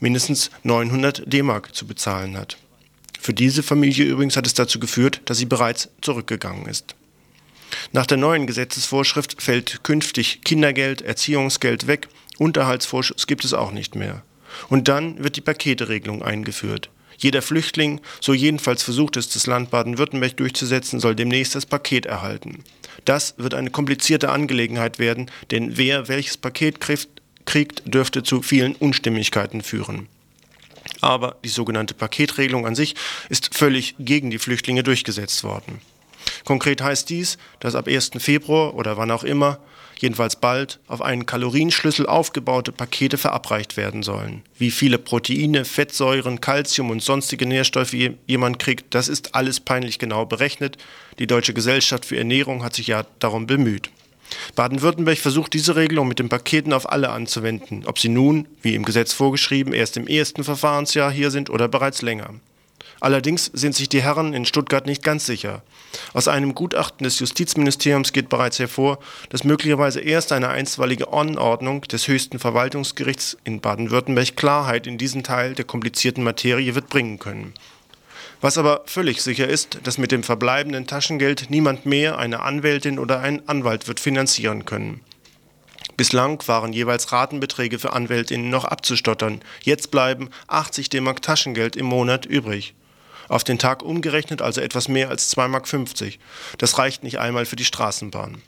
mindestens 0.00 0.50
900 0.64 1.22
D-Mark 1.32 1.74
zu 1.74 1.86
bezahlen 1.86 2.36
hat. 2.36 2.58
Für 3.18 3.32
diese 3.32 3.62
Familie 3.62 4.04
übrigens 4.04 4.36
hat 4.36 4.46
es 4.46 4.54
dazu 4.54 4.78
geführt, 4.78 5.22
dass 5.24 5.38
sie 5.38 5.46
bereits 5.46 5.88
zurückgegangen 6.02 6.66
ist. 6.66 6.94
Nach 7.92 8.06
der 8.06 8.18
neuen 8.18 8.46
Gesetzesvorschrift 8.46 9.42
fällt 9.42 9.82
künftig 9.82 10.42
Kindergeld, 10.44 11.02
Erziehungsgeld 11.02 11.86
weg, 11.86 12.08
Unterhaltsvorschuss 12.38 13.26
gibt 13.26 13.44
es 13.44 13.54
auch 13.54 13.72
nicht 13.72 13.94
mehr. 13.94 14.22
Und 14.68 14.88
dann 14.88 15.22
wird 15.22 15.36
die 15.36 15.40
Paketeregelung 15.40 16.22
eingeführt. 16.22 16.90
Jeder 17.18 17.42
Flüchtling, 17.42 18.00
so 18.20 18.34
jedenfalls 18.34 18.82
versucht 18.82 19.16
es 19.16 19.28
das 19.28 19.46
Land 19.46 19.70
Baden-Württemberg 19.70 20.36
durchzusetzen, 20.36 21.00
soll 21.00 21.14
demnächst 21.14 21.54
das 21.54 21.66
Paket 21.66 22.06
erhalten. 22.06 22.62
Das 23.04 23.34
wird 23.38 23.54
eine 23.54 23.70
komplizierte 23.70 24.30
Angelegenheit 24.30 24.98
werden, 24.98 25.30
denn 25.50 25.76
wer 25.76 26.08
welches 26.08 26.36
Paket 26.36 26.80
kriegt, 26.80 27.82
dürfte 27.86 28.22
zu 28.22 28.42
vielen 28.42 28.74
Unstimmigkeiten 28.74 29.62
führen. 29.62 30.08
Aber 31.00 31.36
die 31.44 31.48
sogenannte 31.48 31.94
Paketregelung 31.94 32.66
an 32.66 32.74
sich 32.74 32.94
ist 33.28 33.54
völlig 33.54 33.94
gegen 33.98 34.30
die 34.30 34.38
Flüchtlinge 34.38 34.82
durchgesetzt 34.82 35.42
worden. 35.42 35.80
Konkret 36.44 36.82
heißt 36.82 37.08
dies, 37.08 37.38
dass 37.60 37.74
ab 37.74 37.88
1. 37.88 38.12
Februar 38.18 38.74
oder 38.74 38.96
wann 38.96 39.10
auch 39.10 39.24
immer 39.24 39.58
jedenfalls 39.98 40.36
bald, 40.36 40.78
auf 40.86 41.02
einen 41.02 41.26
Kalorienschlüssel 41.26 42.06
aufgebaute 42.06 42.72
Pakete 42.72 43.18
verabreicht 43.18 43.76
werden 43.76 44.02
sollen. 44.02 44.42
Wie 44.58 44.70
viele 44.70 44.98
Proteine, 44.98 45.64
Fettsäuren, 45.64 46.40
Kalzium 46.40 46.90
und 46.90 47.02
sonstige 47.02 47.46
Nährstoffe 47.46 47.94
jemand 48.26 48.58
kriegt, 48.58 48.94
das 48.94 49.08
ist 49.08 49.34
alles 49.34 49.60
peinlich 49.60 49.98
genau 49.98 50.26
berechnet. 50.26 50.78
Die 51.18 51.26
Deutsche 51.26 51.54
Gesellschaft 51.54 52.04
für 52.04 52.16
Ernährung 52.16 52.62
hat 52.62 52.74
sich 52.74 52.88
ja 52.88 53.04
darum 53.18 53.46
bemüht. 53.46 53.90
Baden-Württemberg 54.54 55.18
versucht 55.18 55.54
diese 55.54 55.76
Regelung 55.76 56.08
mit 56.08 56.18
den 56.18 56.28
Paketen 56.28 56.72
auf 56.72 56.90
alle 56.90 57.10
anzuwenden, 57.10 57.84
ob 57.86 57.98
sie 57.98 58.08
nun, 58.08 58.48
wie 58.62 58.74
im 58.74 58.84
Gesetz 58.84 59.12
vorgeschrieben, 59.12 59.72
erst 59.72 59.96
im 59.96 60.06
ersten 60.06 60.44
Verfahrensjahr 60.44 61.10
hier 61.10 61.30
sind 61.30 61.50
oder 61.50 61.68
bereits 61.68 62.02
länger. 62.02 62.34
Allerdings 63.00 63.50
sind 63.52 63.74
sich 63.74 63.88
die 63.88 64.02
Herren 64.02 64.32
in 64.32 64.44
Stuttgart 64.44 64.86
nicht 64.86 65.02
ganz 65.02 65.26
sicher. 65.26 65.62
Aus 66.14 66.28
einem 66.28 66.54
Gutachten 66.54 67.04
des 67.04 67.18
Justizministeriums 67.18 68.12
geht 68.12 68.28
bereits 68.28 68.58
hervor, 68.58 68.98
dass 69.28 69.44
möglicherweise 69.44 70.00
erst 70.00 70.32
eine 70.32 70.48
einstweilige 70.48 71.12
Anordnung 71.12 71.82
des 71.82 72.08
höchsten 72.08 72.38
Verwaltungsgerichts 72.38 73.36
in 73.44 73.60
Baden-Württemberg 73.60 74.36
Klarheit 74.36 74.86
in 74.86 74.98
diesen 74.98 75.22
Teil 75.22 75.54
der 75.54 75.64
komplizierten 75.64 76.24
Materie 76.24 76.74
wird 76.74 76.88
bringen 76.88 77.18
können. 77.18 77.54
Was 78.40 78.58
aber 78.58 78.82
völlig 78.86 79.22
sicher 79.22 79.48
ist, 79.48 79.78
dass 79.84 79.98
mit 79.98 80.12
dem 80.12 80.22
verbleibenden 80.22 80.86
Taschengeld 80.86 81.48
niemand 81.48 81.86
mehr 81.86 82.18
eine 82.18 82.40
Anwältin 82.40 82.98
oder 82.98 83.20
einen 83.20 83.46
Anwalt 83.48 83.88
wird 83.88 84.00
finanzieren 84.00 84.66
können. 84.66 85.00
Bislang 85.96 86.46
waren 86.46 86.74
jeweils 86.74 87.12
Ratenbeträge 87.12 87.78
für 87.78 87.94
Anwältinnen 87.94 88.50
noch 88.50 88.66
abzustottern. 88.66 89.40
Jetzt 89.62 89.90
bleiben 89.90 90.28
80 90.48 90.90
DM 90.90 91.16
Taschengeld 91.16 91.74
im 91.76 91.86
Monat 91.86 92.26
übrig. 92.26 92.74
Auf 93.28 93.44
den 93.44 93.58
Tag 93.58 93.82
umgerechnet 93.82 94.42
also 94.42 94.60
etwas 94.60 94.88
mehr 94.88 95.08
als 95.08 95.36
2,50 95.36 95.48
Mark. 95.48 96.18
Das 96.58 96.78
reicht 96.78 97.02
nicht 97.02 97.18
einmal 97.18 97.46
für 97.46 97.56
die 97.56 97.64
Straßenbahn. 97.64 98.42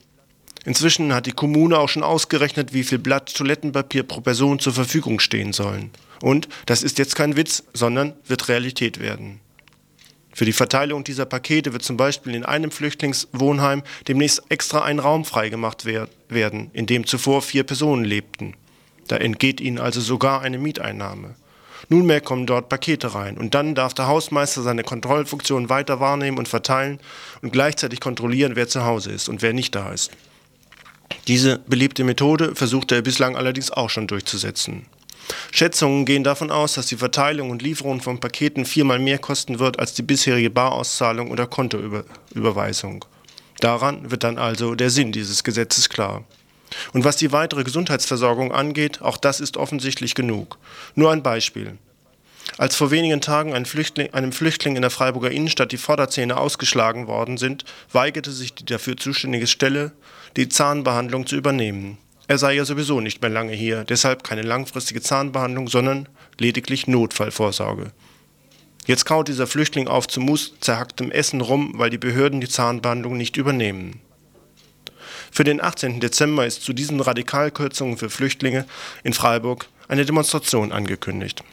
Inzwischen 0.64 1.14
hat 1.14 1.26
die 1.26 1.32
Kommune 1.32 1.78
auch 1.78 1.88
schon 1.88 2.02
ausgerechnet, 2.02 2.72
wie 2.72 2.84
viel 2.84 2.98
Blatt 2.98 3.34
Toilettenpapier 3.34 4.02
pro 4.02 4.20
Person 4.20 4.58
zur 4.58 4.74
Verfügung 4.74 5.20
stehen 5.20 5.52
sollen. 5.52 5.90
Und 6.20 6.48
das 6.66 6.82
ist 6.82 6.98
jetzt 6.98 7.16
kein 7.16 7.36
Witz, 7.36 7.64
sondern 7.72 8.12
wird 8.26 8.48
Realität 8.48 9.00
werden. 9.00 9.40
Für 10.32 10.44
die 10.44 10.52
Verteilung 10.52 11.04
dieser 11.04 11.26
Pakete 11.26 11.72
wird 11.72 11.82
zum 11.82 11.96
Beispiel 11.96 12.34
in 12.34 12.44
einem 12.44 12.70
Flüchtlingswohnheim 12.70 13.82
demnächst 14.06 14.42
extra 14.50 14.82
ein 14.82 14.98
Raum 15.00 15.24
freigemacht 15.24 15.84
werden, 15.84 16.70
in 16.72 16.86
dem 16.86 17.06
zuvor 17.06 17.42
vier 17.42 17.64
Personen 17.64 18.04
lebten. 18.04 18.54
Da 19.08 19.16
entgeht 19.16 19.60
ihnen 19.60 19.78
also 19.78 20.00
sogar 20.00 20.42
eine 20.42 20.58
Mieteinnahme. 20.58 21.34
Nunmehr 21.90 22.20
kommen 22.20 22.46
dort 22.46 22.68
Pakete 22.68 23.14
rein 23.14 23.38
und 23.38 23.54
dann 23.54 23.74
darf 23.74 23.94
der 23.94 24.08
Hausmeister 24.08 24.62
seine 24.62 24.84
Kontrollfunktion 24.84 25.70
weiter 25.70 26.00
wahrnehmen 26.00 26.38
und 26.38 26.48
verteilen 26.48 27.00
und 27.40 27.52
gleichzeitig 27.52 28.00
kontrollieren, 28.00 28.56
wer 28.56 28.68
zu 28.68 28.84
Hause 28.84 29.10
ist 29.10 29.28
und 29.28 29.40
wer 29.40 29.54
nicht 29.54 29.74
da 29.74 29.92
ist. 29.92 30.10
Diese 31.26 31.58
beliebte 31.58 32.04
Methode 32.04 32.54
versuchte 32.54 32.94
er 32.94 33.02
bislang 33.02 33.36
allerdings 33.36 33.70
auch 33.70 33.88
schon 33.88 34.06
durchzusetzen. 34.06 34.84
Schätzungen 35.50 36.04
gehen 36.04 36.24
davon 36.24 36.50
aus, 36.50 36.74
dass 36.74 36.86
die 36.86 36.96
Verteilung 36.96 37.50
und 37.50 37.62
Lieferung 37.62 38.00
von 38.00 38.20
Paketen 38.20 38.64
viermal 38.64 38.98
mehr 38.98 39.18
kosten 39.18 39.58
wird 39.58 39.78
als 39.78 39.94
die 39.94 40.02
bisherige 40.02 40.50
Barauszahlung 40.50 41.30
oder 41.30 41.46
Kontoüberweisung. 41.46 43.04
Daran 43.60 44.10
wird 44.10 44.24
dann 44.24 44.38
also 44.38 44.74
der 44.74 44.90
Sinn 44.90 45.12
dieses 45.12 45.44
Gesetzes 45.44 45.88
klar. 45.88 46.24
Und 46.92 47.04
was 47.04 47.16
die 47.16 47.32
weitere 47.32 47.64
Gesundheitsversorgung 47.64 48.52
angeht, 48.52 49.02
auch 49.02 49.16
das 49.16 49.40
ist 49.40 49.56
offensichtlich 49.56 50.14
genug. 50.14 50.58
Nur 50.94 51.12
ein 51.12 51.22
Beispiel. 51.22 51.78
Als 52.56 52.76
vor 52.76 52.90
wenigen 52.90 53.20
Tagen 53.20 53.54
ein 53.54 53.66
Flüchtling, 53.66 54.14
einem 54.14 54.32
Flüchtling 54.32 54.76
in 54.76 54.82
der 54.82 54.90
Freiburger 54.90 55.30
Innenstadt 55.30 55.70
die 55.70 55.76
Vorderzähne 55.76 56.38
ausgeschlagen 56.38 57.06
worden 57.06 57.36
sind, 57.36 57.64
weigerte 57.92 58.32
sich 58.32 58.54
die 58.54 58.64
dafür 58.64 58.96
zuständige 58.96 59.46
Stelle, 59.46 59.92
die 60.36 60.48
Zahnbehandlung 60.48 61.26
zu 61.26 61.36
übernehmen. 61.36 61.98
Er 62.26 62.38
sei 62.38 62.54
ja 62.54 62.64
sowieso 62.64 63.00
nicht 63.00 63.22
mehr 63.22 63.30
lange 63.30 63.52
hier, 63.52 63.84
deshalb 63.84 64.24
keine 64.24 64.42
langfristige 64.42 65.00
Zahnbehandlung, 65.00 65.68
sondern 65.68 66.08
lediglich 66.38 66.86
Notfallvorsorge. 66.86 67.92
Jetzt 68.86 69.04
kaut 69.04 69.28
dieser 69.28 69.46
Flüchtling 69.46 69.86
auf 69.86 70.08
zu 70.08 70.20
Mus 70.20 70.54
zerhacktem 70.60 71.10
Essen 71.10 71.40
rum, 71.40 71.74
weil 71.76 71.90
die 71.90 71.98
Behörden 71.98 72.40
die 72.40 72.48
Zahnbehandlung 72.48 73.16
nicht 73.16 73.36
übernehmen. 73.36 74.00
Für 75.38 75.44
den 75.44 75.62
18. 75.62 76.00
Dezember 76.00 76.46
ist 76.46 76.64
zu 76.64 76.72
diesen 76.72 76.98
Radikalkürzungen 76.98 77.96
für 77.96 78.10
Flüchtlinge 78.10 78.64
in 79.04 79.12
Freiburg 79.12 79.68
eine 79.86 80.04
Demonstration 80.04 80.72
angekündigt. 80.72 81.44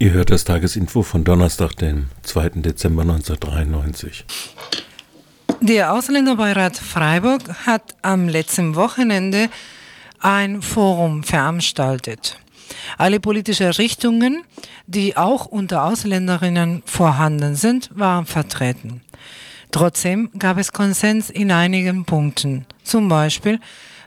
Ihr 0.00 0.12
hört 0.12 0.30
das 0.30 0.44
Tagesinfo 0.44 1.02
von 1.02 1.24
Donnerstag, 1.24 1.74
den 1.74 2.08
2. 2.22 2.50
Dezember 2.60 3.02
1993. 3.02 4.24
Der 5.60 5.92
Ausländerbeirat 5.92 6.76
Freiburg 6.76 7.42
hat 7.66 7.96
am 8.02 8.28
letzten 8.28 8.76
Wochenende 8.76 9.48
ein 10.20 10.62
Forum 10.62 11.24
veranstaltet. 11.24 12.38
Alle 12.96 13.18
politischen 13.18 13.72
Richtungen, 13.72 14.44
die 14.86 15.16
auch 15.16 15.46
unter 15.46 15.82
Ausländerinnen 15.82 16.84
vorhanden 16.86 17.56
sind, 17.56 17.90
waren 17.92 18.24
vertreten. 18.24 19.00
Trotzdem 19.72 20.30
gab 20.38 20.58
es 20.58 20.70
Konsens 20.70 21.28
in 21.28 21.50
einigen 21.50 22.04
Punkten. 22.04 22.66
Zum 22.84 23.08
Beispiel, 23.08 23.58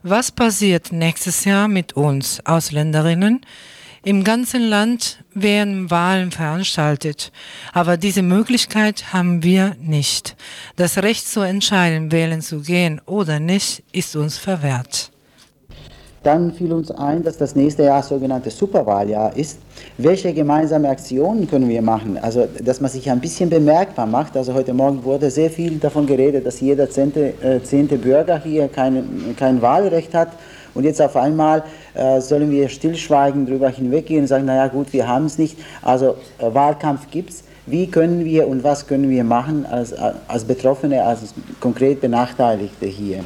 was 0.04 0.32
passiert 0.32 0.94
nächstes 0.94 1.44
Jahr 1.44 1.68
mit 1.68 1.94
uns 1.98 2.40
Ausländerinnen, 2.46 3.46
im 4.04 4.24
ganzen 4.24 4.64
Land 4.64 5.24
werden 5.34 5.92
Wahlen 5.92 6.32
veranstaltet, 6.32 7.32
aber 7.72 7.98
diese 7.98 8.24
Möglichkeit 8.24 9.14
haben 9.14 9.44
wir 9.44 9.76
nicht. 9.80 10.36
Das 10.76 10.98
Recht 10.98 11.28
zu 11.28 11.42
entscheiden, 11.42 12.12
wählen 12.12 12.42
zu 12.42 12.62
gehen 12.62 13.00
oder 13.06 13.40
nicht, 13.40 13.84
ist 13.92 14.16
uns 14.16 14.38
verwehrt. 14.38 15.12
Dann 16.24 16.54
fiel 16.54 16.72
uns 16.72 16.92
ein, 16.92 17.24
dass 17.24 17.38
das 17.38 17.56
nächste 17.56 17.84
Jahr 17.84 18.04
sogenannte 18.04 18.52
Superwahljahr 18.52 19.36
ist. 19.36 19.58
Welche 19.98 20.32
gemeinsame 20.32 20.88
Aktionen 20.88 21.50
können 21.50 21.68
wir 21.68 21.82
machen? 21.82 22.16
Also, 22.20 22.48
dass 22.64 22.80
man 22.80 22.92
sich 22.92 23.10
ein 23.10 23.20
bisschen 23.20 23.50
bemerkbar 23.50 24.06
macht. 24.06 24.38
Also, 24.38 24.54
heute 24.54 24.72
Morgen 24.72 25.04
wurde 25.04 25.32
sehr 25.32 25.50
viel 25.50 25.80
davon 25.80 26.06
geredet, 26.06 26.46
dass 26.46 26.60
jeder 26.60 26.88
zehnte, 26.92 27.34
äh, 27.42 27.64
zehnte 27.64 27.98
Bürger 27.98 28.40
hier 28.40 28.68
kein, 28.68 29.36
kein 29.36 29.64
Wahlrecht 29.64 30.14
hat. 30.14 30.34
Und 30.74 30.84
jetzt 30.84 31.02
auf 31.02 31.16
einmal 31.16 31.64
äh, 31.94 32.22
sollen 32.22 32.52
wir 32.52 32.70
stillschweigend 32.70 33.50
darüber 33.50 33.70
hinweggehen 33.70 34.22
und 34.22 34.28
sagen, 34.28 34.46
naja 34.46 34.68
gut, 34.68 34.94
wir 34.94 35.08
haben 35.08 35.26
es 35.26 35.38
nicht. 35.38 35.58
Also 35.82 36.16
äh, 36.40 36.54
Wahlkampf 36.54 37.10
gibt 37.12 37.32
es. 37.32 37.44
Wie 37.66 37.88
können 37.88 38.26
wir 38.26 38.48
und 38.48 38.64
was 38.64 38.88
können 38.88 39.10
wir 39.10 39.24
machen 39.24 39.66
als, 39.66 39.94
als 40.28 40.44
Betroffene, 40.46 41.04
als 41.04 41.34
konkret 41.60 42.02
Benachteiligte 42.02 42.88
hier? 42.88 43.24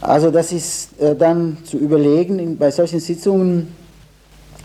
Also 0.00 0.30
das 0.30 0.52
ist 0.52 1.00
äh, 1.00 1.14
dann 1.16 1.58
zu 1.64 1.76
überlegen, 1.76 2.38
in, 2.38 2.56
bei 2.56 2.70
solchen 2.70 3.00
Sitzungen 3.00 3.74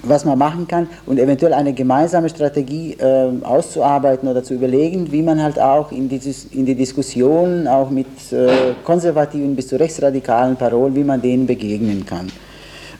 was 0.03 0.25
man 0.25 0.37
machen 0.37 0.67
kann 0.67 0.87
und 1.05 1.17
eventuell 1.17 1.53
eine 1.53 1.73
gemeinsame 1.73 2.29
Strategie 2.29 2.93
äh, 2.93 3.31
auszuarbeiten 3.43 4.27
oder 4.27 4.43
zu 4.43 4.53
überlegen, 4.53 5.11
wie 5.11 5.21
man 5.21 5.41
halt 5.41 5.59
auch 5.59 5.91
in 5.91 6.09
die, 6.09 6.19
in 6.51 6.65
die 6.65 6.75
Diskussion 6.75 7.67
auch 7.67 7.89
mit 7.89 8.07
äh, 8.31 8.73
konservativen 8.83 9.55
bis 9.55 9.69
zu 9.69 9.79
rechtsradikalen 9.79 10.55
Parolen, 10.55 10.95
wie 10.95 11.03
man 11.03 11.21
denen 11.21 11.47
begegnen 11.47 12.05
kann. 12.05 12.27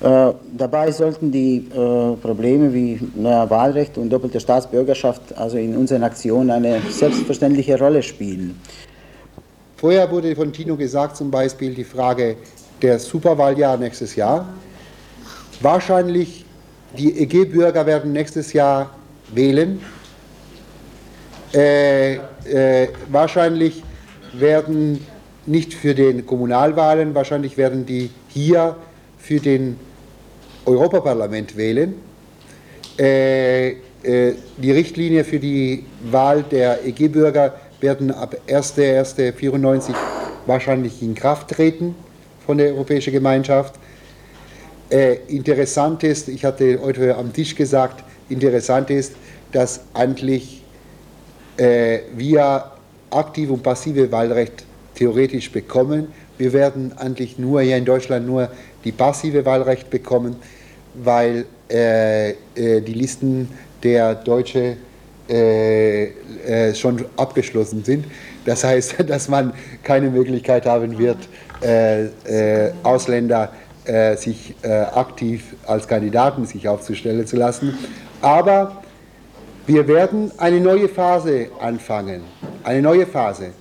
Äh, 0.02 0.34
dabei 0.58 0.92
sollten 0.92 1.32
die 1.32 1.58
äh, 1.58 2.16
Probleme 2.18 2.74
wie 2.74 3.00
na, 3.16 3.50
Wahlrecht 3.50 3.98
und 3.98 4.10
doppelte 4.10 4.40
Staatsbürgerschaft 4.40 5.38
also 5.38 5.58
in 5.58 5.78
unseren 5.78 6.04
Aktionen 6.04 6.52
eine 6.52 6.82
selbstverständliche 6.90 7.80
Rolle 7.80 8.04
spielen. 8.04 8.60
Vorher 9.78 10.10
wurde 10.12 10.36
von 10.36 10.52
Tino 10.52 10.76
gesagt, 10.76 11.18
zum 11.18 11.32
Beispiel 11.32 11.74
die 11.74 11.84
Frage 11.84 12.38
der 12.82 13.00
Superwahljahr 13.00 13.78
nächstes 13.78 14.16
Jahr. 14.16 14.46
Wahrscheinlich 15.62 16.43
die 16.98 17.20
EG-Bürger 17.20 17.86
werden 17.86 18.12
nächstes 18.12 18.54
Jahr 18.54 18.92
wählen. 19.34 19.82
Äh, 21.54 22.16
äh, 22.16 22.88
wahrscheinlich 23.10 23.84
werden 24.34 25.06
nicht 25.46 25.74
für 25.74 25.94
den 25.94 26.26
Kommunalwahlen, 26.26 27.14
wahrscheinlich 27.14 27.58
werden 27.58 27.86
die 27.86 28.10
hier 28.30 28.76
für 29.18 29.40
den 29.40 29.80
Europaparlament 30.66 31.56
wählen. 31.58 31.96
Äh, 32.98 33.70
äh 34.04 34.34
die 34.58 34.72
Richtlinie 34.72 35.24
für 35.24 35.40
die 35.40 35.86
Wahl 36.12 36.44
der 36.44 36.86
EG-Bürger 36.86 37.56
werden 37.82 38.12
ab 38.12 38.36
1.1.94 38.48 39.94
wahrscheinlich 40.46 41.02
in 41.02 41.16
Kraft 41.16 41.50
treten 41.50 41.96
von 42.46 42.58
der 42.58 42.70
Europäischen 42.70 43.14
Gemeinschaft. 43.14 43.76
Äh, 44.94 45.22
interessant 45.28 46.04
ist, 46.04 46.28
ich 46.30 46.46
hatte 46.46 46.80
heute 46.80 47.16
am 47.16 47.34
Tisch 47.34 47.56
gesagt, 47.56 48.04
interessant 48.30 48.92
ist, 48.92 49.14
dass 49.52 49.80
eigentlich 49.96 50.62
äh, 51.58 52.02
wir 52.16 52.66
aktive 53.10 53.54
und 53.54 53.64
passive 53.64 54.12
Wahlrecht 54.12 54.64
theoretisch 54.94 55.52
bekommen. 55.52 56.10
Wir 56.38 56.54
werden 56.54 56.96
eigentlich 56.96 57.40
nur 57.40 57.62
hier 57.62 57.78
in 57.78 57.86
Deutschland 57.86 58.28
nur 58.28 58.52
die 58.84 58.92
passive 58.92 59.44
Wahlrecht 59.44 59.90
bekommen, 59.90 60.36
weil 60.94 61.46
äh, 61.72 62.30
äh 62.30 62.82
die 62.82 62.94
Listen 62.94 63.50
der 63.82 64.14
Deutsche 64.14 64.78
äh, 65.28 66.04
äh, 66.04 66.76
schon 66.76 67.04
abgeschlossen 67.18 67.84
sind. 67.84 68.06
Das 68.46 68.64
heißt, 68.64 68.98
dass 69.08 69.28
man 69.28 69.54
keine 69.82 70.12
Möglichkeit 70.12 70.68
haben 70.68 71.00
wird, 71.00 71.18
Ausländer 72.84 73.48
zu 73.48 73.63
äh, 73.86 74.16
sich 74.16 74.56
äh, 74.62 74.70
aktiv 74.72 75.56
als 75.66 75.88
Kandidaten 75.88 76.46
sich 76.46 76.68
aufzustellen 76.68 77.26
zu 77.28 77.36
lassen. 77.36 77.78
Aber 78.22 78.84
wir 79.68 79.88
werden 79.88 80.32
eine 80.38 80.60
neue 80.60 80.90
Phase 80.90 81.48
anfangen, 81.60 82.22
eine 82.64 82.82
neue 82.82 83.06
Phase. 83.06 83.52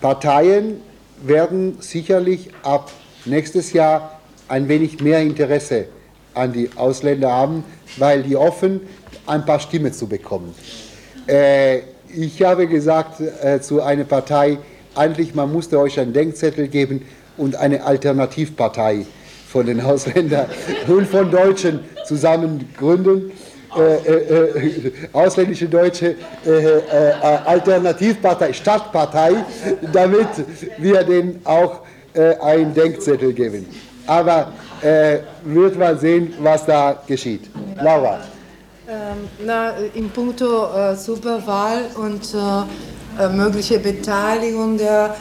Parteien 0.00 0.80
werden 1.22 1.78
sicherlich 1.80 2.50
ab 2.62 2.90
nächstes 3.24 3.72
Jahr 3.72 4.20
ein 4.48 4.68
wenig 4.68 5.00
mehr 5.00 5.20
Interesse 5.20 5.86
an 6.34 6.52
die 6.52 6.70
Ausländer 6.76 7.32
haben, 7.32 7.64
weil 7.96 8.22
die 8.22 8.36
offen 8.36 8.80
ein 9.26 9.44
paar 9.44 9.58
Stimmen 9.58 9.92
zu 9.92 10.06
bekommen. 10.06 10.54
Äh, 11.26 11.80
ich 12.14 12.42
habe 12.42 12.66
gesagt 12.66 13.20
äh, 13.20 13.60
zu 13.60 13.82
einer 13.82 14.04
Partei, 14.04 14.58
eigentlich 14.94 15.34
man 15.34 15.52
musste 15.52 15.78
euch 15.78 15.98
einen 15.98 16.12
Denkzettel 16.12 16.68
geben 16.68 17.02
und 17.36 17.56
eine 17.56 17.84
Alternativpartei 17.84 19.06
von 19.48 19.66
den 19.66 19.80
Ausländern 19.80 20.46
und 20.88 21.06
von 21.06 21.30
Deutschen 21.30 21.80
zusammen 22.04 22.68
gründen. 22.76 23.32
Äh, 23.76 23.96
äh, 23.96 24.58
äh, 24.58 24.92
ausländische 25.12 25.68
deutsche 25.68 26.14
äh, 26.46 26.50
äh, 26.50 27.12
Alternativpartei, 27.44 28.52
Stadtpartei, 28.52 29.44
damit 29.92 30.28
wir 30.78 31.02
denen 31.02 31.40
auch 31.44 31.80
äh, 32.14 32.36
einen 32.38 32.72
Denkzettel 32.72 33.32
geben. 33.32 33.66
Aber 34.06 34.52
wird 35.42 35.76
man 35.78 35.98
sehen, 35.98 36.34
was 36.40 36.64
da 36.64 37.02
geschieht. 37.06 37.50
Laura. 37.82 38.20
Ähm, 38.88 39.28
na, 39.44 39.72
in 39.94 40.10
puncto 40.10 40.94
Superwahl 40.94 41.86
und 41.96 42.22
mögliche 43.34 43.80
Beteiligung 43.80 44.78
der 44.78 45.16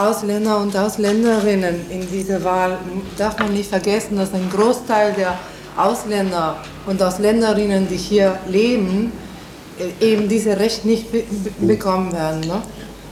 Ausländer 0.00 0.58
und 0.58 0.76
Ausländerinnen 0.76 1.90
in 1.90 2.10
dieser 2.10 2.42
Wahl 2.42 2.78
darf 3.18 3.38
man 3.38 3.52
nicht 3.52 3.68
vergessen, 3.68 4.16
dass 4.16 4.32
ein 4.32 4.48
Großteil 4.50 5.12
der 5.12 5.38
Ausländer 5.76 6.56
und 6.86 7.02
Ausländerinnen, 7.02 7.86
die 7.88 7.96
hier 7.96 8.38
leben, 8.48 9.12
äh, 9.78 10.12
eben 10.12 10.28
diese 10.28 10.58
Recht 10.58 10.84
nicht 10.84 11.12
be 11.12 11.24
bekommen 11.60 12.12
werden. 12.12 12.40
Ne? 12.40 12.62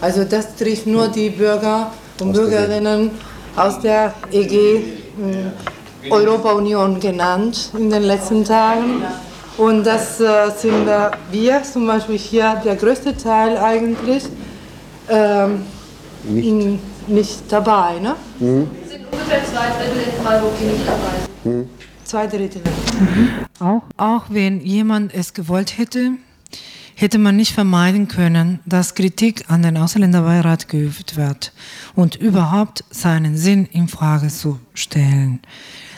Also 0.00 0.24
das 0.24 0.54
trifft 0.56 0.86
nur 0.86 1.08
die 1.08 1.30
Bürger 1.30 1.90
und 2.20 2.32
Bürgerinnen 2.32 3.10
aus 3.56 3.80
der 3.80 4.14
EG 4.32 4.54
äh, 4.54 4.82
Europa-Union 6.10 7.00
genannt 7.00 7.70
in 7.76 7.90
den 7.90 8.04
letzten 8.04 8.44
Tagen. 8.44 9.02
Und 9.58 9.84
das 9.84 10.20
äh, 10.20 10.50
sind 10.56 10.86
wir 11.32 11.62
zum 11.64 11.86
Beispiel 11.86 12.18
hier 12.18 12.60
der 12.64 12.76
größte 12.76 13.16
Teil 13.16 13.58
eigentlich. 13.58 14.24
Ähm, 15.08 15.62
nicht, 16.24 17.08
nicht 17.08 17.42
dabei. 17.48 17.98
Ne? 18.00 18.16
Mhm. 18.38 18.68
Sind 18.88 19.04
ungefähr 19.10 19.44
zwei 19.44 19.68
Drittel 19.68 20.02
in 20.02 20.24
Freiburg, 20.24 20.52
die 20.60 20.64
nicht 20.64 20.86
dabei 20.86 21.42
sind. 21.44 21.54
Mhm. 21.54 21.70
Zwei 22.04 22.26
Drittel. 22.26 22.62
Mhm. 22.98 23.28
Auch, 23.60 23.82
auch 23.96 24.24
wenn 24.30 24.60
jemand 24.60 25.14
es 25.14 25.34
gewollt 25.34 25.76
hätte, 25.76 26.12
hätte 26.94 27.18
man 27.18 27.36
nicht 27.36 27.52
vermeiden 27.52 28.08
können, 28.08 28.58
dass 28.66 28.94
Kritik 28.94 29.44
an 29.48 29.62
den 29.62 29.76
Ausländerbeirat 29.76 30.68
geübt 30.68 31.16
wird 31.16 31.52
und 31.94 32.16
überhaupt 32.16 32.84
seinen 32.90 33.36
Sinn 33.36 33.68
in 33.70 33.86
Frage 33.86 34.28
zu 34.28 34.58
stellen. 34.74 35.40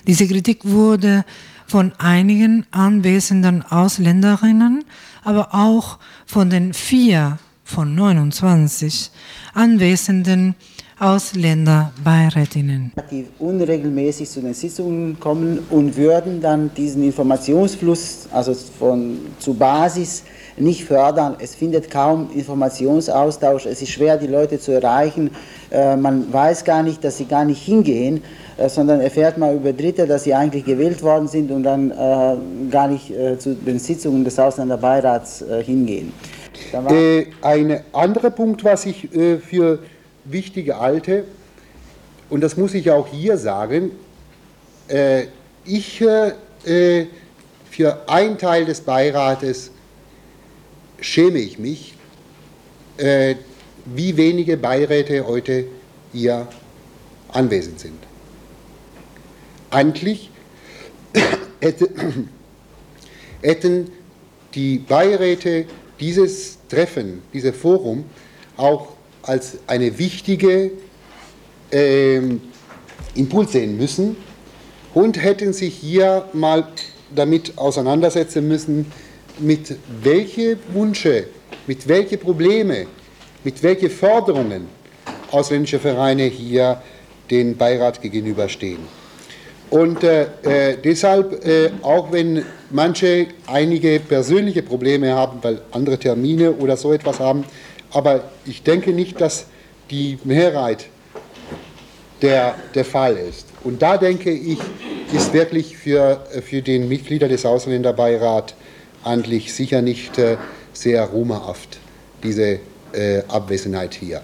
Diese 0.06 0.26
Kritik 0.26 0.60
wurde 0.64 1.24
von 1.66 1.92
einigen 1.98 2.66
anwesenden 2.70 3.62
Ausländerinnen, 3.62 4.84
aber 5.24 5.54
auch 5.54 5.98
von 6.26 6.50
den 6.50 6.74
vier 6.74 7.38
von 7.70 7.94
29 7.94 9.10
anwesenden 9.54 10.56
Ausländerbeirätinnen. 10.98 12.92
Die 13.10 13.26
unregelmäßig 13.38 14.28
zu 14.28 14.42
den 14.42 14.52
Sitzungen 14.52 15.18
kommen 15.18 15.60
und 15.70 15.96
würden 15.96 16.42
dann 16.42 16.70
diesen 16.76 17.02
Informationsfluss, 17.04 18.28
also 18.30 18.52
von 18.78 19.18
zu 19.38 19.54
Basis, 19.54 20.24
nicht 20.58 20.84
fördern. 20.84 21.36
Es 21.38 21.54
findet 21.54 21.90
kaum 21.90 22.28
Informationsaustausch. 22.34 23.64
Es 23.64 23.80
ist 23.80 23.90
schwer, 23.90 24.18
die 24.18 24.26
Leute 24.26 24.58
zu 24.58 24.72
erreichen. 24.72 25.30
Äh, 25.70 25.96
man 25.96 26.30
weiß 26.30 26.64
gar 26.64 26.82
nicht, 26.82 27.02
dass 27.02 27.16
sie 27.16 27.24
gar 27.24 27.46
nicht 27.46 27.62
hingehen, 27.62 28.22
äh, 28.58 28.68
sondern 28.68 29.00
erfährt 29.00 29.38
mal 29.38 29.54
über 29.54 29.72
Dritte, 29.72 30.06
dass 30.06 30.24
sie 30.24 30.34
eigentlich 30.34 30.66
gewählt 30.66 31.02
worden 31.02 31.28
sind 31.28 31.50
und 31.50 31.62
dann 31.62 31.92
äh, 31.92 32.36
gar 32.70 32.88
nicht 32.88 33.12
zu 33.38 33.54
den 33.54 33.78
Sitzungen 33.78 34.24
des 34.24 34.38
Ausländerbeirats 34.38 35.44
hingehen. 35.64 36.12
Äh, 36.72 37.26
ein 37.42 37.82
anderer 37.92 38.30
Punkt, 38.30 38.64
was 38.64 38.86
ich 38.86 39.14
äh, 39.14 39.38
für 39.38 39.80
wichtig 40.24 40.74
halte, 40.74 41.24
und 42.28 42.40
das 42.42 42.56
muss 42.56 42.74
ich 42.74 42.90
auch 42.90 43.08
hier 43.08 43.36
sagen, 43.36 43.90
äh, 44.88 45.24
ich 45.64 46.00
äh, 46.00 47.06
für 47.70 48.08
einen 48.08 48.38
Teil 48.38 48.64
des 48.64 48.80
Beirates 48.80 49.70
schäme 51.00 51.38
ich 51.38 51.58
mich, 51.58 51.94
äh, 52.96 53.34
wie 53.84 54.16
wenige 54.16 54.56
Beiräte 54.56 55.26
heute 55.26 55.64
hier 56.12 56.46
anwesend 57.32 57.80
sind. 57.80 57.98
Eigentlich 59.70 60.30
hätte, 61.60 61.88
hätten 63.42 63.90
die 64.54 64.78
Beiräte 64.78 65.66
dieses 66.00 66.58
Treffen, 66.68 67.22
dieses 67.32 67.54
Forum 67.54 68.04
auch 68.56 68.88
als 69.22 69.58
eine 69.66 69.98
wichtige 69.98 70.72
äh, 71.70 72.20
Impuls 73.14 73.52
sehen 73.52 73.76
müssen 73.76 74.16
und 74.94 75.22
hätten 75.22 75.52
sich 75.52 75.74
hier 75.74 76.28
mal 76.32 76.66
damit 77.14 77.56
auseinandersetzen 77.58 78.46
müssen, 78.48 78.86
mit 79.38 79.76
welche 80.02 80.58
Wünsche, 80.72 81.26
mit 81.66 81.86
welche 81.88 82.18
Probleme, 82.18 82.86
mit 83.44 83.62
welche 83.62 83.90
Forderungen 83.90 84.68
ausländische 85.30 85.78
Vereine 85.78 86.24
hier 86.24 86.82
den 87.30 87.56
Beirat 87.56 88.02
gegenüberstehen. 88.02 88.99
Und 89.70 90.02
äh, 90.02 90.26
äh, 90.42 90.76
deshalb, 90.82 91.44
äh, 91.46 91.70
auch 91.82 92.10
wenn 92.10 92.44
manche 92.70 93.28
einige 93.46 94.00
persönliche 94.00 94.62
Probleme 94.62 95.12
haben, 95.12 95.38
weil 95.42 95.60
andere 95.70 95.96
Termine 95.96 96.52
oder 96.52 96.76
so 96.76 96.92
etwas 96.92 97.20
haben, 97.20 97.44
aber 97.92 98.24
ich 98.44 98.62
denke 98.62 98.92
nicht, 98.92 99.20
dass 99.20 99.46
die 99.90 100.18
Mehrheit 100.24 100.86
der, 102.20 102.56
der 102.74 102.84
Fall 102.84 103.16
ist. 103.16 103.46
Und 103.62 103.80
da 103.80 103.96
denke 103.96 104.30
ich, 104.30 104.58
ist 105.12 105.32
wirklich 105.32 105.76
für, 105.76 106.24
für 106.42 106.62
den 106.62 106.88
Mitglieder 106.88 107.28
des 107.28 107.46
Ausländerbeirats 107.46 108.54
eigentlich 109.04 109.52
sicher 109.52 109.82
nicht 109.82 110.18
äh, 110.18 110.36
sehr 110.72 111.04
ruhmhaft, 111.04 111.78
diese 112.22 112.60
äh, 112.92 113.22
Abwesenheit 113.28 113.94
hier. 113.94 114.20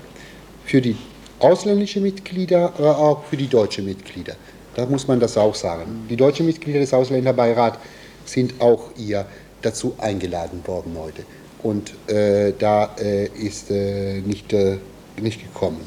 Für 0.64 0.80
die 0.80 0.96
ausländischen 1.38 2.02
Mitglieder, 2.02 2.72
aber 2.78 2.98
auch 2.98 3.24
für 3.24 3.36
die 3.36 3.48
deutschen 3.48 3.84
Mitglieder. 3.84 4.36
Da 4.76 4.84
muss 4.84 5.08
man 5.08 5.18
das 5.18 5.38
auch 5.38 5.54
sagen. 5.54 6.06
Die 6.10 6.16
deutschen 6.16 6.44
Mitglieder 6.44 6.80
des 6.80 6.92
Ausländerbeirats 6.92 7.78
sind 8.26 8.60
auch 8.60 8.90
hier 8.94 9.24
dazu 9.62 9.94
eingeladen 9.96 10.60
worden 10.66 10.94
heute. 10.98 11.22
Und 11.62 11.94
äh, 12.08 12.52
da 12.58 12.90
äh, 13.00 13.26
ist 13.28 13.70
äh, 13.70 14.20
nicht, 14.20 14.52
äh, 14.52 14.76
nicht 15.20 15.42
gekommen. 15.42 15.80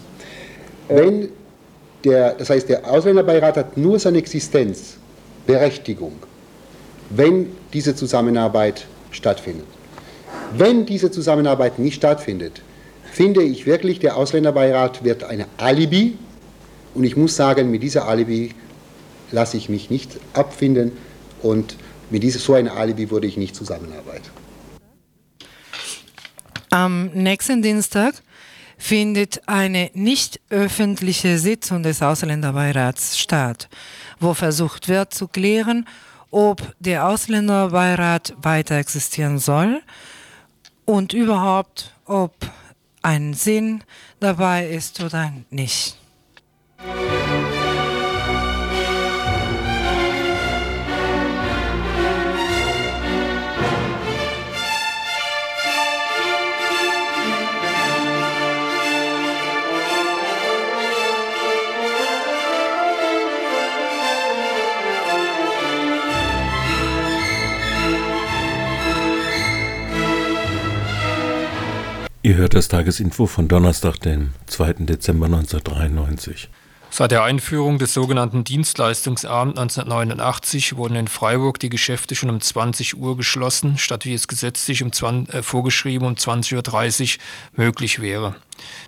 Wenn 0.88 1.30
der, 2.04 2.34
das 2.34 2.50
heißt, 2.50 2.68
der 2.68 2.90
Ausländerbeirat 2.90 3.58
hat 3.58 3.78
nur 3.78 4.00
seine 4.00 4.18
Existenzberechtigung, 4.18 6.14
wenn 7.12 7.52
diese 7.72 7.96
Zusammenarbeit 7.96 8.88
stattfindet. 9.12 9.68
Wenn 10.58 10.88
diese 10.88 11.12
Zusammenarbeit 11.12 11.78
nicht 11.78 11.98
stattfindet, 11.98 12.64
finde 13.12 13.44
ich 13.44 13.68
wirklich, 13.68 14.00
der 14.00 14.18
Ausländerbeirat 14.18 15.04
wird 15.04 15.24
eine 15.26 15.46
Alibi. 15.58 16.18
Und 16.96 17.04
ich 17.04 17.16
muss 17.16 17.36
sagen, 17.36 17.70
mit 17.70 17.84
dieser 17.84 18.08
Alibi 18.08 18.56
lasse 19.32 19.58
ich 19.58 19.70
mich 19.70 19.90
nicht 19.90 20.20
abfinden 20.34 20.92
und 21.42 21.76
mit 22.10 22.24
dieser, 22.24 22.40
so 22.40 22.54
einer 22.54 22.74
Alibi 22.74 23.12
würde 23.12 23.28
ich 23.28 23.38
nicht 23.38 23.56
zusammenarbeiten. 23.56 24.30
Am 26.72 27.08
nächsten 27.14 27.62
Dienstag 27.62 28.16
findet 28.78 29.48
eine 29.48 29.92
nicht 29.94 30.40
öffentliche 30.50 31.38
Sitzung 31.38 31.84
des 31.84 32.02
Ausländerbeirats 32.02 33.20
statt, 33.20 33.68
wo 34.20 34.34
versucht 34.34 34.88
wird 34.88 35.14
zu 35.14 35.28
klären, 35.28 35.86
ob 36.32 36.62
der 36.80 37.08
Ausländerbeirat 37.08 38.36
weiter 38.42 38.78
existieren 38.78 39.40
soll 39.40 39.82
und 40.86 41.14
überhaupt, 41.14 41.94
ob 42.06 42.34
ein 43.02 43.34
Sinn 43.34 43.84
dabei 44.20 44.68
ist 44.68 45.02
oder 45.04 45.34
nicht. 45.50 45.98
Ihr 72.30 72.36
hört 72.36 72.54
das 72.54 72.68
Tagesinfo 72.68 73.26
von 73.26 73.48
Donnerstag, 73.48 74.02
den 74.02 74.36
2. 74.46 74.86
Dezember 74.86 75.26
1993. 75.26 76.48
Seit 76.92 77.10
der 77.10 77.24
Einführung 77.24 77.80
des 77.80 77.92
sogenannten 77.92 78.44
Dienstleistungsabends 78.44 79.58
1989 79.58 80.78
wurden 80.78 80.96
in 80.96 81.08
Freiburg 81.08 81.60
die 81.60 81.70
Geschäfte 81.70 82.14
schon 82.14 82.30
um 82.30 82.40
20 82.40 82.98
Uhr 82.98 83.18
geschlossen, 83.18 83.80
statt 83.80 84.06
wie 84.06 84.14
es 84.14 84.28
gesetzlich 84.28 84.84
um 84.84 84.92
20, 84.92 85.34
äh, 85.34 85.42
vorgeschrieben 85.42 86.06
um 86.06 86.14
20.30 86.14 87.16
Uhr 87.18 87.24
möglich 87.66 88.00
wäre. 88.00 88.36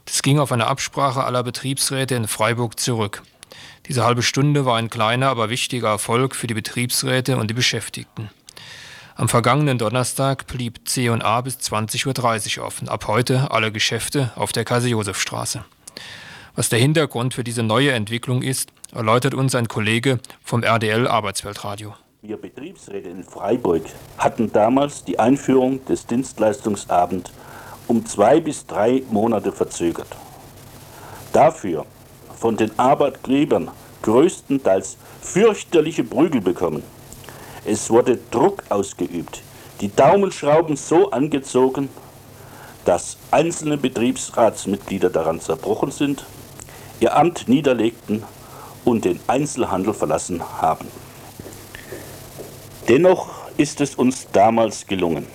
Das 0.06 0.22
ging 0.22 0.38
auf 0.38 0.52
eine 0.52 0.68
Absprache 0.68 1.24
aller 1.24 1.42
Betriebsräte 1.42 2.14
in 2.14 2.28
Freiburg 2.28 2.80
zurück. 2.80 3.24
Diese 3.88 4.06
halbe 4.06 4.22
Stunde 4.22 4.66
war 4.66 4.78
ein 4.78 4.92
kleiner, 4.92 5.30
aber 5.30 5.50
wichtiger 5.50 5.89
Erfolg 5.89 6.36
für 6.36 6.46
die 6.46 6.54
Betriebsräte 6.54 7.38
und 7.38 7.50
die 7.50 7.56
Beschäftigten. 7.56 8.30
Am 9.22 9.30
vergangenen 9.30 9.78
Donnerstag 9.78 10.47
blieb 10.47 10.80
C&A 10.89 11.41
bis 11.41 11.57
20.30 11.57 12.57
Uhr 12.57 12.65
offen. 12.65 12.89
Ab 12.89 13.07
heute 13.07 13.51
alle 13.51 13.72
Geschäfte 13.72 14.32
auf 14.36 14.51
der 14.51 14.65
Kaiser-Josef-Straße. 14.65 15.63
Was 16.55 16.69
der 16.69 16.80
Hintergrund 16.80 17.36
für 17.36 17.43
diese 17.43 17.61
neue 17.61 17.91
Entwicklung 17.91 18.41
ist, 18.41 18.72
erläutert 18.91 19.36
uns 19.36 19.53
ein 19.53 19.67
Kollege 19.67 20.19
vom 20.43 20.63
RDL 20.63 21.07
Arbeitsweltradio. 21.07 21.93
Wir 22.24 22.38
Betriebsräte 22.38 23.09
in 23.09 23.24
Freiburg 23.24 23.84
hatten 24.17 24.51
damals 24.51 25.05
die 25.05 25.19
Einführung 25.19 25.86
des 25.86 26.07
Dienstleistungsabends 26.07 27.32
um 27.86 28.03
zwei 28.07 28.39
bis 28.39 28.65
drei 28.65 29.03
Monate 29.11 29.51
verzögert. 29.51 30.17
Dafür 31.32 31.86
von 32.39 32.57
den 32.57 32.72
Arbeitgebern 32.80 33.69
größtenteils 34.01 34.97
fürchterliche 35.22 36.03
Prügel 36.03 36.41
bekommen. 36.41 36.82
Es 37.64 37.91
wurde 37.91 38.18
Druck 38.32 38.64
ausgeübt, 38.70 39.43
die 39.82 39.95
Daumenschrauben 39.95 40.76
so 40.76 41.12
angezogen, 41.12 41.89
dass 42.86 43.18
einzelne 43.30 43.78
Betriebsratsmitglieder 43.78 45.12
daran 45.12 45.39
zerbrochen 45.39 45.91
sind, 45.91 46.26
ihr 46.99 47.16
Amt 47.16 47.47
niederlegten 47.47 48.24
und 48.84 49.05
den 49.05 49.20
Einzelhandel 49.28 49.93
verlassen 49.93 50.41
haben. 50.59 50.88
Dennoch 52.88 53.30
ist 53.57 53.80
es 53.80 53.93
uns 53.93 54.28
damals 54.32 54.88
gelungen, 54.88 55.28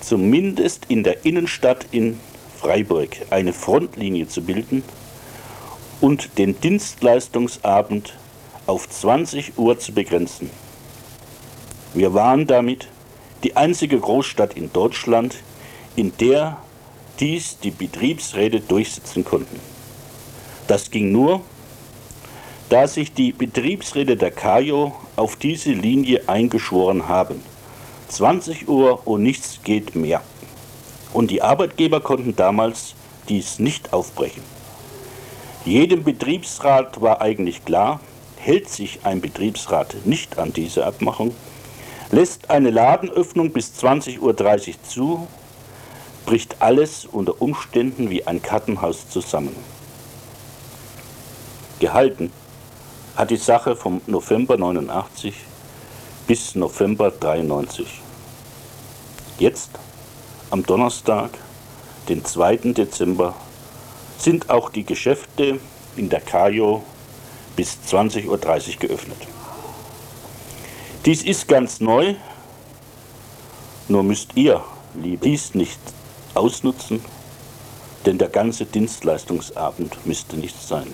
zumindest 0.00 0.86
in 0.88 1.04
der 1.04 1.24
Innenstadt 1.24 1.86
in 1.92 2.18
Freiburg 2.58 3.16
eine 3.30 3.52
Frontlinie 3.52 4.26
zu 4.26 4.42
bilden 4.42 4.82
und 6.00 6.38
den 6.38 6.60
Dienstleistungsabend 6.60 8.14
auf 8.66 8.88
20 8.88 9.56
Uhr 9.56 9.78
zu 9.78 9.92
begrenzen. 9.92 10.50
Wir 11.94 12.14
waren 12.14 12.46
damit 12.46 12.88
die 13.42 13.56
einzige 13.56 13.98
Großstadt 13.98 14.54
in 14.54 14.72
Deutschland, 14.72 15.36
in 15.94 16.12
der 16.18 16.58
dies 17.20 17.58
die 17.58 17.70
Betriebsräte 17.70 18.60
durchsetzen 18.60 19.24
konnten. 19.24 19.60
Das 20.66 20.90
ging 20.90 21.12
nur, 21.12 21.42
da 22.68 22.88
sich 22.88 23.12
die 23.12 23.32
Betriebsräte 23.32 24.16
der 24.16 24.30
Kajo 24.30 24.94
auf 25.14 25.36
diese 25.36 25.70
Linie 25.70 26.28
eingeschworen 26.28 27.08
haben. 27.08 27.40
20 28.08 28.68
Uhr 28.68 29.06
und 29.06 29.22
nichts 29.22 29.60
geht 29.62 29.94
mehr. 29.94 30.22
Und 31.12 31.30
die 31.30 31.42
Arbeitgeber 31.42 32.00
konnten 32.00 32.36
damals 32.36 32.94
dies 33.28 33.58
nicht 33.58 33.92
aufbrechen. 33.92 34.42
Jedem 35.64 36.04
Betriebsrat 36.04 37.00
war 37.00 37.20
eigentlich 37.20 37.64
klar, 37.64 38.00
hält 38.36 38.68
sich 38.68 39.00
ein 39.04 39.20
Betriebsrat 39.20 39.96
nicht 40.04 40.38
an 40.38 40.52
diese 40.52 40.86
Abmachung, 40.86 41.34
lässt 42.10 42.50
eine 42.50 42.70
Ladenöffnung 42.70 43.52
bis 43.52 43.72
20.30 43.80 44.20
Uhr 44.20 44.82
zu, 44.88 45.26
bricht 46.24 46.56
alles 46.60 47.04
unter 47.04 47.40
Umständen 47.40 48.10
wie 48.10 48.26
ein 48.26 48.42
Kartenhaus 48.42 49.08
zusammen. 49.08 49.54
Gehalten 51.78 52.32
hat 53.16 53.30
die 53.30 53.36
Sache 53.36 53.76
vom 53.76 54.00
November 54.06 54.56
89 54.56 55.34
bis 56.26 56.54
November 56.54 57.10
93. 57.10 58.00
Jetzt, 59.38 59.70
am 60.50 60.64
Donnerstag, 60.64 61.30
den 62.08 62.24
2. 62.24 62.56
Dezember, 62.72 63.34
sind 64.18 64.50
auch 64.50 64.70
die 64.70 64.84
Geschäfte 64.84 65.60
in 65.96 66.08
der 66.08 66.20
Kajo 66.20 66.82
bis 67.54 67.78
20.30 67.88 68.26
Uhr 68.28 68.78
geöffnet. 68.78 69.35
Dies 71.06 71.22
ist 71.22 71.46
ganz 71.46 71.78
neu, 71.78 72.16
nur 73.86 74.02
müsst 74.02 74.36
ihr, 74.36 74.60
liebe, 75.00 75.24
dies 75.24 75.54
nicht 75.54 75.78
ausnutzen, 76.34 77.00
denn 78.04 78.18
der 78.18 78.28
ganze 78.28 78.64
Dienstleistungsabend 78.64 80.04
müsste 80.04 80.36
nicht 80.36 80.60
sein. 80.60 80.92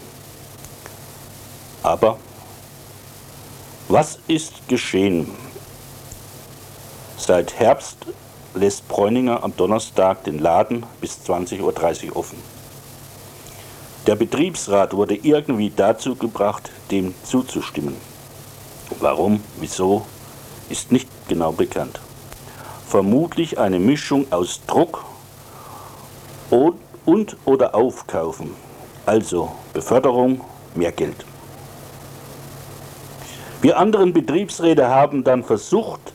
Aber 1.82 2.18
was 3.88 4.18
ist 4.28 4.68
geschehen? 4.68 5.30
Seit 7.16 7.58
Herbst 7.58 7.96
lässt 8.52 8.86
Bräuninger 8.88 9.42
am 9.42 9.56
Donnerstag 9.56 10.24
den 10.24 10.40
Laden 10.40 10.84
bis 11.00 11.20
20.30 11.26 12.10
Uhr 12.10 12.16
offen. 12.16 12.36
Der 14.06 14.16
Betriebsrat 14.16 14.92
wurde 14.92 15.14
irgendwie 15.14 15.72
dazu 15.74 16.16
gebracht, 16.16 16.70
dem 16.90 17.14
zuzustimmen. 17.24 18.11
Warum, 19.01 19.43
wieso, 19.59 20.07
ist 20.68 20.93
nicht 20.93 21.09
genau 21.28 21.53
bekannt. 21.53 22.01
Vermutlich 22.89 23.59
eine 23.59 23.78
Mischung 23.78 24.26
aus 24.30 24.61
Druck 24.66 25.05
und 26.51 27.37
oder 27.45 27.74
Aufkaufen, 27.74 28.51
also 29.07 29.53
Beförderung, 29.72 30.43
mehr 30.74 30.93
Geld. 30.93 31.24
Wir 33.61 33.78
anderen 33.78 34.12
Betriebsräte 34.12 34.89
haben 34.89 35.24
dann 35.24 35.45
versucht, 35.45 36.12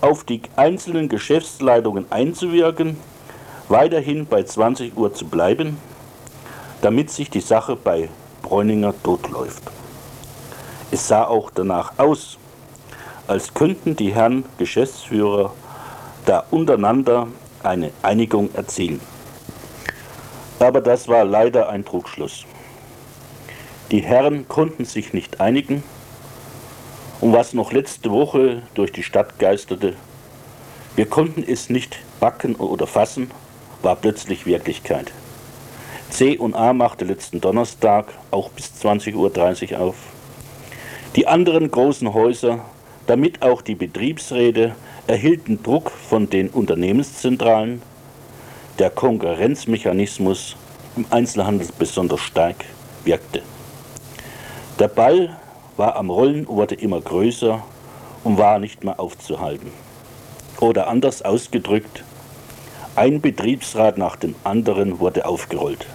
auf 0.00 0.24
die 0.24 0.42
einzelnen 0.56 1.08
Geschäftsleitungen 1.08 2.06
einzuwirken, 2.10 2.96
weiterhin 3.68 4.26
bei 4.26 4.42
20 4.42 4.96
Uhr 4.96 5.14
zu 5.14 5.26
bleiben, 5.26 5.78
damit 6.82 7.10
sich 7.10 7.30
die 7.30 7.40
Sache 7.40 7.76
bei 7.76 8.08
Bräuninger 8.42 8.94
totläuft. 9.02 9.62
Es 10.92 11.06
sah 11.06 11.24
auch 11.24 11.50
danach 11.50 11.98
aus, 11.98 12.38
als 13.28 13.54
könnten 13.54 13.94
die 13.94 14.12
Herren 14.12 14.44
Geschäftsführer 14.58 15.52
da 16.26 16.44
untereinander 16.50 17.28
eine 17.62 17.92
Einigung 18.02 18.52
erzielen. 18.54 19.00
Aber 20.58 20.80
das 20.80 21.06
war 21.06 21.24
leider 21.24 21.68
ein 21.68 21.84
Trugschluss. 21.84 22.44
Die 23.90 24.00
Herren 24.00 24.48
konnten 24.48 24.84
sich 24.84 25.12
nicht 25.12 25.40
einigen 25.40 25.82
und 27.20 27.32
was 27.32 27.54
noch 27.54 27.72
letzte 27.72 28.10
Woche 28.10 28.62
durch 28.74 28.92
die 28.92 29.02
Stadt 29.02 29.38
geisterte, 29.38 29.94
wir 30.96 31.06
konnten 31.06 31.44
es 31.46 31.70
nicht 31.70 32.00
backen 32.18 32.56
oder 32.56 32.86
fassen, 32.86 33.30
war 33.82 33.96
plötzlich 33.96 34.44
Wirklichkeit. 34.44 35.12
C 36.10 36.36
und 36.36 36.54
A 36.54 36.72
machte 36.72 37.04
letzten 37.04 37.40
Donnerstag 37.40 38.06
auch 38.30 38.50
bis 38.50 38.72
20.30 38.82 39.72
Uhr 39.72 39.80
auf. 39.80 39.96
Die 41.16 41.26
anderen 41.26 41.72
großen 41.72 42.14
Häuser, 42.14 42.60
damit 43.08 43.42
auch 43.42 43.62
die 43.62 43.74
Betriebsräte, 43.74 44.76
erhielten 45.08 45.60
Druck 45.60 45.90
von 45.90 46.30
den 46.30 46.48
Unternehmenszentralen. 46.48 47.82
Der 48.78 48.90
Konkurrenzmechanismus 48.90 50.54
im 50.96 51.04
Einzelhandel 51.10 51.66
besonders 51.76 52.20
stark 52.20 52.64
wirkte. 53.04 53.42
Der 54.78 54.86
Ball 54.86 55.36
war 55.76 55.96
am 55.96 56.10
Rollen, 56.10 56.46
wurde 56.46 56.76
immer 56.76 57.00
größer 57.00 57.60
und 58.22 58.38
war 58.38 58.60
nicht 58.60 58.84
mehr 58.84 59.00
aufzuhalten. 59.00 59.72
Oder 60.60 60.86
anders 60.86 61.22
ausgedrückt, 61.22 62.04
ein 62.94 63.20
Betriebsrat 63.20 63.98
nach 63.98 64.14
dem 64.14 64.36
anderen 64.44 65.00
wurde 65.00 65.26
aufgerollt. 65.26 65.86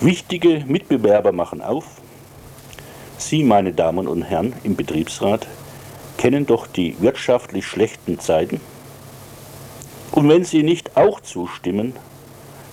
Wichtige 0.00 0.64
Mitbewerber 0.66 1.32
machen 1.32 1.60
auf. 1.60 1.84
Sie, 3.18 3.44
meine 3.44 3.72
Damen 3.72 4.08
und 4.08 4.22
Herren 4.22 4.54
im 4.64 4.76
Betriebsrat, 4.76 5.46
kennen 6.18 6.46
doch 6.46 6.66
die 6.66 7.00
wirtschaftlich 7.00 7.66
schlechten 7.66 8.18
Zeiten. 8.18 8.60
Und 10.12 10.28
wenn 10.28 10.44
Sie 10.44 10.62
nicht 10.62 10.96
auch 10.96 11.20
zustimmen, 11.20 11.94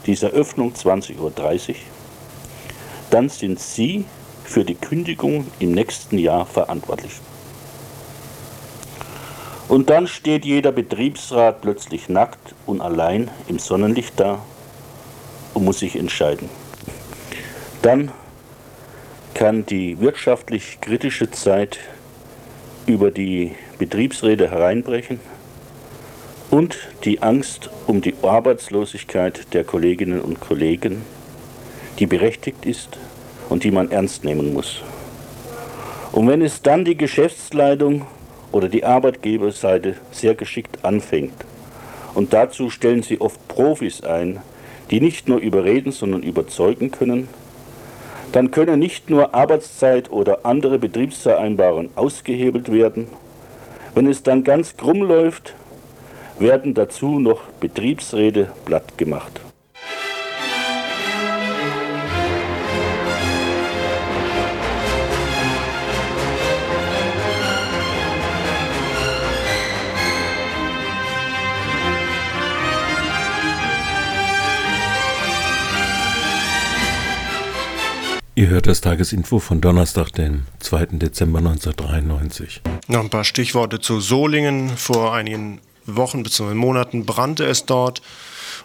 dieser 0.05 0.29
Öffnung 0.29 0.73
20.30 0.73 1.19
Uhr, 1.19 1.75
dann 3.09 3.29
sind 3.29 3.59
Sie 3.59 4.05
für 4.43 4.63
die 4.65 4.75
Kündigung 4.75 5.47
im 5.59 5.71
nächsten 5.71 6.17
Jahr 6.17 6.45
verantwortlich. 6.45 7.13
Und 9.67 9.89
dann 9.89 10.05
steht 10.07 10.43
jeder 10.43 10.71
Betriebsrat 10.71 11.61
plötzlich 11.61 12.09
nackt 12.09 12.53
und 12.65 12.81
allein 12.81 13.31
im 13.47 13.57
Sonnenlicht 13.57 14.19
da 14.19 14.39
und 15.53 15.63
muss 15.63 15.79
sich 15.79 15.95
entscheiden. 15.95 16.49
Dann 17.81 18.11
kann 19.33 19.65
die 19.65 19.99
wirtschaftlich 19.99 20.79
kritische 20.81 21.31
Zeit 21.31 21.79
über 22.85 23.11
die 23.11 23.53
Betriebsräte 23.79 24.51
hereinbrechen 24.51 25.19
und 26.49 26.77
die 27.05 27.21
Angst 27.21 27.69
um 27.87 28.01
die 28.01 28.13
Arbeitslosigkeit 28.21 29.53
der 29.53 29.63
Kolleginnen 29.63 30.21
und 30.21 30.39
Kollegen, 30.39 31.03
die 31.99 32.05
berechtigt 32.05 32.65
ist 32.65 32.97
und 33.49 33.63
die 33.63 33.71
man 33.71 33.89
ernst 33.91 34.23
nehmen 34.23 34.53
muss. 34.53 34.81
Und 36.11 36.27
wenn 36.27 36.41
es 36.41 36.61
dann 36.61 36.83
die 36.83 36.97
Geschäftsleitung 36.97 38.05
oder 38.51 38.67
die 38.67 38.83
Arbeitgeberseite 38.83 39.95
sehr 40.11 40.35
geschickt 40.35 40.83
anfängt, 40.83 41.45
und 42.13 42.33
dazu 42.33 42.69
stellen 42.69 43.03
sie 43.03 43.21
oft 43.21 43.47
Profis 43.47 44.03
ein, 44.03 44.41
die 44.89 44.99
nicht 44.99 45.29
nur 45.29 45.39
überreden, 45.39 45.93
sondern 45.93 46.23
überzeugen 46.23 46.91
können, 46.91 47.29
dann 48.31 48.51
können 48.51 48.79
nicht 48.79 49.09
nur 49.09 49.33
Arbeitszeit 49.35 50.11
oder 50.11 50.45
andere 50.45 50.79
Betriebsvereinbarungen 50.79 51.91
ausgehebelt 51.95 52.71
werden. 52.71 53.07
Wenn 53.93 54.07
es 54.07 54.23
dann 54.23 54.43
ganz 54.43 54.77
krumm 54.77 55.01
läuft, 55.01 55.53
werden 56.39 56.73
dazu 56.73 57.19
noch 57.19 57.43
Betriebsräte 57.59 58.49
platt 58.65 58.97
gemacht. 58.97 59.41
Ihr 78.41 78.49
hört 78.49 78.65
das 78.65 78.81
Tagesinfo 78.81 79.37
von 79.37 79.61
Donnerstag, 79.61 80.13
den 80.13 80.47
2. 80.61 80.97
Dezember 80.97 81.37
1993. 81.37 82.61
Noch 82.87 83.01
ein 83.01 83.11
paar 83.11 83.23
Stichworte 83.23 83.79
zu 83.79 83.99
Solingen. 83.99 84.75
Vor 84.77 85.13
einigen 85.13 85.61
Wochen 85.85 86.23
bzw. 86.23 86.55
Monaten 86.55 87.05
brannte 87.05 87.45
es 87.45 87.67
dort 87.67 88.01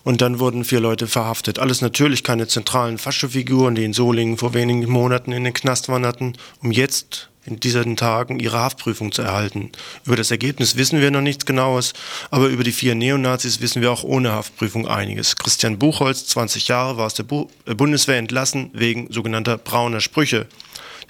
und 0.03 0.23
dann 0.23 0.39
wurden 0.39 0.65
vier 0.65 0.81
Leute 0.81 1.07
verhaftet. 1.07 1.59
Alles 1.59 1.83
natürlich 1.83 2.25
keine 2.25 2.47
zentralen 2.47 2.97
Faschofiguren, 2.97 3.75
die 3.75 3.85
in 3.85 3.93
Solingen 3.93 4.39
vor 4.39 4.55
wenigen 4.55 4.89
Monaten 4.89 5.31
in 5.33 5.45
den 5.45 5.53
Knast 5.53 5.91
wanderten, 5.91 6.39
um 6.63 6.71
jetzt 6.71 7.29
in 7.47 7.61
diesen 7.61 7.97
Tagen 7.97 8.41
ihre 8.41 8.59
Haftprüfung 8.59 9.13
zu 9.13 9.23
erhalten. 9.23 9.71
Über 10.05 10.17
das 10.17 10.31
Ergebnis 10.31 10.77
wissen 10.77 11.01
wir 11.01 11.11
noch 11.11 11.21
nichts 11.21 11.47
Genaues, 11.47 11.93
aber 12.31 12.49
über 12.49 12.65
die 12.65 12.73
vier 12.73 12.95
Neonazis 12.95 13.61
wissen 13.61 13.83
wir 13.83 13.93
auch 13.93 14.05
ohne 14.05 14.33
Haftprüfung 14.33 14.87
einiges. 14.87 15.37
Christian 15.37 15.79
Buchholz, 15.79 16.27
20 16.27 16.69
Jahre, 16.69 16.97
war 16.97 17.07
aus 17.07 17.15
der 17.15 17.25
Bu 17.25 17.49
äh, 17.67 17.75
Bundeswehr 17.75 18.19
entlassen 18.19 18.71
wegen 18.73 19.13
sogenannter 19.13 19.59
brauner 19.59 20.01
Sprüche. 20.01 20.47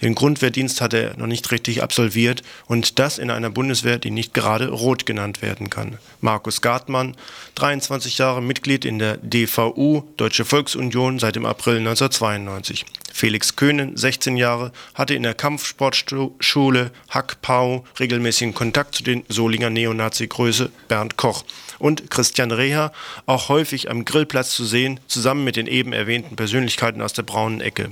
Den 0.02 0.14
Grundwehrdienst 0.14 0.80
hat 0.82 0.92
er 0.92 1.16
noch 1.16 1.26
nicht 1.26 1.50
richtig 1.50 1.82
absolviert 1.82 2.42
und 2.66 2.98
das 2.98 3.16
in 3.16 3.30
einer 3.30 3.48
Bundeswehr, 3.48 3.98
die 3.98 4.10
nicht 4.10 4.34
gerade 4.34 4.68
rot 4.68 5.06
genannt 5.06 5.40
werden 5.40 5.70
kann. 5.70 5.98
Markus 6.20 6.60
Gartmann, 6.60 7.16
23 7.54 8.18
Jahre 8.18 8.42
Mitglied 8.42 8.84
in 8.84 8.98
der 8.98 9.16
DVU, 9.16 10.02
Deutsche 10.18 10.44
Volksunion, 10.44 11.18
seit 11.18 11.36
dem 11.36 11.46
April 11.46 11.78
1992. 11.78 12.84
Felix 13.16 13.56
Köhnen, 13.56 13.96
16 13.96 14.36
Jahre, 14.36 14.72
hatte 14.92 15.14
in 15.14 15.22
der 15.22 15.32
Kampfsportschule 15.32 16.90
Hack-Pau 17.08 17.82
regelmäßigen 17.98 18.52
Kontakt 18.52 18.94
zu 18.94 19.02
den 19.02 19.24
Solinger 19.30 19.70
Neonazi-Größe 19.70 20.70
Bernd 20.86 21.16
Koch 21.16 21.46
und 21.78 22.10
Christian 22.10 22.50
Reher, 22.50 22.92
auch 23.24 23.48
häufig 23.48 23.90
am 23.90 24.04
Grillplatz 24.04 24.50
zu 24.50 24.66
sehen, 24.66 25.00
zusammen 25.06 25.44
mit 25.44 25.56
den 25.56 25.66
eben 25.66 25.94
erwähnten 25.94 26.36
Persönlichkeiten 26.36 27.00
aus 27.00 27.14
der 27.14 27.22
braunen 27.22 27.62
Ecke. 27.62 27.88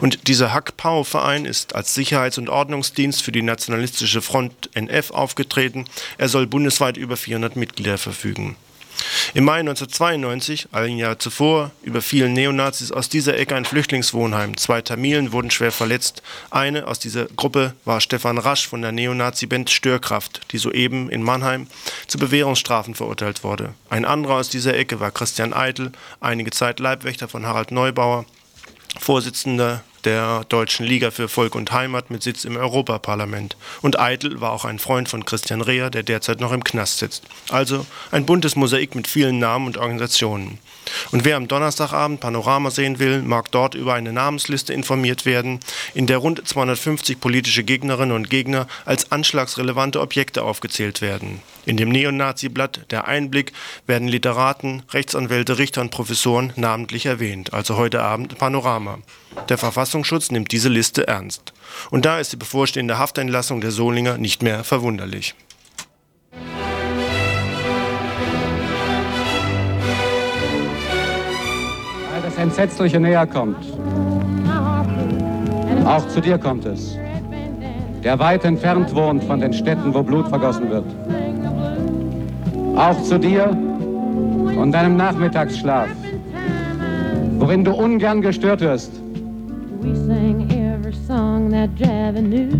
Und 0.00 0.28
dieser 0.28 0.54
Hack-Pau-Verein 0.54 1.46
ist 1.46 1.74
als 1.74 1.92
Sicherheits- 1.94 2.38
und 2.38 2.48
Ordnungsdienst 2.48 3.22
für 3.22 3.32
die 3.32 3.42
Nationalistische 3.42 4.22
Front 4.22 4.70
NF 4.74 5.10
aufgetreten. 5.10 5.86
Er 6.16 6.28
soll 6.28 6.46
bundesweit 6.46 6.96
über 6.96 7.16
400 7.16 7.56
Mitglieder 7.56 7.98
verfügen. 7.98 8.54
Im 9.32 9.44
Mai 9.44 9.60
1992, 9.60 10.68
ein 10.72 10.96
Jahr 10.96 11.18
zuvor, 11.18 11.70
überfielen 11.82 12.32
Neonazis 12.32 12.90
aus 12.90 13.08
dieser 13.08 13.36
Ecke 13.36 13.54
ein 13.54 13.64
Flüchtlingswohnheim. 13.64 14.56
Zwei 14.56 14.82
Tamilen 14.82 15.32
wurden 15.32 15.50
schwer 15.50 15.72
verletzt. 15.72 16.22
Eine 16.50 16.86
aus 16.86 16.98
dieser 16.98 17.26
Gruppe 17.26 17.74
war 17.84 18.00
Stefan 18.00 18.38
Rasch 18.38 18.66
von 18.66 18.82
der 18.82 18.92
Neonazi-Band 18.92 19.70
Störkraft, 19.70 20.40
die 20.52 20.58
soeben 20.58 21.10
in 21.10 21.22
Mannheim 21.22 21.68
zu 22.06 22.18
Bewährungsstrafen 22.18 22.94
verurteilt 22.94 23.44
wurde. 23.44 23.74
Ein 23.88 24.04
anderer 24.04 24.34
aus 24.34 24.48
dieser 24.48 24.76
Ecke 24.76 25.00
war 25.00 25.12
Christian 25.12 25.52
Eitel, 25.52 25.92
einige 26.20 26.50
Zeit 26.50 26.80
Leibwächter 26.80 27.28
von 27.28 27.46
Harald 27.46 27.70
Neubauer, 27.70 28.26
Vorsitzender 28.98 29.84
der 30.04 30.44
Deutschen 30.48 30.86
Liga 30.86 31.10
für 31.10 31.28
Volk 31.28 31.54
und 31.54 31.72
Heimat 31.72 32.10
mit 32.10 32.22
Sitz 32.22 32.44
im 32.44 32.56
Europaparlament. 32.56 33.56
Und 33.82 33.98
Eitel 33.98 34.40
war 34.40 34.52
auch 34.52 34.64
ein 34.64 34.78
Freund 34.78 35.08
von 35.08 35.24
Christian 35.24 35.60
Reher, 35.60 35.90
der 35.90 36.02
derzeit 36.02 36.40
noch 36.40 36.52
im 36.52 36.64
Knast 36.64 36.98
sitzt. 36.98 37.24
Also 37.50 37.86
ein 38.10 38.26
buntes 38.26 38.56
Mosaik 38.56 38.94
mit 38.94 39.06
vielen 39.06 39.38
Namen 39.38 39.66
und 39.66 39.78
Organisationen. 39.78 40.58
Und 41.10 41.24
wer 41.24 41.36
am 41.36 41.48
Donnerstagabend 41.48 42.20
Panorama 42.20 42.70
sehen 42.70 42.98
will, 42.98 43.22
mag 43.22 43.50
dort 43.50 43.74
über 43.74 43.94
eine 43.94 44.12
Namensliste 44.12 44.72
informiert 44.72 45.26
werden, 45.26 45.60
in 45.94 46.06
der 46.06 46.18
rund 46.18 46.46
250 46.46 47.20
politische 47.20 47.64
Gegnerinnen 47.64 48.14
und 48.14 48.30
Gegner 48.30 48.66
als 48.84 49.12
anschlagsrelevante 49.12 50.00
Objekte 50.00 50.42
aufgezählt 50.42 51.00
werden. 51.00 51.40
In 51.66 51.76
dem 51.76 51.90
Neonazi-Blatt 51.90 52.86
Der 52.90 53.06
Einblick 53.06 53.52
werden 53.86 54.08
Literaten, 54.08 54.82
Rechtsanwälte, 54.90 55.58
Richter 55.58 55.82
und 55.82 55.90
Professoren 55.90 56.52
namentlich 56.56 57.06
erwähnt, 57.06 57.52
also 57.52 57.76
heute 57.76 58.02
Abend 58.02 58.38
Panorama. 58.38 58.98
Der 59.48 59.58
Verfassungsschutz 59.58 60.30
nimmt 60.30 60.52
diese 60.52 60.68
Liste 60.68 61.06
ernst. 61.06 61.52
Und 61.90 62.04
da 62.04 62.18
ist 62.18 62.32
die 62.32 62.36
bevorstehende 62.36 62.98
Haftentlassung 62.98 63.60
der 63.60 63.70
Solinger 63.70 64.18
nicht 64.18 64.42
mehr 64.42 64.64
verwunderlich. 64.64 65.34
Entsetzliche 72.40 72.98
näher 72.98 73.26
kommt. 73.26 73.58
Auch 75.84 76.08
zu 76.08 76.22
dir 76.22 76.38
kommt 76.38 76.64
es, 76.64 76.96
der 78.02 78.18
weit 78.18 78.46
entfernt 78.46 78.94
wohnt 78.94 79.22
von 79.24 79.40
den 79.40 79.52
Städten, 79.52 79.92
wo 79.92 80.02
Blut 80.02 80.26
vergossen 80.28 80.70
wird. 80.70 80.86
Auch 82.76 83.00
zu 83.02 83.18
dir 83.18 83.50
und 84.56 84.72
deinem 84.72 84.96
Nachmittagsschlaf, 84.96 85.88
worin 87.38 87.62
du 87.62 87.72
ungern 87.72 88.22
gestört 88.22 88.62
wirst. 88.62 88.92
We 89.82 89.94
sang 89.94 90.48
every 90.50 90.94
song 91.06 91.50
that 91.50 91.70
Madge 91.78 91.90
Avenue. 91.90 92.50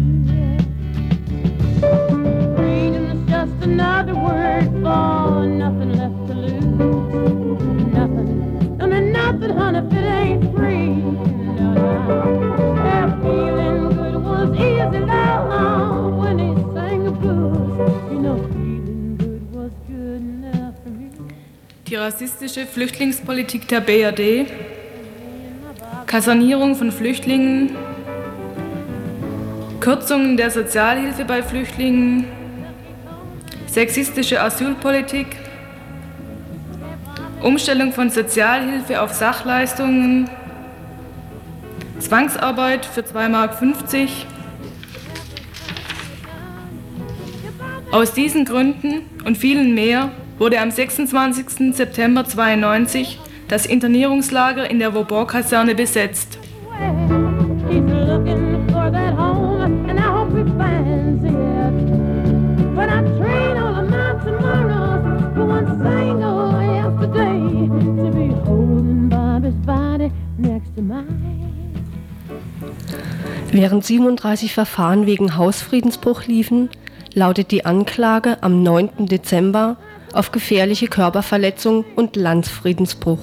Freedom's 2.56 3.30
just 3.30 3.62
another 3.62 4.14
word 4.14 4.64
for 4.82 5.46
nothing 5.46 5.92
left 5.94 6.26
to 6.28 6.34
lose. 6.34 7.69
Nothing, 9.30 9.56
honey, 9.56 9.78
if 9.78 9.92
it 9.92 10.04
ain't 10.04 10.56
free. 10.56 10.88
No, 10.88 11.72
no. 11.72 12.74
Yeah, 12.84 13.14
feeling 13.22 13.88
good 13.94 14.16
was 14.24 14.50
easy 14.56 14.98
now 15.06 16.08
when 16.20 16.38
he 16.40 16.50
sang 16.74 17.04
the 17.04 17.12
blues. 17.12 17.78
You 18.10 18.18
know, 18.24 18.38
feeling 18.48 19.16
good 19.18 19.54
was 19.54 19.70
good 19.86 20.20
enough 20.20 20.74
for 20.82 20.90
me. 20.90 21.10
Die 21.86 21.94
rassistische 21.94 22.66
Flüchtlingspolitik 22.66 23.68
der 23.68 23.80
BRD, 23.82 24.50
Kasernierung 26.06 26.74
von 26.74 26.90
Flüchtlingen, 26.90 27.76
Kürzungen 29.78 30.38
der 30.38 30.50
Sozialhilfe 30.50 31.24
bei 31.24 31.44
Flüchtlingen, 31.44 32.24
sexistische 33.68 34.40
Asylpolitik, 34.42 35.36
Umstellung 37.42 37.92
von 37.92 38.10
Sozialhilfe 38.10 39.00
auf 39.00 39.14
Sachleistungen, 39.14 40.28
Zwangsarbeit 41.98 42.84
für 42.84 43.00
2,50 43.00 43.28
Mark. 43.28 43.56
Aus 47.92 48.12
diesen 48.12 48.44
Gründen 48.44 49.02
und 49.24 49.38
vielen 49.38 49.74
mehr 49.74 50.10
wurde 50.38 50.60
am 50.60 50.70
26. 50.70 51.74
September 51.74 52.24
92 52.24 53.18
das 53.48 53.66
Internierungslager 53.66 54.70
in 54.70 54.78
der 54.78 54.94
Vauban-Kaserne 54.94 55.74
besetzt. 55.74 56.39
Während 73.52 73.84
37 73.84 74.54
Verfahren 74.54 75.06
wegen 75.06 75.36
Hausfriedensbruch 75.36 76.26
liefen, 76.26 76.70
lautet 77.14 77.50
die 77.50 77.64
Anklage 77.64 78.42
am 78.42 78.62
9. 78.62 79.06
Dezember 79.06 79.76
auf 80.12 80.30
gefährliche 80.30 80.86
Körperverletzung 80.86 81.84
und 81.96 82.14
Landsfriedensbruch. 82.14 83.18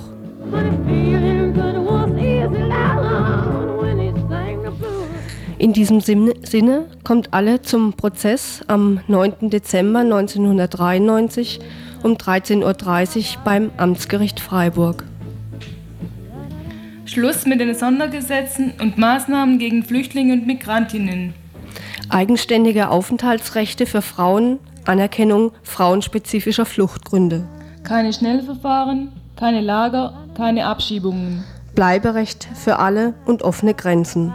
In 5.58 5.74
diesem 5.74 6.02
Sinne 6.02 6.86
kommt 7.04 7.34
alle 7.34 7.62
zum 7.62 7.94
Prozess 7.94 8.62
am 8.68 9.00
9. 9.08 9.50
Dezember 9.50 10.00
1993 10.00 11.60
um 12.04 12.14
13.30 12.14 12.64
Uhr 12.64 13.44
beim 13.44 13.72
Amtsgericht 13.78 14.40
Freiburg. 14.40 15.06
Schluss 17.08 17.46
mit 17.46 17.60
den 17.62 17.74
Sondergesetzen 17.74 18.74
und 18.82 18.98
Maßnahmen 18.98 19.60
gegen 19.60 19.84
Flüchtlinge 19.84 20.34
und 20.34 20.46
Migrantinnen. 20.46 21.34
Eigenständige 22.10 22.90
Aufenthaltsrechte 22.90 23.86
für 23.86 24.02
Frauen, 24.02 24.60
Anerkennung 24.86 25.52
frauenspezifischer 25.64 26.66
Fluchtgründe. 26.66 27.48
Keine 27.84 28.12
Schnellverfahren, 28.12 29.12
keine 29.38 29.62
Lager, 29.62 30.14
keine 30.36 30.66
Abschiebungen. 30.66 31.44
Bleiberecht 31.76 32.48
für 32.56 32.80
alle 32.80 33.14
und 33.26 33.42
offene 33.44 33.74
Grenzen. 33.74 34.34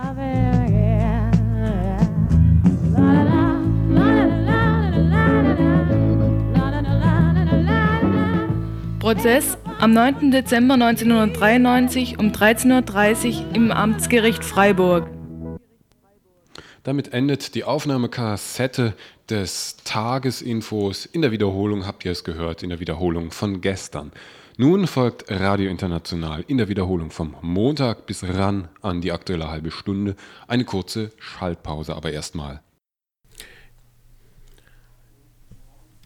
Prozess 8.99 9.59
am 9.83 9.95
9. 9.95 10.31
Dezember 10.31 10.75
1993 10.75 12.21
um 12.21 12.31
13.30 12.31 13.49
Uhr 13.49 13.55
im 13.57 13.73
Amtsgericht 13.73 14.45
Freiburg. 14.45 15.11
Damit 16.85 17.13
endet 17.13 17.57
die 17.57 17.65
Aufnahmekassette 17.65 18.95
des 19.29 19.79
Tagesinfos. 19.83 21.05
In 21.05 21.21
der 21.21 21.33
Wiederholung 21.33 21.85
habt 21.85 22.05
ihr 22.05 22.13
es 22.13 22.23
gehört, 22.23 22.63
in 22.63 22.69
der 22.69 22.79
Wiederholung 22.79 23.33
von 23.33 23.61
gestern. 23.61 24.13
Nun 24.57 24.87
folgt 24.87 25.29
Radio 25.29 25.69
International 25.69 26.45
in 26.47 26.59
der 26.59 26.69
Wiederholung 26.69 27.11
vom 27.11 27.35
Montag 27.43 28.07
bis 28.07 28.23
ran 28.23 28.69
an 28.83 29.01
die 29.01 29.11
aktuelle 29.11 29.51
halbe 29.51 29.73
Stunde. 29.73 30.15
Eine 30.47 30.65
kurze 30.65 31.11
Schaltpause, 31.19 31.97
aber 31.97 32.13
erstmal 32.13 32.63